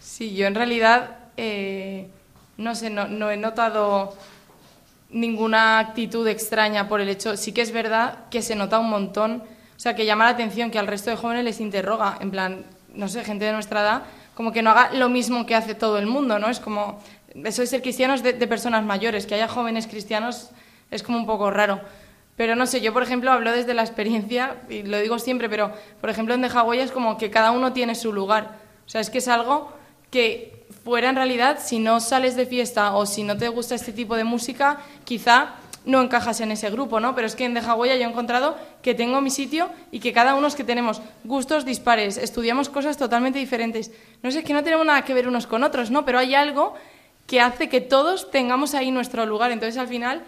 Sí, 0.02 0.34
yo 0.36 0.48
en 0.48 0.56
realidad, 0.56 1.12
eh, 1.38 2.08
no 2.58 2.76
sé, 2.76 2.90
no, 2.90 3.08
no 3.08 3.30
he 3.32 3.38
notado 3.38 4.14
ninguna 5.10 5.80
actitud 5.80 6.28
extraña 6.28 6.88
por 6.88 7.02
el 7.02 7.10
hecho. 7.10 7.38
Sí 7.38 7.52
que 7.52 7.62
es 7.62 7.72
verdad 7.72 8.30
que 8.30 8.42
se 8.42 8.56
nota 8.56 8.80
un 8.80 8.90
montón, 8.90 9.44
o 9.76 9.80
sea, 9.80 9.96
que 9.96 10.06
llama 10.06 10.26
la 10.26 10.32
atención 10.32 10.72
que 10.72 10.80
al 10.80 10.88
resto 10.88 11.10
de 11.10 11.16
jóvenes 11.16 11.44
les 11.44 11.60
interroga, 11.60 12.18
en 12.22 12.32
plan, 12.32 12.66
no 12.94 13.08
sé, 13.08 13.24
gente 13.24 13.46
de 13.46 13.54
nuestra 13.54 13.82
edad, 13.82 14.04
como 14.36 14.52
que 14.52 14.62
no 14.62 14.72
haga 14.72 14.94
lo 14.94 15.10
mismo 15.10 15.46
que 15.46 15.56
hace 15.56 15.76
todo 15.76 15.98
el 15.98 16.06
mundo, 16.06 16.40
¿no? 16.40 16.50
Es 16.50 16.60
como, 16.60 17.02
eso 17.44 17.62
de 17.62 17.68
ser 17.68 17.82
cristianos 17.82 18.24
de, 18.24 18.34
personas 18.48 18.84
mayores, 18.84 19.26
que 19.26 19.36
haya 19.36 19.48
jóvenes 19.48 19.88
cristianos 19.88 20.52
es 20.92 21.04
como 21.04 21.18
un 21.18 21.26
poco 21.26 21.52
raro. 21.52 21.82
Pero 22.36 22.56
no 22.56 22.66
sé, 22.66 22.80
yo 22.80 22.94
por 22.94 23.04
ejemplo 23.04 23.32
hablo 23.32 23.52
desde 23.52 23.74
la 23.74 23.82
experiencia, 23.82 24.56
y 24.70 24.84
lo 24.84 24.98
digo 25.00 25.20
siempre, 25.20 25.50
pero 25.50 25.74
por 26.00 26.10
ejemplo 26.10 26.34
en 26.34 26.42
Deja 26.42 26.66
es 26.76 26.92
como 26.92 27.18
que 27.18 27.30
cada 27.30 27.52
uno 27.52 27.74
tiene 27.74 27.96
su 27.96 28.14
lugar. 28.14 28.58
O 28.86 28.90
sea, 28.90 29.02
es 29.02 29.10
que 29.10 29.18
es 29.18 29.28
algo 29.28 29.74
que 30.10 30.59
fuera 30.84 31.10
en 31.10 31.16
realidad, 31.16 31.60
si 31.64 31.80
no 31.80 32.00
sales 32.00 32.36
de 32.36 32.46
fiesta 32.46 32.96
o 32.96 33.06
si 33.06 33.24
no 33.24 33.38
te 33.38 33.48
gusta 33.50 33.76
este 33.76 33.94
tipo 33.94 34.16
de 34.16 34.24
música, 34.24 34.80
quizá 35.04 35.56
no 35.86 36.02
encajas 36.02 36.42
en 36.42 36.52
ese 36.52 36.70
grupo, 36.70 37.00
¿no? 37.00 37.16
Pero 37.16 37.28
es 37.28 37.36
que 37.36 37.46
en 37.46 37.54
Deja 37.54 37.76
Huella 37.76 37.96
yo 37.96 38.04
he 38.04 38.10
encontrado 38.10 38.58
que 38.82 38.94
tengo 38.94 39.22
mi 39.22 39.30
sitio 39.30 39.70
y 39.92 40.00
que 40.00 40.14
cada 40.14 40.36
uno 40.36 40.48
es 40.48 40.56
que 40.56 40.64
tenemos 40.64 41.02
gustos 41.24 41.66
dispares, 41.66 42.18
estudiamos 42.18 42.70
cosas 42.70 42.98
totalmente 42.98 43.40
diferentes. 43.40 43.92
No 44.22 44.32
sé, 44.32 44.40
es 44.40 44.46
que 44.46 44.54
no 44.54 44.64
tenemos 44.64 44.86
nada 44.86 45.04
que 45.04 45.14
ver 45.14 45.28
unos 45.28 45.48
con 45.48 45.64
otros, 45.64 45.90
¿no? 45.92 46.06
Pero 46.06 46.20
hay 46.20 46.36
algo 46.36 46.76
que 47.28 47.42
hace 47.42 47.70
que 47.70 47.82
todos 47.82 48.32
tengamos 48.32 48.74
ahí 48.74 48.92
nuestro 48.92 49.26
lugar. 49.26 49.52
Entonces, 49.52 49.78
al 49.78 49.88
final, 49.88 50.24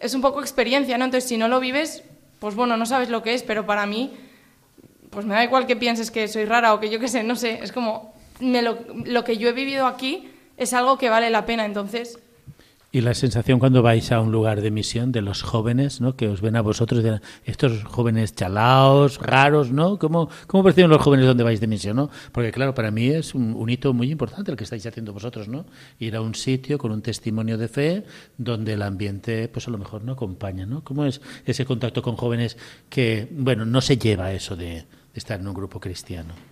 es 0.00 0.14
un 0.14 0.20
poco 0.20 0.40
experiencia, 0.40 0.98
¿no? 0.98 1.04
Entonces, 1.04 1.28
si 1.28 1.36
no 1.36 1.48
lo 1.48 1.60
vives, 1.60 2.02
pues 2.38 2.54
bueno, 2.54 2.76
no 2.76 2.86
sabes 2.86 3.10
lo 3.10 3.22
que 3.22 3.34
es, 3.34 3.42
pero 3.42 3.66
para 3.66 3.86
mí, 3.86 4.12
pues 5.10 5.26
me 5.26 5.34
da 5.34 5.44
igual 5.44 5.66
que 5.66 5.76
pienses 5.76 6.10
que 6.10 6.28
soy 6.28 6.44
rara 6.44 6.74
o 6.74 6.80
que 6.80 6.88
yo 6.88 7.00
qué 7.00 7.08
sé, 7.08 7.22
no 7.22 7.36
sé, 7.36 7.60
es 7.62 7.72
como 7.72 8.14
me 8.40 8.62
lo, 8.62 9.24
que 9.24 9.36
yo 9.36 9.48
he 9.48 9.52
vivido 9.52 9.86
aquí 9.86 10.28
es 10.56 10.72
algo 10.72 10.98
que 10.98 11.08
vale 11.08 11.30
la 11.30 11.46
pena, 11.46 11.64
entonces 11.64 12.18
y 12.92 13.02
la 13.02 13.14
sensación 13.14 13.60
cuando 13.60 13.82
vais 13.82 14.10
a 14.10 14.20
un 14.20 14.32
lugar 14.32 14.60
de 14.62 14.72
misión 14.72 15.12
de 15.12 15.22
los 15.22 15.42
jóvenes, 15.42 16.00
¿no? 16.00 16.16
Que 16.16 16.26
os 16.26 16.40
ven 16.40 16.56
a 16.56 16.60
vosotros, 16.60 17.04
estos 17.44 17.84
jóvenes 17.84 18.34
chalaos, 18.34 19.18
raros, 19.18 19.70
¿no? 19.70 19.96
¿Cómo, 19.98 20.28
¿Cómo 20.48 20.64
perciben 20.64 20.90
los 20.90 21.00
jóvenes 21.00 21.26
donde 21.26 21.44
vais 21.44 21.60
de 21.60 21.68
misión, 21.68 21.96
no? 21.96 22.10
Porque 22.32 22.50
claro, 22.50 22.74
para 22.74 22.90
mí 22.90 23.06
es 23.06 23.34
un, 23.34 23.70
hito 23.70 23.92
muy 23.92 24.10
importante 24.10 24.50
el 24.50 24.56
que 24.56 24.64
estáis 24.64 24.84
haciendo 24.86 25.12
vosotros, 25.12 25.46
¿no? 25.46 25.66
Ir 26.00 26.16
a 26.16 26.20
un 26.20 26.34
sitio 26.34 26.78
con 26.78 26.90
un 26.90 27.00
testimonio 27.00 27.58
de 27.58 27.68
fe 27.68 28.04
donde 28.36 28.72
el 28.72 28.82
ambiente, 28.82 29.48
pues 29.48 29.68
a 29.68 29.70
lo 29.70 29.78
mejor 29.78 30.02
no 30.02 30.12
acompaña, 30.12 30.66
¿no? 30.66 30.82
¿Cómo 30.82 31.04
es 31.04 31.20
ese 31.46 31.64
contacto 31.64 32.02
con 32.02 32.16
jóvenes 32.16 32.56
que, 32.88 33.28
bueno, 33.30 33.64
no 33.64 33.80
se 33.80 33.98
lleva 33.98 34.32
eso 34.32 34.56
de 34.56 34.84
estar 35.14 35.38
en 35.38 35.46
un 35.46 35.54
grupo 35.54 35.78
cristiano? 35.78 36.49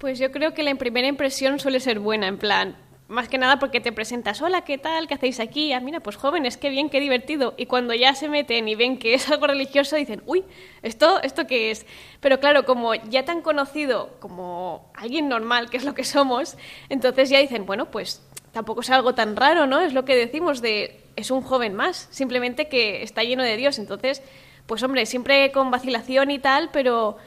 Pues 0.00 0.18
yo 0.18 0.32
creo 0.32 0.54
que 0.54 0.62
la 0.62 0.74
primera 0.76 1.08
impresión 1.08 1.60
suele 1.60 1.78
ser 1.78 1.98
buena, 1.98 2.26
en 2.26 2.38
plan, 2.38 2.74
más 3.08 3.28
que 3.28 3.36
nada 3.36 3.58
porque 3.58 3.82
te 3.82 3.92
presentas, 3.92 4.40
hola, 4.40 4.62
¿qué 4.62 4.78
tal? 4.78 5.06
¿Qué 5.06 5.12
hacéis 5.12 5.40
aquí? 5.40 5.74
Ah, 5.74 5.80
mira, 5.80 6.00
pues 6.00 6.16
jóvenes, 6.16 6.56
qué 6.56 6.70
bien, 6.70 6.88
qué 6.88 7.00
divertido. 7.00 7.52
Y 7.58 7.66
cuando 7.66 7.92
ya 7.92 8.14
se 8.14 8.26
meten 8.30 8.66
y 8.66 8.74
ven 8.76 8.98
que 8.98 9.12
es 9.12 9.30
algo 9.30 9.46
religioso, 9.46 9.96
dicen, 9.96 10.22
uy, 10.24 10.42
¿esto, 10.80 11.20
¿esto 11.20 11.46
qué 11.46 11.70
es? 11.70 11.84
Pero 12.20 12.40
claro, 12.40 12.64
como 12.64 12.94
ya 12.94 13.26
te 13.26 13.32
han 13.32 13.42
conocido 13.42 14.16
como 14.20 14.90
alguien 14.94 15.28
normal, 15.28 15.68
que 15.68 15.76
es 15.76 15.84
lo 15.84 15.92
que 15.92 16.04
somos, 16.04 16.56
entonces 16.88 17.28
ya 17.28 17.38
dicen, 17.38 17.66
bueno, 17.66 17.90
pues 17.90 18.26
tampoco 18.52 18.80
es 18.80 18.88
algo 18.88 19.14
tan 19.14 19.36
raro, 19.36 19.66
¿no? 19.66 19.80
Es 19.80 19.92
lo 19.92 20.06
que 20.06 20.16
decimos 20.16 20.62
de, 20.62 21.04
es 21.16 21.30
un 21.30 21.42
joven 21.42 21.74
más, 21.74 22.08
simplemente 22.10 22.68
que 22.68 23.02
está 23.02 23.22
lleno 23.22 23.42
de 23.42 23.58
Dios. 23.58 23.78
Entonces, 23.78 24.22
pues 24.64 24.82
hombre, 24.82 25.04
siempre 25.04 25.52
con 25.52 25.70
vacilación 25.70 26.30
y 26.30 26.38
tal, 26.38 26.70
pero 26.72 27.18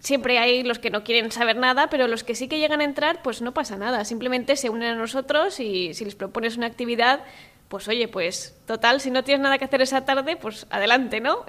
siempre 0.00 0.38
hay 0.38 0.62
los 0.62 0.78
que 0.78 0.90
no 0.90 1.04
quieren 1.04 1.30
saber 1.32 1.56
nada, 1.56 1.88
pero 1.90 2.08
los 2.08 2.24
que 2.24 2.34
sí 2.34 2.48
que 2.48 2.58
llegan 2.58 2.80
a 2.80 2.84
entrar, 2.84 3.22
pues 3.22 3.42
no 3.42 3.52
pasa 3.52 3.76
nada. 3.76 4.04
Simplemente 4.04 4.56
se 4.56 4.70
unen 4.70 4.92
a 4.92 4.94
nosotros 4.94 5.60
y 5.60 5.94
si 5.94 6.04
les 6.04 6.14
propones 6.14 6.56
una 6.56 6.66
actividad, 6.66 7.20
pues 7.68 7.88
oye, 7.88 8.08
pues 8.08 8.56
total, 8.66 9.00
si 9.00 9.10
no 9.10 9.24
tienes 9.24 9.42
nada 9.42 9.58
que 9.58 9.64
hacer 9.64 9.82
esa 9.82 10.04
tarde, 10.04 10.36
pues 10.36 10.66
adelante, 10.70 11.20
¿no? 11.20 11.44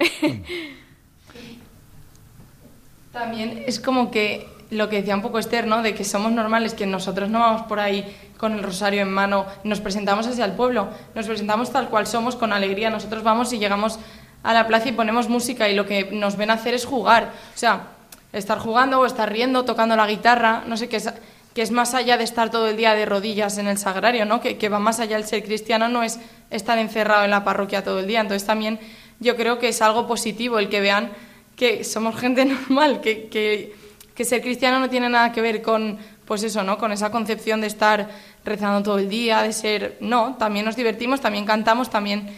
También 3.12 3.64
es 3.66 3.80
como 3.80 4.10
que 4.10 4.46
lo 4.70 4.88
que 4.88 4.96
decía 4.96 5.16
un 5.16 5.22
poco 5.22 5.38
Esther, 5.38 5.66
¿no? 5.66 5.82
De 5.82 5.94
que 5.94 6.04
somos 6.04 6.30
normales, 6.30 6.74
que 6.74 6.86
nosotros 6.86 7.28
no 7.28 7.40
vamos 7.40 7.62
por 7.62 7.80
ahí 7.80 8.04
con 8.36 8.52
el 8.52 8.62
rosario 8.62 9.02
en 9.02 9.12
mano, 9.12 9.46
nos 9.64 9.80
presentamos 9.80 10.26
hacia 10.26 10.44
el 10.44 10.52
pueblo, 10.52 10.88
nos 11.14 11.26
presentamos 11.26 11.72
tal 11.72 11.88
cual 11.88 12.06
somos, 12.06 12.36
con 12.36 12.52
alegría. 12.52 12.88
Nosotros 12.88 13.22
vamos 13.22 13.52
y 13.52 13.58
llegamos 13.58 13.98
a 14.42 14.54
la 14.54 14.66
plaza 14.66 14.88
y 14.88 14.92
ponemos 14.92 15.28
música 15.28 15.68
y 15.68 15.74
lo 15.74 15.86
que 15.86 16.10
nos 16.12 16.36
ven 16.36 16.50
hacer 16.50 16.74
es 16.74 16.86
jugar. 16.86 17.32
O 17.54 17.58
sea, 17.58 17.88
estar 18.32 18.58
jugando 18.58 19.00
o 19.00 19.06
estar 19.06 19.30
riendo, 19.30 19.64
tocando 19.64 19.96
la 19.96 20.06
guitarra, 20.06 20.64
no 20.66 20.76
sé, 20.76 20.88
qué 20.88 20.96
es, 20.96 21.10
que 21.54 21.62
es 21.62 21.70
más 21.70 21.94
allá 21.94 22.16
de 22.16 22.24
estar 22.24 22.50
todo 22.50 22.68
el 22.68 22.76
día 22.76 22.94
de 22.94 23.06
rodillas 23.06 23.58
en 23.58 23.66
el 23.66 23.78
sagrario, 23.78 24.24
¿no? 24.24 24.40
Que, 24.40 24.56
que 24.56 24.68
va 24.68 24.78
más 24.78 25.00
allá 25.00 25.16
el 25.16 25.24
ser 25.24 25.42
cristiano, 25.42 25.88
no 25.88 26.02
es 26.02 26.18
estar 26.50 26.78
encerrado 26.78 27.24
en 27.24 27.30
la 27.30 27.44
parroquia 27.44 27.82
todo 27.82 27.98
el 28.00 28.06
día. 28.06 28.20
Entonces 28.20 28.46
también 28.46 28.78
yo 29.18 29.36
creo 29.36 29.58
que 29.58 29.68
es 29.68 29.82
algo 29.82 30.06
positivo 30.06 30.58
el 30.58 30.68
que 30.68 30.80
vean 30.80 31.10
que 31.56 31.82
somos 31.82 32.16
gente 32.16 32.44
normal, 32.46 33.00
que, 33.00 33.28
que, 33.28 33.74
que 34.14 34.24
ser 34.24 34.42
cristiano 34.42 34.78
no 34.78 34.88
tiene 34.88 35.08
nada 35.08 35.32
que 35.32 35.40
ver 35.40 35.60
con, 35.60 35.98
pues 36.24 36.44
eso, 36.44 36.62
¿no? 36.62 36.78
Con 36.78 36.92
esa 36.92 37.10
concepción 37.10 37.60
de 37.60 37.66
estar 37.66 38.08
rezando 38.44 38.82
todo 38.82 38.98
el 38.98 39.08
día, 39.08 39.42
de 39.42 39.52
ser... 39.52 39.96
No, 40.00 40.36
también 40.36 40.64
nos 40.64 40.76
divertimos, 40.76 41.20
también 41.20 41.44
cantamos, 41.44 41.90
también 41.90 42.28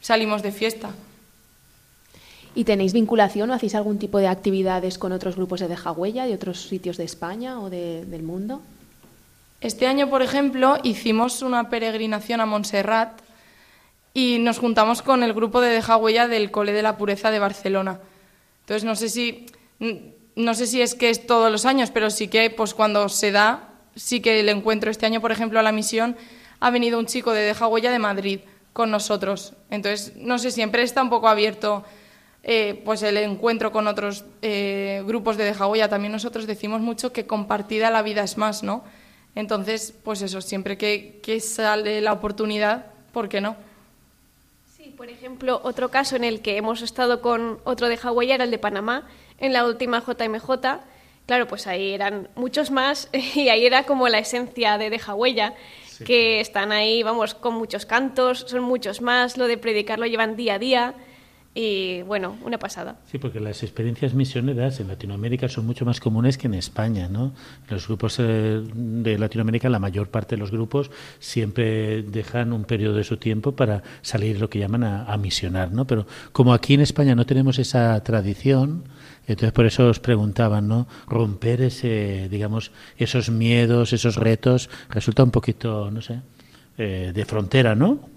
salimos 0.00 0.42
de 0.42 0.52
fiesta. 0.52 0.90
¿Y 2.54 2.64
tenéis 2.64 2.92
vinculación 2.92 3.50
o 3.50 3.54
hacéis 3.54 3.74
algún 3.74 3.98
tipo 3.98 4.18
de 4.18 4.28
actividades 4.28 4.98
con 4.98 5.12
otros 5.12 5.36
grupos 5.36 5.60
de 5.60 5.68
Deja 5.68 5.92
Huella, 5.92 6.26
de 6.26 6.34
otros 6.34 6.60
sitios 6.60 6.98
de 6.98 7.04
España 7.04 7.60
o 7.60 7.70
de, 7.70 8.04
del 8.04 8.22
mundo? 8.22 8.60
Este 9.62 9.86
año, 9.86 10.10
por 10.10 10.22
ejemplo, 10.22 10.76
hicimos 10.82 11.40
una 11.40 11.70
peregrinación 11.70 12.40
a 12.40 12.46
Montserrat 12.46 13.20
y 14.12 14.38
nos 14.38 14.58
juntamos 14.58 15.00
con 15.00 15.22
el 15.22 15.32
grupo 15.32 15.60
de 15.60 15.70
Deja 15.70 15.96
Huella 15.96 16.28
del 16.28 16.50
Cole 16.50 16.72
de 16.72 16.82
la 16.82 16.98
Pureza 16.98 17.30
de 17.30 17.38
Barcelona. 17.38 18.00
Entonces, 18.60 18.84
no 18.84 18.96
sé 18.96 19.08
si, 19.08 19.46
no 20.36 20.54
sé 20.54 20.66
si 20.66 20.82
es 20.82 20.94
que 20.94 21.08
es 21.08 21.26
todos 21.26 21.50
los 21.50 21.64
años, 21.64 21.90
pero 21.90 22.10
sí 22.10 22.28
que 22.28 22.50
pues, 22.50 22.74
cuando 22.74 23.08
se 23.08 23.32
da, 23.32 23.70
sí 23.94 24.20
que 24.20 24.40
el 24.40 24.48
encuentro. 24.48 24.90
Este 24.90 25.06
año, 25.06 25.20
por 25.20 25.32
ejemplo, 25.32 25.58
a 25.58 25.62
la 25.62 25.72
misión 25.72 26.16
ha 26.60 26.70
venido 26.70 26.98
un 26.98 27.06
chico 27.06 27.32
de 27.32 27.42
Deja 27.42 27.66
Huella 27.66 27.90
de 27.90 27.98
Madrid 27.98 28.40
con 28.72 28.90
nosotros. 28.90 29.54
Entonces, 29.70 30.16
no 30.16 30.38
sé, 30.38 30.50
siempre 30.50 30.82
está 30.82 31.02
un 31.02 31.10
poco 31.10 31.28
abierto 31.28 31.84
eh, 32.44 32.82
pues 32.84 33.02
el 33.02 33.16
encuentro 33.18 33.70
con 33.70 33.86
otros 33.86 34.24
eh, 34.42 35.02
grupos 35.06 35.36
de 35.36 35.44
Dejagoya. 35.44 35.88
También 35.88 36.12
nosotros 36.12 36.46
decimos 36.46 36.80
mucho 36.80 37.12
que 37.12 37.26
compartida 37.26 37.90
la 37.90 38.02
vida 38.02 38.24
es 38.24 38.36
más, 38.36 38.62
¿no? 38.62 38.82
Entonces, 39.34 39.94
pues 40.02 40.22
eso, 40.22 40.40
siempre 40.40 40.76
que, 40.76 41.20
que 41.22 41.40
sale 41.40 42.00
la 42.00 42.12
oportunidad, 42.12 42.86
¿por 43.12 43.28
qué 43.28 43.40
no? 43.40 43.56
Sí, 44.76 44.92
por 44.96 45.08
ejemplo, 45.08 45.60
otro 45.62 45.90
caso 45.90 46.16
en 46.16 46.24
el 46.24 46.42
que 46.42 46.56
hemos 46.56 46.82
estado 46.82 47.22
con 47.22 47.60
otro 47.64 47.88
de 47.88 47.96
Hawái 47.96 48.32
era 48.32 48.44
el 48.44 48.50
de 48.50 48.58
Panamá, 48.58 49.08
en 49.38 49.52
la 49.52 49.64
última 49.64 50.00
JMJ. 50.00 50.50
Claro, 51.26 51.46
pues 51.46 51.68
ahí 51.68 51.92
eran 51.92 52.28
muchos 52.34 52.72
más 52.72 53.08
y 53.12 53.48
ahí 53.50 53.64
era 53.64 53.84
como 53.84 54.08
la 54.08 54.18
esencia 54.18 54.78
de 54.78 54.90
Deja 54.90 55.14
Huella, 55.14 55.54
sí. 55.86 56.04
que 56.04 56.40
están 56.40 56.72
ahí, 56.72 57.04
vamos, 57.04 57.34
con 57.34 57.54
muchos 57.54 57.86
cantos, 57.86 58.46
son 58.48 58.62
muchos 58.64 59.00
más, 59.00 59.36
lo 59.38 59.46
de 59.46 59.56
predicar 59.58 60.00
lo 60.00 60.06
llevan 60.06 60.34
día 60.34 60.54
a 60.54 60.58
día 60.58 60.94
y 61.54 62.00
bueno, 62.02 62.38
una 62.44 62.58
pasada. 62.58 62.96
Sí, 63.10 63.18
porque 63.18 63.38
las 63.38 63.62
experiencias 63.62 64.14
misioneras 64.14 64.80
en 64.80 64.88
Latinoamérica 64.88 65.48
son 65.48 65.66
mucho 65.66 65.84
más 65.84 66.00
comunes 66.00 66.38
que 66.38 66.46
en 66.46 66.54
España, 66.54 67.08
¿no? 67.10 67.34
Los 67.68 67.86
grupos 67.88 68.18
eh, 68.20 68.62
de 68.74 69.18
Latinoamérica, 69.18 69.68
la 69.68 69.78
mayor 69.78 70.08
parte 70.08 70.36
de 70.36 70.40
los 70.40 70.50
grupos 70.50 70.90
siempre 71.18 72.02
dejan 72.02 72.54
un 72.54 72.64
periodo 72.64 72.96
de 72.96 73.04
su 73.04 73.18
tiempo 73.18 73.52
para 73.52 73.82
salir 74.00 74.40
lo 74.40 74.48
que 74.48 74.60
llaman 74.60 74.82
a, 74.84 75.04
a 75.04 75.16
misionar, 75.18 75.72
¿no? 75.72 75.86
Pero 75.86 76.06
como 76.32 76.54
aquí 76.54 76.72
en 76.72 76.80
España 76.80 77.14
no 77.14 77.26
tenemos 77.26 77.58
esa 77.58 78.02
tradición, 78.02 78.84
entonces 79.26 79.52
por 79.52 79.66
eso 79.66 79.88
os 79.88 80.00
preguntaban, 80.00 80.68
¿no? 80.68 80.86
Romper 81.06 81.60
ese, 81.60 82.28
digamos, 82.30 82.72
esos 82.96 83.28
miedos, 83.28 83.92
esos 83.92 84.16
retos, 84.16 84.70
resulta 84.88 85.22
un 85.22 85.30
poquito, 85.30 85.90
no 85.90 86.00
sé, 86.00 86.20
eh, 86.78 87.12
de 87.14 87.24
frontera, 87.26 87.74
¿no? 87.74 88.11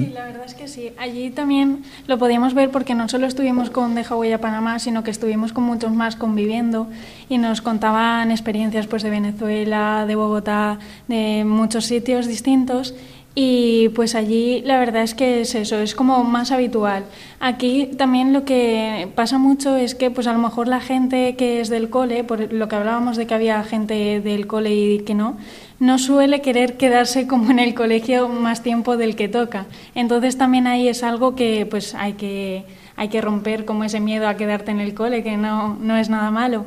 Sí, 0.00 0.12
la 0.12 0.24
verdad 0.24 0.44
es 0.44 0.54
que 0.54 0.68
sí. 0.68 0.92
Allí 0.98 1.30
también 1.30 1.82
lo 2.06 2.18
podíamos 2.18 2.54
ver 2.54 2.70
porque 2.70 2.94
no 2.94 3.08
solo 3.08 3.26
estuvimos 3.26 3.70
con 3.70 3.94
Deja 3.94 4.16
Huella 4.16 4.40
Panamá, 4.40 4.78
sino 4.78 5.02
que 5.02 5.10
estuvimos 5.10 5.52
con 5.52 5.64
muchos 5.64 5.92
más 5.92 6.16
conviviendo 6.16 6.88
y 7.28 7.38
nos 7.38 7.60
contaban 7.60 8.30
experiencias 8.30 8.86
pues 8.86 9.02
de 9.02 9.10
Venezuela, 9.10 10.04
de 10.06 10.14
Bogotá, 10.16 10.78
de 11.08 11.44
muchos 11.44 11.86
sitios 11.86 12.26
distintos 12.26 12.94
y 13.38 13.90
pues 13.90 14.14
allí 14.14 14.62
la 14.62 14.78
verdad 14.78 15.02
es 15.02 15.14
que 15.14 15.42
es 15.42 15.54
eso, 15.54 15.78
es 15.78 15.94
como 15.94 16.24
más 16.24 16.52
habitual. 16.52 17.04
Aquí 17.38 17.90
también 17.98 18.32
lo 18.32 18.46
que 18.46 19.08
pasa 19.14 19.36
mucho 19.36 19.76
es 19.76 19.94
que 19.94 20.10
pues 20.10 20.26
a 20.26 20.32
lo 20.32 20.38
mejor 20.38 20.68
la 20.68 20.80
gente 20.80 21.36
que 21.36 21.60
es 21.60 21.68
del 21.68 21.90
cole, 21.90 22.24
por 22.24 22.50
lo 22.50 22.66
que 22.66 22.76
hablábamos 22.76 23.18
de 23.18 23.26
que 23.26 23.34
había 23.34 23.62
gente 23.62 24.22
del 24.22 24.46
cole 24.46 24.74
y 24.74 25.00
que 25.00 25.14
no, 25.14 25.36
no 25.78 25.98
suele 25.98 26.40
querer 26.40 26.76
quedarse 26.76 27.26
como 27.26 27.50
en 27.50 27.58
el 27.58 27.74
colegio 27.74 28.28
más 28.28 28.62
tiempo 28.62 28.96
del 28.96 29.16
que 29.16 29.28
toca. 29.28 29.66
Entonces 29.94 30.38
también 30.38 30.66
ahí 30.66 30.88
es 30.88 31.02
algo 31.02 31.34
que 31.34 31.66
pues 31.66 31.94
hay 31.94 32.14
que, 32.14 32.64
hay 32.96 33.08
que 33.08 33.20
romper 33.20 33.64
como 33.64 33.84
ese 33.84 34.00
miedo 34.00 34.28
a 34.28 34.36
quedarte 34.36 34.70
en 34.70 34.80
el 34.80 34.94
cole, 34.94 35.22
que 35.22 35.36
no, 35.36 35.76
no 35.80 35.96
es 35.96 36.08
nada 36.08 36.30
malo. 36.30 36.64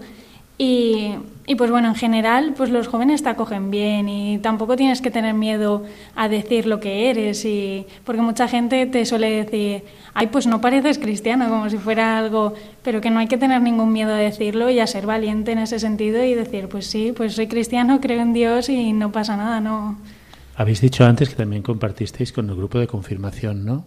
Y, 0.61 1.15
pues 1.57 1.71
bueno, 1.71 1.87
en 1.87 1.95
general, 1.95 2.53
pues 2.55 2.69
los 2.69 2.89
jóvenes 2.89 3.23
te 3.23 3.29
acogen 3.29 3.71
bien 3.71 4.09
y 4.09 4.39
tampoco 4.39 4.75
tienes 4.75 5.01
que 5.01 5.09
tener 5.09 5.33
miedo 5.33 5.85
a 6.17 6.27
decir 6.27 6.65
lo 6.65 6.81
que 6.81 7.09
eres, 7.09 7.45
y, 7.45 7.87
porque 8.03 8.21
mucha 8.21 8.49
gente 8.49 8.85
te 8.85 9.05
suele 9.05 9.31
decir, 9.31 9.83
ay, 10.13 10.27
pues 10.27 10.47
no 10.47 10.59
pareces 10.59 10.99
cristiano, 10.99 11.47
como 11.47 11.69
si 11.69 11.77
fuera 11.77 12.17
algo, 12.17 12.55
pero 12.83 12.99
que 12.99 13.09
no 13.09 13.19
hay 13.19 13.27
que 13.27 13.37
tener 13.37 13.61
ningún 13.61 13.93
miedo 13.93 14.13
a 14.13 14.17
decirlo 14.17 14.69
y 14.69 14.81
a 14.81 14.87
ser 14.87 15.05
valiente 15.05 15.53
en 15.53 15.59
ese 15.59 15.79
sentido 15.79 16.21
y 16.25 16.33
decir, 16.33 16.67
pues 16.67 16.87
sí, 16.87 17.13
pues 17.15 17.35
soy 17.35 17.47
cristiano, 17.47 18.01
creo 18.01 18.21
en 18.21 18.33
Dios 18.33 18.67
y 18.67 18.91
no 18.91 19.13
pasa 19.13 19.37
nada, 19.37 19.61
no. 19.61 19.97
Habéis 20.57 20.81
dicho 20.81 21.05
antes 21.05 21.29
que 21.29 21.35
también 21.35 21.61
compartisteis 21.61 22.33
con 22.33 22.49
el 22.49 22.57
grupo 22.57 22.79
de 22.79 22.87
confirmación, 22.87 23.63
¿no? 23.63 23.85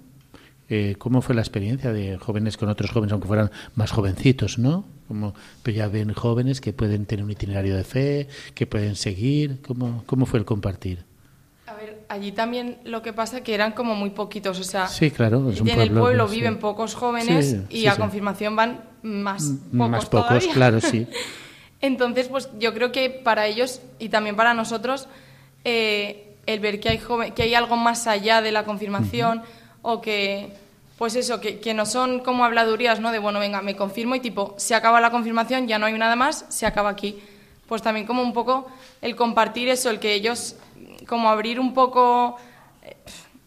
Eh, 0.74 0.94
¿Cómo 0.96 1.20
fue 1.20 1.34
la 1.34 1.42
experiencia 1.42 1.92
de 1.92 2.16
jóvenes 2.16 2.56
con 2.56 2.70
otros 2.70 2.90
jóvenes, 2.90 3.12
aunque 3.12 3.28
fueran 3.28 3.50
más 3.74 3.90
jovencitos, 3.90 4.58
¿no? 4.58 4.86
Como, 5.06 5.34
pero 5.62 5.76
ya 5.76 5.86
ven 5.88 6.14
jóvenes 6.14 6.62
que 6.62 6.72
pueden 6.72 7.04
tener 7.04 7.22
un 7.22 7.30
itinerario 7.30 7.76
de 7.76 7.84
fe, 7.84 8.26
que 8.54 8.66
pueden 8.66 8.96
seguir. 8.96 9.60
¿Cómo, 9.60 10.02
cómo 10.06 10.24
fue 10.24 10.38
el 10.38 10.46
compartir? 10.46 11.04
A 11.66 11.74
ver, 11.74 12.06
allí 12.08 12.32
también 12.32 12.78
lo 12.84 13.02
que 13.02 13.12
pasa 13.12 13.42
que 13.42 13.52
eran 13.52 13.72
como 13.72 13.94
muy 13.94 14.10
poquitos, 14.10 14.58
o 14.60 14.64
sea, 14.64 14.86
Sí, 14.88 15.10
claro, 15.10 15.50
es 15.50 15.60
un 15.60 15.68
en 15.68 15.78
el 15.78 15.90
pueblo, 15.90 16.26
sí. 16.26 16.36
viven 16.36 16.58
pocos 16.58 16.94
jóvenes 16.94 17.50
Sí, 17.68 17.80
y 17.82 17.86
a 17.86 17.96
confirmación 17.96 18.56
van 18.56 18.80
más 19.02 19.42
pocos 19.72 19.90
Más 19.90 20.06
pocos, 20.06 20.26
todavía. 20.28 20.52
claro, 20.54 20.80
sí. 20.80 21.06
Entonces, 21.82 22.28
pues 22.28 22.48
yo 22.58 22.72
creo 22.72 22.92
que 22.92 23.10
para 23.10 23.46
ellos 23.46 23.82
y 23.98 24.08
también 24.08 24.36
para 24.36 24.54
nosotros, 24.54 25.06
eh, 25.64 26.34
el 26.46 26.60
ver 26.60 26.80
que 26.80 26.88
hay, 26.88 26.98
joven, 26.98 27.34
que 27.34 27.42
hay 27.42 27.54
algo 27.54 27.76
más 27.76 28.06
allá 28.06 28.40
de 28.40 28.52
la 28.52 28.64
confirmación 28.64 29.42
o 29.82 30.00
que, 30.00 30.61
pues 31.02 31.16
eso, 31.16 31.40
que, 31.40 31.74
no 31.74 31.84
son 31.84 32.20
como 32.20 32.44
habladurías, 32.44 33.00
¿no? 33.00 33.10
De, 33.10 33.18
bueno, 33.18 33.40
venga, 33.40 33.60
me 33.60 33.74
confirmo 33.74 34.14
y 34.14 34.20
tipo, 34.20 34.54
se 34.56 34.76
acaba 34.76 35.00
la 35.00 35.10
confirmación, 35.10 35.66
ya 35.66 35.76
no 35.76 35.86
hay 35.86 35.98
nada 35.98 36.14
más, 36.14 36.44
se 36.48 36.64
acaba 36.64 36.90
aquí. 36.90 37.20
Pues 37.66 37.82
también 37.82 38.06
como 38.06 38.22
un 38.22 38.32
poco 38.32 38.68
el 39.00 39.16
compartir 39.16 39.68
eso, 39.68 39.90
el 39.90 39.98
que 39.98 40.14
ellos, 40.14 40.54
como 41.08 41.28
abrir 41.28 41.58
un 41.58 41.74
poco 41.74 42.36
eh, 42.84 42.94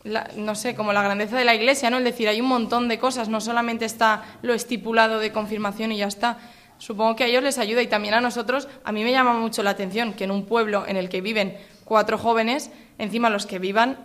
la- 0.03 0.29
no 0.35 0.53
sé, 0.53 0.75
como 0.75 0.91
la 0.91 1.01
grandeza 1.01 1.37
de 1.37 1.45
la 1.45 1.55
iglesia, 1.55 1.89
¿no? 1.89 1.99
Es 1.99 2.03
decir, 2.03 2.27
hay 2.27 2.41
un 2.41 2.49
montón 2.49 2.89
de 2.89 2.99
cosas, 2.99 3.29
no 3.29 3.39
solamente 3.39 3.85
está 3.85 4.25
lo 4.41 4.53
estipulado 4.53 5.19
de 5.19 5.31
confirmación 5.31 5.93
y 5.93 5.97
ya 5.99 6.07
está. 6.07 6.37
Supongo 6.77 7.15
que 7.15 7.23
a 7.23 7.27
ellos 7.27 7.41
les 7.41 7.57
ayuda 7.57 7.81
y 7.81 7.87
también 7.87 8.15
a 8.15 8.19
nosotros. 8.19 8.67
A 8.83 8.91
mí 8.91 9.05
me 9.05 9.13
llama 9.13 9.31
mucho 9.31 9.63
la 9.63 9.69
atención 9.69 10.11
que 10.11 10.25
en 10.25 10.31
un 10.31 10.45
pueblo 10.45 10.83
en 10.85 10.97
el 10.97 11.07
que 11.07 11.21
viven 11.21 11.57
cuatro 11.85 12.17
jóvenes, 12.17 12.69
encima 12.97 13.29
los 13.29 13.45
que 13.45 13.59
vivan 13.59 13.97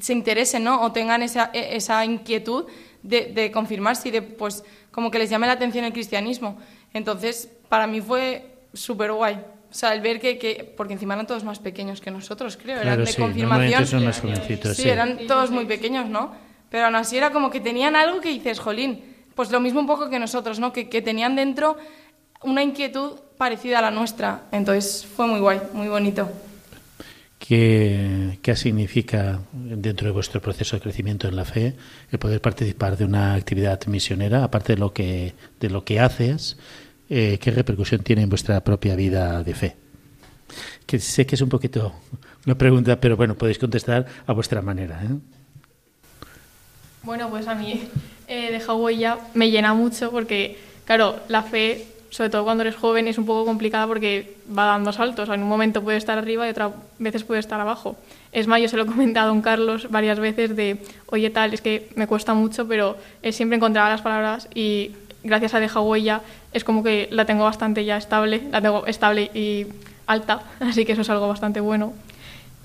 se 0.00 0.12
interesen, 0.12 0.64
¿no? 0.64 0.82
O 0.82 0.92
tengan 0.92 1.22
esa, 1.22 1.50
e- 1.52 1.76
esa 1.76 2.04
inquietud 2.04 2.66
de, 3.02 3.26
de 3.26 3.50
confirmarse 3.50 4.08
y 4.08 4.12
de, 4.12 4.22
pues, 4.22 4.64
como 4.90 5.10
que 5.10 5.18
les 5.18 5.30
llame 5.30 5.46
la 5.46 5.52
atención 5.54 5.84
el 5.84 5.92
cristianismo. 5.92 6.58
Entonces, 6.92 7.48
para 7.68 7.86
mí 7.86 8.00
fue 8.00 8.44
súper 8.72 9.12
guay. 9.12 9.34
O 9.70 9.74
sea, 9.74 9.94
el 9.94 10.00
ver 10.00 10.18
que, 10.20 10.36
que, 10.38 10.72
porque 10.76 10.94
encima 10.94 11.14
eran 11.14 11.26
todos 11.26 11.44
más 11.44 11.60
pequeños 11.60 12.00
que 12.00 12.10
nosotros, 12.10 12.56
creo, 12.56 12.76
eran 12.76 12.86
Claro, 12.88 13.04
de 13.04 13.12
sí, 13.12 13.20
confirmación. 13.20 13.86
son 13.86 14.04
más 14.04 14.20
jovencitos, 14.20 14.76
Sí, 14.76 14.82
sí. 14.82 14.88
eran 14.88 15.26
todos 15.28 15.50
muy 15.52 15.64
pequeños, 15.64 16.08
¿no? 16.08 16.32
Pero 16.70 16.86
aún 16.86 16.96
así 16.96 17.16
era 17.16 17.30
como 17.30 17.50
que 17.50 17.60
tenían 17.60 17.94
algo 17.94 18.20
que 18.20 18.30
dices, 18.30 18.58
jolín, 18.58 19.04
pues 19.36 19.50
lo 19.52 19.60
mismo 19.60 19.78
un 19.80 19.86
poco 19.86 20.10
que 20.10 20.18
nosotros, 20.18 20.58
¿no? 20.58 20.72
Que, 20.72 20.88
que 20.88 21.02
tenían 21.02 21.36
dentro 21.36 21.76
una 22.42 22.62
inquietud 22.64 23.12
parecida 23.38 23.78
a 23.78 23.82
la 23.82 23.90
nuestra. 23.92 24.42
Entonces 24.50 25.06
fue 25.06 25.26
muy 25.28 25.38
guay, 25.40 25.60
muy 25.72 25.86
bonito. 25.88 26.28
¿Qué, 27.40 28.38
qué 28.42 28.54
significa 28.54 29.40
dentro 29.52 30.06
de 30.06 30.12
vuestro 30.12 30.40
proceso 30.40 30.76
de 30.76 30.82
crecimiento 30.82 31.26
en 31.26 31.34
la 31.34 31.44
fe 31.44 31.74
el 32.12 32.18
poder 32.20 32.40
participar 32.40 32.96
de 32.96 33.06
una 33.06 33.34
actividad 33.34 33.84
misionera, 33.86 34.44
aparte 34.44 34.74
de 34.74 34.78
lo 34.78 34.92
que, 34.92 35.34
de 35.58 35.70
lo 35.70 35.82
que 35.82 35.98
haces? 35.98 36.58
eh, 37.10 37.38
¿Qué 37.38 37.50
repercusión 37.50 38.02
tiene 38.02 38.22
en 38.22 38.28
vuestra 38.28 38.62
propia 38.62 38.94
vida 38.94 39.42
de 39.42 39.54
fe? 39.54 39.76
Que 40.86 40.98
sé 40.98 41.26
que 41.26 41.34
es 41.34 41.40
un 41.40 41.48
poquito 41.48 41.92
una 42.46 42.56
pregunta, 42.56 42.98
pero 42.98 43.16
bueno, 43.16 43.34
podéis 43.34 43.58
contestar 43.58 44.06
a 44.26 44.32
vuestra 44.32 44.62
manera. 44.62 45.02
¿eh? 45.02 45.08
Bueno, 47.02 47.28
pues 47.28 47.46
a 47.48 47.54
mí 47.54 47.88
eh, 48.28 48.62
huella 48.68 49.18
me 49.34 49.50
llena 49.50 49.74
mucho 49.74 50.10
porque, 50.10 50.56
claro, 50.84 51.20
la 51.28 51.42
fe, 51.42 51.86
sobre 52.10 52.30
todo 52.30 52.44
cuando 52.44 52.62
eres 52.62 52.76
joven, 52.76 53.08
es 53.08 53.18
un 53.18 53.26
poco 53.26 53.44
complicada 53.44 53.86
porque 53.86 54.36
va 54.56 54.66
dando 54.66 54.92
saltos. 54.92 55.28
En 55.28 55.42
un 55.42 55.48
momento 55.48 55.82
puede 55.82 55.96
estar 55.96 56.18
arriba 56.18 56.46
y 56.46 56.50
otras 56.50 56.72
veces 56.98 57.24
puede 57.24 57.40
estar 57.40 57.60
abajo. 57.60 57.96
Es 58.32 58.46
más, 58.46 58.60
yo 58.60 58.68
se 58.68 58.76
lo 58.76 58.82
he 58.82 58.86
comentado 58.86 59.26
a 59.26 59.28
don 59.28 59.42
Carlos 59.42 59.88
varias 59.90 60.18
veces 60.18 60.54
de, 60.54 60.78
oye, 61.06 61.30
tal, 61.30 61.54
es 61.54 61.60
que 61.60 61.88
me 61.94 62.06
cuesta 62.06 62.34
mucho, 62.34 62.66
pero 62.68 62.96
siempre 63.30 63.56
encontraba 63.56 63.88
las 63.88 64.02
palabras 64.02 64.48
y 64.54 64.92
gracias 65.22 65.54
a 65.54 65.60
dejar 65.60 65.82
huella 65.82 66.22
es 66.52 66.64
como 66.64 66.82
que 66.82 67.08
la 67.10 67.24
tengo 67.24 67.44
bastante 67.44 67.84
ya 67.84 67.96
estable, 67.96 68.42
la 68.50 68.60
tengo 68.60 68.86
estable 68.86 69.30
y 69.34 69.66
alta, 70.06 70.42
así 70.60 70.84
que 70.84 70.92
eso 70.92 71.02
es 71.02 71.10
algo 71.10 71.28
bastante 71.28 71.60
bueno. 71.60 71.92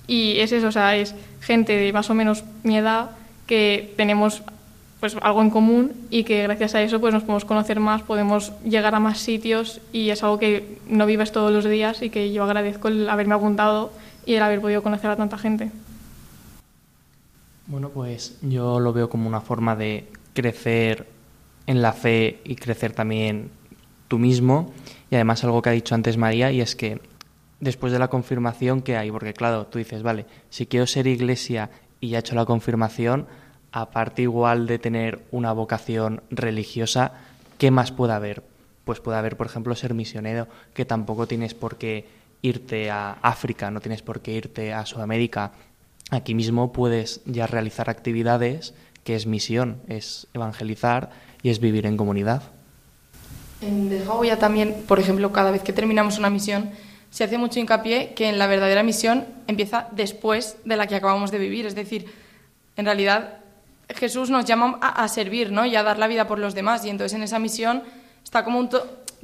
Y 0.08 0.38
es 0.38 0.52
eso, 0.52 0.68
o 0.68 0.72
sea, 0.72 0.96
es 0.96 1.14
gente 1.40 1.76
de 1.76 1.92
más 1.92 2.10
o 2.10 2.14
menos 2.14 2.44
mi 2.62 2.76
edad 2.76 3.10
que 3.46 3.92
tenemos 3.96 4.42
pues 5.00 5.16
algo 5.20 5.42
en 5.42 5.50
común 5.50 5.92
y 6.10 6.24
que 6.24 6.42
gracias 6.42 6.74
a 6.74 6.82
eso 6.82 7.00
pues 7.00 7.12
nos 7.12 7.22
podemos 7.22 7.44
conocer 7.44 7.80
más, 7.80 8.02
podemos 8.02 8.52
llegar 8.64 8.94
a 8.94 9.00
más 9.00 9.18
sitios 9.18 9.80
y 9.92 10.10
es 10.10 10.22
algo 10.22 10.38
que 10.38 10.78
no 10.88 11.06
vives 11.06 11.32
todos 11.32 11.52
los 11.52 11.64
días 11.64 12.02
y 12.02 12.10
que 12.10 12.32
yo 12.32 12.44
agradezco 12.44 12.88
el 12.88 13.08
haberme 13.08 13.34
apuntado 13.34 13.92
y 14.24 14.34
el 14.34 14.42
haber 14.42 14.60
podido 14.60 14.82
conocer 14.82 15.10
a 15.10 15.16
tanta 15.16 15.38
gente. 15.38 15.70
Bueno, 17.66 17.90
pues 17.90 18.38
yo 18.42 18.80
lo 18.80 18.92
veo 18.92 19.10
como 19.10 19.28
una 19.28 19.40
forma 19.40 19.76
de 19.76 20.08
crecer 20.34 21.06
en 21.66 21.82
la 21.82 21.92
fe 21.92 22.40
y 22.44 22.54
crecer 22.56 22.92
también 22.92 23.50
tú 24.08 24.18
mismo. 24.18 24.72
Y 25.10 25.16
además 25.16 25.42
algo 25.44 25.62
que 25.62 25.70
ha 25.70 25.72
dicho 25.72 25.94
antes 25.94 26.16
María, 26.16 26.52
y 26.52 26.60
es 26.60 26.76
que 26.76 27.00
después 27.60 27.92
de 27.92 27.98
la 27.98 28.08
confirmación 28.08 28.82
que 28.82 28.96
hay, 28.96 29.10
porque 29.10 29.34
claro, 29.34 29.66
tú 29.66 29.78
dices, 29.78 30.02
vale, 30.02 30.26
si 30.50 30.66
quiero 30.66 30.86
ser 30.86 31.06
iglesia 31.06 31.70
y 32.00 32.10
ya 32.10 32.18
he 32.18 32.20
hecho 32.20 32.34
la 32.34 32.44
confirmación, 32.44 33.26
aparte 33.76 34.22
igual 34.22 34.66
de 34.66 34.78
tener 34.78 35.20
una 35.32 35.52
vocación 35.52 36.22
religiosa, 36.30 37.12
¿qué 37.58 37.70
más 37.70 37.92
puede 37.92 38.14
haber? 38.14 38.42
Pues 38.86 39.00
puede 39.00 39.18
haber, 39.18 39.36
por 39.36 39.48
ejemplo, 39.48 39.74
ser 39.74 39.92
misionero, 39.92 40.48
que 40.72 40.86
tampoco 40.86 41.26
tienes 41.26 41.52
por 41.52 41.76
qué 41.76 42.06
irte 42.40 42.90
a 42.90 43.18
África, 43.20 43.70
no 43.70 43.80
tienes 43.80 44.00
por 44.00 44.22
qué 44.22 44.32
irte 44.32 44.72
a 44.72 44.86
Sudamérica. 44.86 45.52
Aquí 46.10 46.34
mismo 46.34 46.72
puedes 46.72 47.20
ya 47.26 47.46
realizar 47.46 47.90
actividades 47.90 48.72
que 49.04 49.14
es 49.14 49.26
misión, 49.26 49.82
es 49.88 50.26
evangelizar 50.32 51.10
y 51.42 51.50
es 51.50 51.60
vivir 51.60 51.84
en 51.84 51.98
comunidad. 51.98 52.44
En 53.60 53.90
ya 54.24 54.38
también, 54.38 54.84
por 54.88 55.00
ejemplo, 55.00 55.32
cada 55.32 55.50
vez 55.50 55.62
que 55.62 55.74
terminamos 55.74 56.18
una 56.18 56.30
misión, 56.30 56.70
se 57.10 57.24
hace 57.24 57.36
mucho 57.36 57.60
hincapié 57.60 58.14
que 58.14 58.30
en 58.30 58.38
la 58.38 58.46
verdadera 58.46 58.82
misión 58.82 59.26
empieza 59.46 59.88
después 59.92 60.56
de 60.64 60.78
la 60.78 60.86
que 60.86 60.94
acabamos 60.94 61.30
de 61.30 61.38
vivir. 61.38 61.66
Es 61.66 61.74
decir, 61.74 62.06
en 62.76 62.86
realidad 62.86 63.40
Jesús 63.94 64.30
nos 64.30 64.44
llama 64.44 64.78
a, 64.80 65.06
servir 65.08 65.52
¿no? 65.52 65.64
y 65.64 65.76
a 65.76 65.82
dar 65.82 65.98
la 65.98 66.06
vida 66.06 66.26
por 66.26 66.38
los 66.38 66.54
demás. 66.54 66.84
Y 66.84 66.90
entonces 66.90 67.14
en 67.16 67.22
esa 67.22 67.38
misión 67.38 67.82
está 68.24 68.44
como 68.44 68.68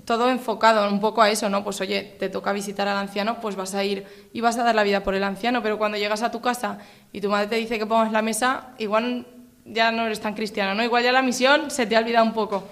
todo 0.05 0.31
enfocado 0.31 0.89
un 0.89 1.01
poco 1.01 1.23
a 1.23 1.31
eso, 1.31 1.49
¿no? 1.49 1.65
Pues 1.65 1.81
oye, 1.81 2.17
te 2.19 2.29
toca 2.29 2.53
visitar 2.53 2.89
al 2.89 2.97
anciano, 2.97 3.41
pues 3.41 3.57
vas 3.57 3.75
a 3.75 3.85
ir 3.85 4.07
y 4.33 4.41
vas 4.41 4.59
a 4.59 4.65
dar 4.65 4.75
la 4.75 4.83
vida 4.83 5.03
por 5.03 5.15
el 5.15 5.25
anciano. 5.25 5.63
Pero 5.63 5.79
cuando 5.79 5.99
llegas 5.99 6.23
a 6.23 6.31
tu 6.31 6.41
casa 6.41 6.79
y 7.13 7.21
tu 7.21 7.29
madre 7.29 7.49
te 7.49 7.57
dice 7.57 7.79
que 7.79 7.87
pongas 7.87 8.13
la 8.13 8.23
mesa, 8.23 8.69
igual 8.79 9.27
ya 9.65 9.93
no 9.93 10.07
eres 10.07 10.21
tan 10.21 10.35
cristiano, 10.35 10.75
¿no? 10.75 10.83
Igual 10.83 11.05
ya 11.05 11.13
la 11.13 11.23
misión 11.23 11.71
se 11.71 11.87
te 11.87 11.97
ha 11.97 12.01
olvidado 12.01 12.25
un 12.25 12.33
poco. 12.33 12.65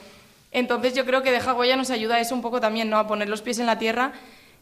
Entonces 0.53 0.95
yo 0.95 1.05
creo 1.05 1.23
que 1.23 1.31
Deja 1.31 1.55
Huella 1.55 1.77
nos 1.77 1.91
ayuda 1.91 2.17
a 2.17 2.21
eso 2.21 2.35
un 2.35 2.43
poco 2.43 2.61
también, 2.61 2.91
¿no? 2.91 2.99
A 2.99 3.07
poner 3.07 3.29
los 3.29 3.43
pies 3.43 3.59
en 3.59 3.67
la 3.67 3.79
tierra 3.79 4.13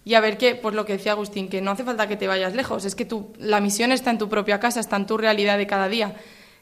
y 0.04 0.14
a 0.14 0.20
ver 0.20 0.38
que, 0.38 0.54
pues 0.54 0.74
lo 0.74 0.84
que 0.84 0.94
decía 0.94 1.12
Agustín, 1.12 1.48
que 1.48 1.60
no 1.60 1.70
hace 1.70 1.84
falta 1.84 2.06
que 2.06 2.16
te 2.16 2.26
vayas 2.26 2.54
lejos, 2.54 2.84
es 2.84 2.94
que 2.94 3.06
la 3.38 3.60
misión 3.60 3.92
está 3.92 4.10
en 4.10 4.18
tu 4.18 4.28
propia 4.28 4.60
casa, 4.60 4.80
está 4.80 4.96
en 4.96 5.06
tu 5.06 5.16
realidad 5.16 5.58
de 5.58 5.66
cada 5.66 5.88
día. 5.88 6.14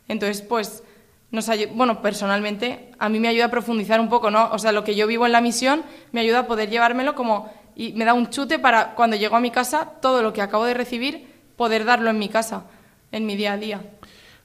Entonces, 0.08 0.42
pues, 0.42 0.82
nos 1.30 1.50
bueno, 1.74 2.02
personalmente, 2.02 2.92
a 2.98 3.08
mí 3.08 3.20
me 3.20 3.28
ayuda 3.28 3.46
a 3.46 3.50
profundizar 3.50 4.00
un 4.00 4.08
poco, 4.08 4.30
¿no? 4.30 4.50
O 4.52 4.58
sea, 4.58 4.72
lo 4.72 4.84
que 4.84 4.94
yo 4.94 5.06
vivo 5.06 5.26
en 5.26 5.32
la 5.32 5.40
misión 5.40 5.82
me 6.12 6.20
ayuda 6.20 6.40
a 6.40 6.46
poder 6.46 6.70
llevármelo 6.70 7.14
como, 7.14 7.52
y 7.74 7.92
me 7.92 8.04
da 8.04 8.14
un 8.14 8.30
chute 8.30 8.58
para 8.58 8.94
cuando 8.94 9.16
llego 9.16 9.36
a 9.36 9.40
mi 9.40 9.50
casa, 9.50 9.92
todo 10.00 10.22
lo 10.22 10.32
que 10.32 10.40
acabo 10.40 10.64
de 10.64 10.74
recibir, 10.74 11.26
poder 11.56 11.84
darlo 11.84 12.10
en 12.10 12.18
mi 12.18 12.28
casa, 12.28 12.64
en 13.12 13.26
mi 13.26 13.36
día 13.36 13.54
a 13.54 13.56
día. 13.56 13.80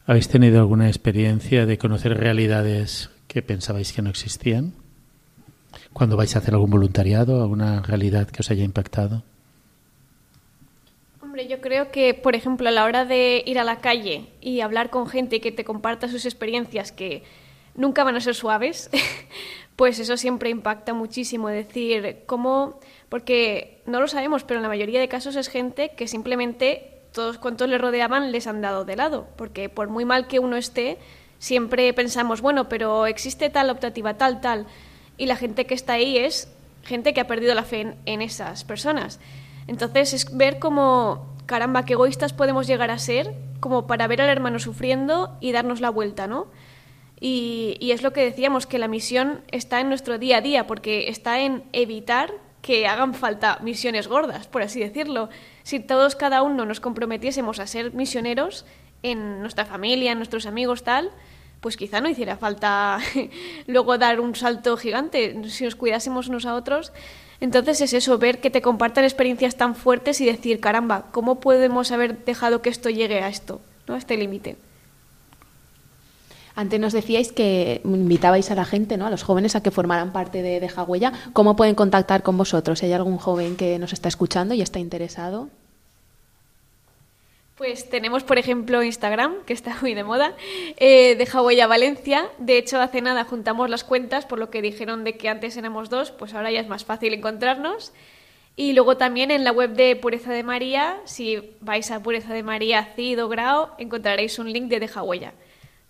¿Habéis 0.06 0.28
tenido 0.28 0.60
alguna 0.60 0.88
experiencia 0.88 1.66
de 1.66 1.78
conocer 1.78 2.18
realidades 2.18 3.10
que 3.28 3.42
pensabais 3.42 3.94
que 3.94 4.02
no 4.02 4.10
existían? 4.10 4.74
Cuando 5.94 6.18
vais 6.18 6.36
a 6.36 6.40
hacer 6.40 6.54
algún 6.54 6.72
voluntariado, 6.72 7.42
alguna 7.42 7.82
realidad 7.82 8.28
que 8.28 8.42
os 8.42 8.50
haya 8.50 8.64
impactado. 8.64 9.24
Yo 11.48 11.62
creo 11.62 11.92
que, 11.92 12.14
por 12.14 12.36
ejemplo, 12.36 12.70
a 12.70 12.72
la 12.72 12.84
hora 12.84 13.06
de 13.06 13.44
ir 13.46 13.60
a 13.60 13.64
la 13.64 13.80
calle 13.80 14.28
y 14.42 14.62
hablar 14.62 14.90
con 14.90 15.08
gente 15.08 15.42
que 15.42 15.52
te 15.52 15.64
comparta 15.64 16.08
sus 16.08 16.26
experiencias 16.26 16.92
que 16.92 17.24
nunca 17.76 18.04
van 18.04 18.16
a 18.16 18.22
ser 18.22 18.36
suaves, 18.36 18.90
pues 19.76 20.00
eso 20.00 20.18
siempre 20.18 20.50
impacta 20.50 20.94
muchísimo. 20.94 21.48
Decir, 21.48 22.24
cómo, 22.26 22.80
porque 23.10 23.82
no 23.86 24.00
lo 24.00 24.08
sabemos, 24.08 24.44
pero 24.44 24.60
en 24.60 24.64
la 24.64 24.70
mayoría 24.70 25.00
de 25.00 25.08
casos 25.08 25.36
es 25.36 25.48
gente 25.48 25.92
que 25.96 26.08
simplemente 26.08 27.00
todos 27.14 27.38
cuantos 27.38 27.70
le 27.70 27.78
rodeaban 27.78 28.32
les 28.32 28.48
han 28.48 28.62
dado 28.62 28.86
de 28.86 28.96
lado, 28.96 29.28
porque 29.36 29.70
por 29.70 29.90
muy 29.90 30.06
mal 30.06 30.28
que 30.28 30.40
uno 30.40 30.56
esté, 30.56 30.98
siempre 31.40 31.94
pensamos, 31.94 32.42
bueno, 32.42 32.70
pero 32.70 33.06
existe 33.06 33.50
tal 33.50 33.70
optativa, 33.70 34.16
tal, 34.16 34.42
tal, 34.42 34.66
y 35.18 35.26
la 35.26 35.36
gente 35.36 35.66
que 35.66 35.74
está 35.74 35.94
ahí 35.94 36.18
es 36.18 36.54
gente 36.84 37.14
que 37.14 37.22
ha 37.22 37.28
perdido 37.28 37.54
la 37.54 37.64
fe 37.64 37.82
en, 37.82 37.96
en 38.06 38.22
esas 38.22 38.64
personas. 38.64 39.20
Entonces 39.68 40.14
es 40.14 40.36
ver 40.36 40.60
cómo, 40.60 41.31
caramba, 41.52 41.84
qué 41.84 41.94
egoístas 41.94 42.32
podemos 42.32 42.66
llegar 42.66 42.92
a 42.92 42.98
ser 42.98 43.36
como 43.60 43.86
para 43.86 44.08
ver 44.08 44.22
al 44.22 44.30
hermano 44.30 44.58
sufriendo 44.58 45.36
y 45.42 45.52
darnos 45.52 45.82
la 45.82 45.90
vuelta, 45.90 46.26
¿no? 46.26 46.48
Y, 47.20 47.76
y 47.82 47.92
es 47.92 48.04
lo 48.04 48.14
que 48.14 48.24
decíamos, 48.24 48.66
que 48.68 48.80
la 48.80 48.88
misión 48.88 49.42
está 49.52 49.82
en 49.82 49.90
nuestro 49.90 50.18
día 50.18 50.38
a 50.38 50.42
día, 50.42 50.66
porque 50.66 51.10
está 51.10 51.42
en 51.42 51.66
evitar 51.74 52.34
que 52.62 52.88
hagan 52.88 53.14
falta 53.14 53.60
misiones 53.62 54.08
gordas, 54.08 54.48
por 54.48 54.62
así 54.62 54.80
decirlo. 54.80 55.28
Si 55.64 55.82
todos 55.82 56.16
cada 56.16 56.42
uno 56.42 56.66
nos 56.66 56.80
comprometiésemos 56.80 57.60
a 57.60 57.68
ser 57.68 57.94
misioneros 57.94 58.66
en 59.04 59.42
nuestra 59.42 59.66
familia, 59.66 60.14
en 60.14 60.20
nuestros 60.20 60.46
amigos, 60.46 60.84
tal, 60.84 61.12
pues 61.60 61.76
quizá 61.76 62.00
no 62.00 62.08
hiciera 62.08 62.38
falta 62.38 63.00
luego 63.68 63.98
dar 63.98 64.22
un 64.22 64.36
salto 64.36 64.78
gigante 64.78 65.36
si 65.50 65.66
nos 65.66 65.76
cuidásemos 65.76 66.30
unos 66.30 66.46
a 66.46 66.56
otros. 66.56 66.94
Entonces 67.42 67.82
es 67.82 67.94
eso, 67.94 68.20
ver 68.20 68.40
que 68.40 68.52
te 68.52 68.62
compartan 68.62 69.04
experiencias 69.04 69.56
tan 69.56 69.76
fuertes 69.76 70.22
y 70.22 70.26
decir, 70.26 70.60
caramba, 70.60 71.08
¿cómo 71.12 71.40
podemos 71.40 71.92
haber 71.92 72.24
dejado 72.24 72.62
que 72.62 72.70
esto 72.70 72.90
llegue 72.90 73.20
a 73.20 73.30
esto, 73.30 73.60
¿no? 73.88 73.96
a 73.96 73.98
este 73.98 74.16
límite? 74.16 74.58
Antes 76.56 76.80
nos 76.80 76.94
decíais 76.94 77.32
que 77.32 77.82
invitabais 77.84 78.52
a 78.52 78.56
la 78.56 78.66
gente, 78.66 78.96
¿no? 78.96 79.08
a 79.08 79.10
los 79.10 79.24
jóvenes, 79.24 79.56
a 79.56 79.64
que 79.64 79.72
formaran 79.72 80.14
parte 80.14 80.44
de, 80.44 80.60
de 80.60 80.70
Jagüella. 80.70 81.14
¿Cómo 81.34 81.56
pueden 81.56 81.76
contactar 81.76 82.22
con 82.22 82.38
vosotros? 82.38 82.80
Si 82.80 82.86
hay 82.86 82.94
algún 82.94 83.18
joven 83.18 83.56
que 83.56 83.80
nos 83.80 83.94
está 83.94 84.08
escuchando 84.08 84.54
y 84.54 84.62
está 84.62 84.78
interesado. 84.78 85.50
Pues 87.62 87.92
tenemos, 87.92 88.24
por 88.24 88.40
ejemplo, 88.40 88.82
Instagram, 88.82 89.46
que 89.46 89.54
está 89.54 89.78
muy 89.84 89.94
de 89.94 90.04
moda, 90.04 90.36
eh, 90.78 91.16
de 91.16 91.40
Huella 91.40 91.68
Valencia. 91.68 92.26
De 92.40 92.58
hecho, 92.58 92.82
hace 92.82 93.02
nada 93.02 93.24
juntamos 93.24 93.70
las 93.70 93.84
cuentas, 93.84 94.26
por 94.26 94.40
lo 94.40 94.50
que 94.50 94.64
dijeron 94.64 95.04
de 95.04 95.16
que 95.16 95.30
antes 95.30 95.56
éramos 95.58 95.92
dos, 95.92 96.10
pues 96.10 96.34
ahora 96.34 96.50
ya 96.50 96.60
es 96.60 96.68
más 96.68 96.86
fácil 96.86 97.14
encontrarnos. 97.14 97.94
Y 98.56 98.74
luego 98.74 98.98
también 98.98 99.30
en 99.30 99.44
la 99.44 99.52
web 99.52 99.76
de 99.76 99.96
Pureza 99.96 100.34
de 100.34 100.42
María, 100.42 101.02
si 101.06 101.38
vais 101.60 101.92
a 101.92 102.02
Pureza 102.02 102.34
de 102.34 102.42
María 102.42 102.84
Cid 102.96 103.24
o 103.24 103.30
Grau, 103.30 103.68
encontraréis 103.78 104.40
un 104.40 104.52
link 104.52 104.68
de 104.68 104.80
Deja 104.80 105.04
Huella. 105.04 105.34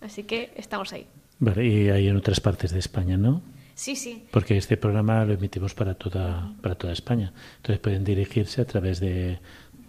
Así 0.02 0.24
que 0.24 0.52
estamos 0.56 0.92
ahí. 0.92 1.06
Vale, 1.38 1.64
y 1.64 1.88
hay 1.88 2.06
en 2.06 2.18
otras 2.18 2.40
partes 2.40 2.72
de 2.72 2.80
España, 2.80 3.16
¿no? 3.16 3.40
Sí, 3.74 3.96
sí. 3.96 4.24
Porque 4.30 4.58
este 4.58 4.76
programa 4.76 5.24
lo 5.24 5.32
emitimos 5.32 5.72
para 5.72 5.94
toda, 5.94 6.52
para 6.60 6.74
toda 6.74 6.92
España. 6.92 7.32
Entonces 7.56 7.80
pueden 7.80 8.04
dirigirse 8.04 8.60
a 8.60 8.66
través 8.66 9.00
de, 9.00 9.38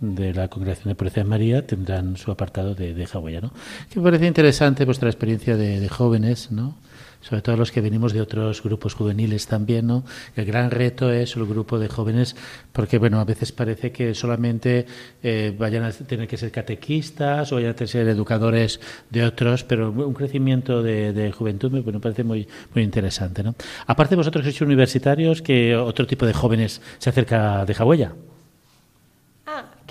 de 0.03 0.33
la 0.33 0.49
Congregación 0.49 0.93
de 0.93 1.09
de 1.09 1.23
María, 1.23 1.65
tendrán 1.65 2.17
su 2.17 2.29
apartado 2.29 2.75
de, 2.75 2.93
de 2.93 3.05
Hawái, 3.05 3.39
¿no? 3.41 3.53
Que 3.89 3.99
me 3.99 4.03
parece 4.03 4.27
interesante 4.27 4.83
vuestra 4.83 5.09
experiencia 5.09 5.55
de, 5.55 5.87
jóvenes, 5.87 6.51
¿no? 6.51 6.75
sobre 7.21 7.41
todo 7.41 7.55
los 7.55 7.71
que 7.71 7.79
venimos 7.79 8.11
de 8.11 8.19
otros 8.19 8.61
grupos 8.61 8.95
juveniles 8.95 9.47
también, 9.47 9.87
¿no? 9.87 10.03
El 10.35 10.43
gran 10.43 10.71
reto 10.71 11.09
es 11.09 11.37
el 11.37 11.45
grupo 11.45 11.79
de 11.79 11.87
jóvenes, 11.87 12.35
porque 12.73 12.97
bueno, 12.97 13.21
a 13.21 13.23
veces 13.23 13.53
parece 13.53 13.93
que 13.93 14.13
solamente 14.13 14.85
eh, 15.23 15.55
vayan 15.57 15.85
a 15.85 15.91
tener 15.93 16.27
que 16.27 16.35
ser 16.35 16.51
catequistas 16.51 17.53
o 17.53 17.55
vayan 17.55 17.73
a 17.79 17.87
ser 17.87 18.09
educadores 18.09 18.81
de 19.09 19.23
otros, 19.23 19.63
pero 19.63 19.89
un 19.89 20.13
crecimiento 20.13 20.83
de, 20.83 21.13
de 21.13 21.31
juventud 21.31 21.71
me 21.71 21.81
parece 22.01 22.25
muy 22.25 22.45
muy 22.75 22.83
interesante, 22.83 23.41
¿no? 23.41 23.55
Aparte 23.87 24.17
vosotros 24.17 24.43
sois 24.43 24.59
universitarios, 24.59 25.41
que 25.41 25.77
otro 25.77 26.05
tipo 26.05 26.25
de 26.25 26.33
jóvenes 26.33 26.81
se 26.97 27.09
acerca 27.09 27.63
de 27.63 27.73
Jagüella. 27.73 28.15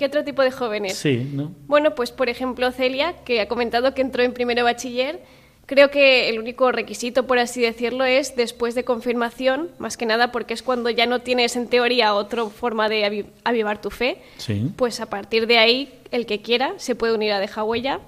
¿Qué 0.03 0.07
otro 0.07 0.25
tipo 0.25 0.41
de 0.41 0.51
jóvenes? 0.51 0.97
Sí, 0.97 1.29
¿no? 1.33 1.53
Bueno, 1.67 1.95
pues 1.95 2.11
por 2.11 2.27
ejemplo 2.27 2.69
Celia, 2.73 3.13
que 3.23 3.39
ha 3.39 3.47
comentado 3.47 3.93
que 3.93 4.01
entró 4.01 4.21
en 4.21 4.33
primero 4.33 4.61
bachiller. 4.65 5.21
Creo 5.65 5.89
que 5.91 6.27
el 6.27 6.39
único 6.39 6.73
requisito, 6.73 7.25
por 7.25 7.39
así 7.39 7.61
decirlo, 7.61 8.03
es 8.03 8.35
después 8.35 8.75
de 8.75 8.83
confirmación, 8.83 9.69
más 9.77 9.95
que 9.95 10.05
nada 10.05 10.33
porque 10.33 10.53
es 10.53 10.61
cuando 10.61 10.89
ya 10.89 11.05
no 11.05 11.19
tienes 11.21 11.55
en 11.55 11.67
teoría 11.69 12.15
otra 12.15 12.43
forma 12.47 12.89
de 12.89 13.03
avi- 13.05 13.25
avivar 13.45 13.79
tu 13.79 13.89
fe. 13.89 14.17
Sí. 14.35 14.71
Pues 14.75 14.99
a 14.99 15.05
partir 15.05 15.47
de 15.47 15.59
ahí, 15.59 15.93
el 16.11 16.25
que 16.25 16.41
quiera 16.41 16.73
se 16.75 16.95
puede 16.95 17.13
unir 17.13 17.31
a 17.31 17.39
Deja 17.39 17.63
Huella. 17.63 18.01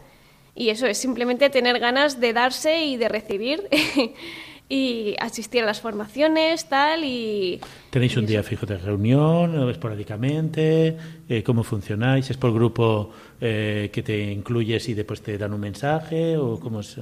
Y 0.53 0.67
eso 0.69 0.85
es 0.85 0.97
simplemente 0.97 1.49
tener 1.49 1.79
ganas 1.79 2.19
de 2.19 2.33
darse 2.33 2.83
y 2.83 2.97
de 2.97 3.07
recibir 3.07 3.63
y 4.69 5.15
asistir 5.19 5.61
a 5.63 5.65
las 5.65 5.79
formaciones, 5.79 6.65
tal, 6.65 7.03
y 7.05 7.61
¿Tenéis 7.89 8.17
un 8.17 8.25
día 8.25 8.41
fijo 8.43 8.65
de 8.65 8.77
reunión 8.77 9.69
esporádicamente? 9.69 10.97
Eh, 11.27 11.43
¿Cómo 11.43 11.63
funcionáis? 11.63 12.29
¿Es 12.29 12.37
por 12.37 12.53
grupo 12.53 13.09
eh, 13.41 13.89
que 13.91 14.03
te 14.03 14.31
incluyes 14.31 14.87
y 14.89 14.93
después 14.93 15.21
te 15.21 15.37
dan 15.37 15.53
un 15.53 15.59
mensaje? 15.59 16.37
¿O 16.37 16.59
cómo 16.59 16.81
es? 16.81 16.99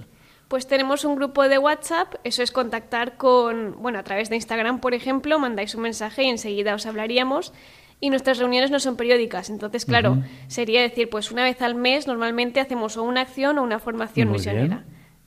Pues 0.47 0.67
tenemos 0.67 1.03
un 1.03 1.15
grupo 1.15 1.47
de 1.47 1.57
WhatsApp, 1.57 2.15
eso 2.23 2.43
es 2.43 2.51
contactar 2.51 3.17
con, 3.17 3.75
bueno, 3.81 3.99
a 3.99 4.03
través 4.03 4.29
de 4.29 4.35
Instagram, 4.35 4.79
por 4.79 4.93
ejemplo, 4.93 5.39
mandáis 5.39 5.73
un 5.75 5.81
mensaje 5.81 6.23
y 6.23 6.29
enseguida 6.29 6.75
os 6.75 6.85
hablaríamos. 6.85 7.53
Y 7.99 8.09
nuestras 8.09 8.37
reuniones 8.37 8.69
no 8.69 8.79
son 8.79 8.97
periódicas, 8.97 9.49
entonces, 9.49 9.85
claro, 9.85 10.21
sería 10.47 10.81
decir, 10.81 11.09
pues 11.09 11.31
una 11.31 11.43
vez 11.43 11.61
al 11.61 11.73
mes 11.73 12.05
normalmente 12.05 12.59
hacemos 12.59 12.97
o 12.97 13.03
una 13.03 13.21
acción 13.21 13.57
o 13.57 13.63
una 13.63 13.79
formación 13.79 14.27
Muy 14.27 14.39
misionera. 14.39 14.83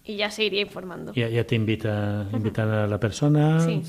Y 0.08 0.16
ya 0.16 0.30
se 0.30 0.44
iría 0.44 0.60
informando. 0.62 1.12
Ya, 1.14 1.28
ya 1.28 1.44
te 1.44 1.56
invita, 1.56 2.26
invitan 2.32 2.70
a 2.70 2.86
la 2.86 3.00
persona. 3.00 3.58
Sí. 3.60 3.82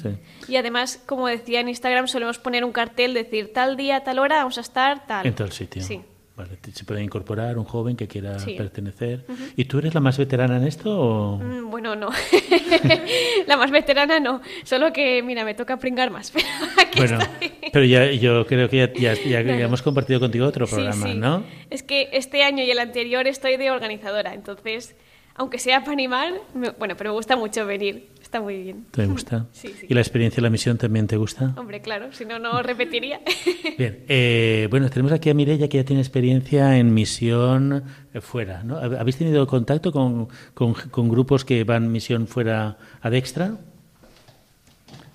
Y 0.47 0.55
además, 0.55 1.01
como 1.05 1.27
decía 1.27 1.59
en 1.59 1.69
Instagram, 1.69 2.07
solemos 2.07 2.39
poner 2.39 2.65
un 2.65 2.71
cartel, 2.71 3.13
decir 3.13 3.53
tal 3.53 3.77
día, 3.77 4.03
tal 4.03 4.17
hora, 4.17 4.37
vamos 4.37 4.57
a 4.57 4.61
estar, 4.61 5.05
tal. 5.05 5.27
En 5.27 5.35
tal 5.35 5.51
sitio. 5.51 5.83
Sí. 5.83 6.01
Vale, 6.35 6.57
se 6.71 6.83
puede 6.85 7.01
incorporar 7.03 7.57
un 7.57 7.63
joven 7.65 7.95
que 7.95 8.07
quiera 8.07 8.37
Sí. 8.37 8.53
pertenecer. 8.55 9.25
¿Y 9.55 9.65
tú 9.65 9.79
eres 9.79 9.95
la 9.95 9.99
más 10.01 10.17
veterana 10.19 10.57
en 10.57 10.67
esto? 10.67 10.99
O... 10.99 11.37
Mm, 11.37 11.69
Bueno, 11.71 11.95
no. 11.95 12.09
la 13.47 13.57
más 13.57 13.71
veterana 13.71 14.19
no. 14.19 14.41
Solo 14.63 14.93
que, 14.93 15.21
mira, 15.23 15.43
me 15.45 15.53
toca 15.55 15.77
pringar 15.77 16.11
más. 16.11 16.31
Pero 16.35 16.47
aquí 16.79 16.99
Bueno, 16.99 17.19
estoy. 17.19 17.51
pero 17.73 17.85
ya, 17.85 18.11
yo 18.11 18.45
creo 18.45 18.69
que 18.69 18.77
ya, 18.77 18.93
ya- 18.93 19.13
ya- 19.13 19.23
ya 19.23 19.43
Claro. 19.43 19.59
hemos 19.65 19.81
compartido 19.81 20.19
contigo 20.19 20.45
otro 20.45 20.65
Sí, 20.67 20.75
programa, 20.75 21.07
sí. 21.07 21.13
¿no? 21.15 21.43
Es 21.69 21.83
que 21.83 22.09
este 22.13 22.43
año 22.43 22.63
y 22.63 22.71
el 22.71 22.79
anterior 22.79 23.27
estoy 23.27 23.57
de 23.57 23.71
organizadora, 23.71 24.33
entonces, 24.33 24.95
aunque 25.37 25.59
sea 25.59 25.81
para 25.81 25.93
animar, 25.93 26.33
me- 26.53 26.71
bueno, 26.71 26.95
pero 26.97 27.11
me 27.11 27.15
gusta 27.15 27.35
mucho 27.35 27.65
venir. 27.65 28.09
Está 28.21 28.41
muy 28.41 28.61
bien. 28.63 28.85
¿Te 28.91 29.05
gusta? 29.05 29.45
Sí, 29.53 29.69
sí. 29.79 29.85
¿Y 29.89 29.93
la 29.93 30.01
experiencia 30.01 30.37
de 30.37 30.41
la 30.41 30.49
misión 30.49 30.77
también 30.77 31.07
te 31.07 31.15
gusta? 31.15 31.53
Hombre, 31.57 31.79
claro, 31.81 32.11
si 32.11 32.25
no, 32.25 32.39
no 32.39 32.61
repetiría. 32.61 33.21
Bien, 33.77 34.03
eh, 34.09 34.67
bueno, 34.69 34.89
tenemos 34.89 35.11
aquí 35.13 35.29
a 35.29 35.33
Mireia 35.33 35.69
que 35.69 35.77
ya 35.77 35.85
tiene 35.85 36.01
experiencia 36.01 36.77
en 36.77 36.93
misión 36.93 37.83
eh, 38.13 38.19
fuera, 38.21 38.63
¿no? 38.63 38.81
¿Hab- 38.81 38.99
¿Habéis 38.99 39.17
tenido 39.17 39.47
contacto 39.47 39.91
con, 39.93 40.27
con- 40.53 40.73
con 40.73 41.07
grupos 41.09 41.45
que 41.45 41.63
van 41.63 41.91
misión 41.91 42.27
fuera 42.27 42.77
a 43.01 43.09
Dextra? 43.09 43.55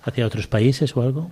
¿Hacia 0.05 0.25
otros 0.25 0.47
países 0.47 0.95
o 0.97 1.01
algo? 1.01 1.29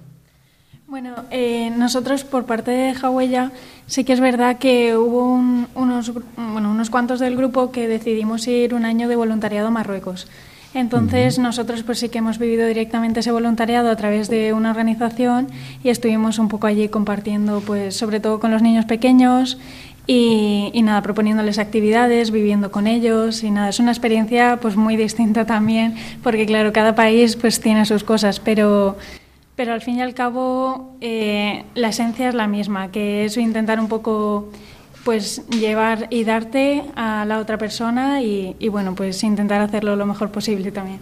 Bueno, 0.92 1.16
eh, 1.32 1.72
nosotros 1.78 2.26
por 2.26 2.44
parte 2.46 2.70
de 2.72 2.94
Jawella 2.94 3.54
sí 3.88 4.04
que 4.04 4.12
es 4.12 4.20
verdad 4.20 4.58
que 4.58 4.98
hubo 4.98 5.24
un- 5.34 5.68
unos, 5.74 6.12
bueno, 6.36 6.70
unos 6.70 6.90
cuantos 6.90 7.22
del 7.22 7.38
grupo 7.38 7.72
que 7.72 7.88
decidimos 7.88 8.46
ir 8.50 8.74
un 8.74 8.84
año 8.84 9.08
de 9.08 9.16
voluntariado 9.16 9.70
a 9.70 9.72
Marruecos. 9.72 10.28
Entonces 10.74 11.40
nosotros 11.40 11.84
pues 11.84 12.00
sí 12.00 12.10
que 12.10 12.18
hemos 12.18 12.40
vivido 12.40 12.68
directamente 12.68 13.22
ese 13.22 13.32
voluntariado 13.32 13.90
a 13.90 13.96
través 13.96 14.28
de 14.30 14.52
una 14.52 14.72
organización 14.72 15.48
y 15.82 15.88
estuvimos 15.88 16.40
un 16.40 16.50
poco 16.50 16.68
allí 16.68 16.90
compartiendo 16.90 17.62
pues 17.66 17.96
sobre 17.96 18.20
todo 18.20 18.42
con 18.42 18.52
los 18.52 18.62
niños 18.62 18.84
pequeños 18.84 19.60
y, 20.08 20.72
y 20.74 20.82
nada, 20.82 21.02
proponiéndoles 21.02 21.58
actividades, 21.58 22.32
viviendo 22.32 22.70
con 22.70 22.88
ellos 22.88 23.44
y 23.44 23.52
nada, 23.52 23.70
es 23.70 23.80
una 23.80 23.92
experiencia 23.92 24.60
pues 24.62 24.76
muy 24.76 24.98
distinta 24.98 25.46
también 25.46 25.96
porque 26.22 26.46
claro, 26.46 26.74
cada 26.74 26.96
país 26.96 27.38
pues 27.38 27.62
tiene 27.62 27.86
sus 27.86 28.04
cosas, 28.04 28.42
pero 28.42 28.98
pero 29.62 29.74
al 29.74 29.82
fin 29.82 29.98
y 29.98 30.02
al 30.02 30.16
cabo 30.16 30.98
eh, 31.02 31.66
la 31.76 31.90
esencia 31.90 32.30
es 32.30 32.34
la 32.34 32.48
misma, 32.48 32.90
que 32.90 33.26
es 33.26 33.38
intentar 33.38 33.80
un 33.80 33.88
poco 33.88 34.50
pues 35.04 35.48
llevar 35.50 36.08
y 36.10 36.24
darte 36.24 36.84
a 36.96 37.26
la 37.26 37.38
otra 37.38 37.60
persona 37.60 38.24
y, 38.24 38.56
y, 38.58 38.70
bueno, 38.70 38.96
pues 38.96 39.24
intentar 39.24 39.62
hacerlo 39.62 39.96
lo 39.96 40.08
mejor 40.08 40.32
posible 40.32 40.72
también. 40.72 41.00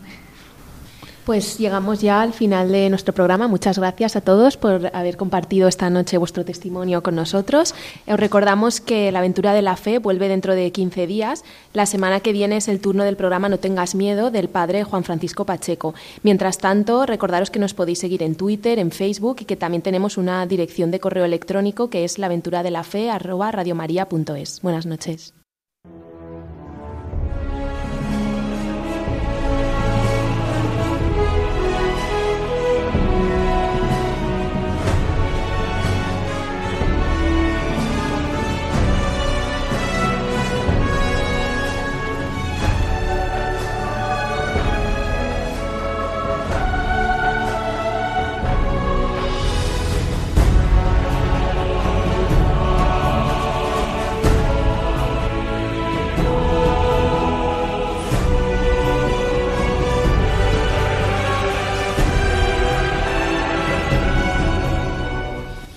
Pues 1.29 1.59
llegamos 1.59 2.01
ya 2.01 2.23
al 2.23 2.33
final 2.33 2.71
de 2.71 2.89
nuestro 2.89 3.13
programa. 3.13 3.47
Muchas 3.47 3.77
gracias 3.77 4.15
a 4.15 4.21
todos 4.21 4.57
por 4.57 4.89
haber 4.95 5.15
compartido 5.15 5.67
esta 5.67 5.87
noche 5.91 6.17
vuestro 6.17 6.43
testimonio 6.43 7.03
con 7.03 7.13
nosotros. 7.13 7.75
Os 8.07 8.19
recordamos 8.19 8.81
que 8.81 9.11
la 9.11 9.19
aventura 9.19 9.53
de 9.53 9.61
la 9.61 9.75
fe 9.75 9.99
vuelve 9.99 10.27
dentro 10.27 10.55
de 10.55 10.71
15 10.71 11.05
días. 11.05 11.43
La 11.71 11.85
semana 11.85 12.21
que 12.21 12.33
viene 12.33 12.57
es 12.57 12.67
el 12.67 12.81
turno 12.81 13.03
del 13.03 13.15
programa 13.15 13.47
No 13.47 13.59
tengas 13.59 13.93
miedo 13.93 14.31
del 14.31 14.49
padre 14.49 14.83
Juan 14.83 15.03
Francisco 15.03 15.45
Pacheco. 15.45 15.93
Mientras 16.23 16.57
tanto, 16.57 17.05
recordaros 17.05 17.51
que 17.51 17.59
nos 17.59 17.75
podéis 17.75 17.99
seguir 17.99 18.23
en 18.23 18.33
Twitter, 18.33 18.79
en 18.79 18.89
Facebook 18.89 19.37
y 19.41 19.45
que 19.45 19.55
también 19.55 19.83
tenemos 19.83 20.17
una 20.17 20.47
dirección 20.47 20.89
de 20.89 20.99
correo 20.99 21.25
electrónico 21.25 21.91
que 21.91 22.05
es 22.05 22.17
laventuradelafe@radiomaria.es. 22.17 24.61
Buenas 24.63 24.87
noches. 24.87 25.38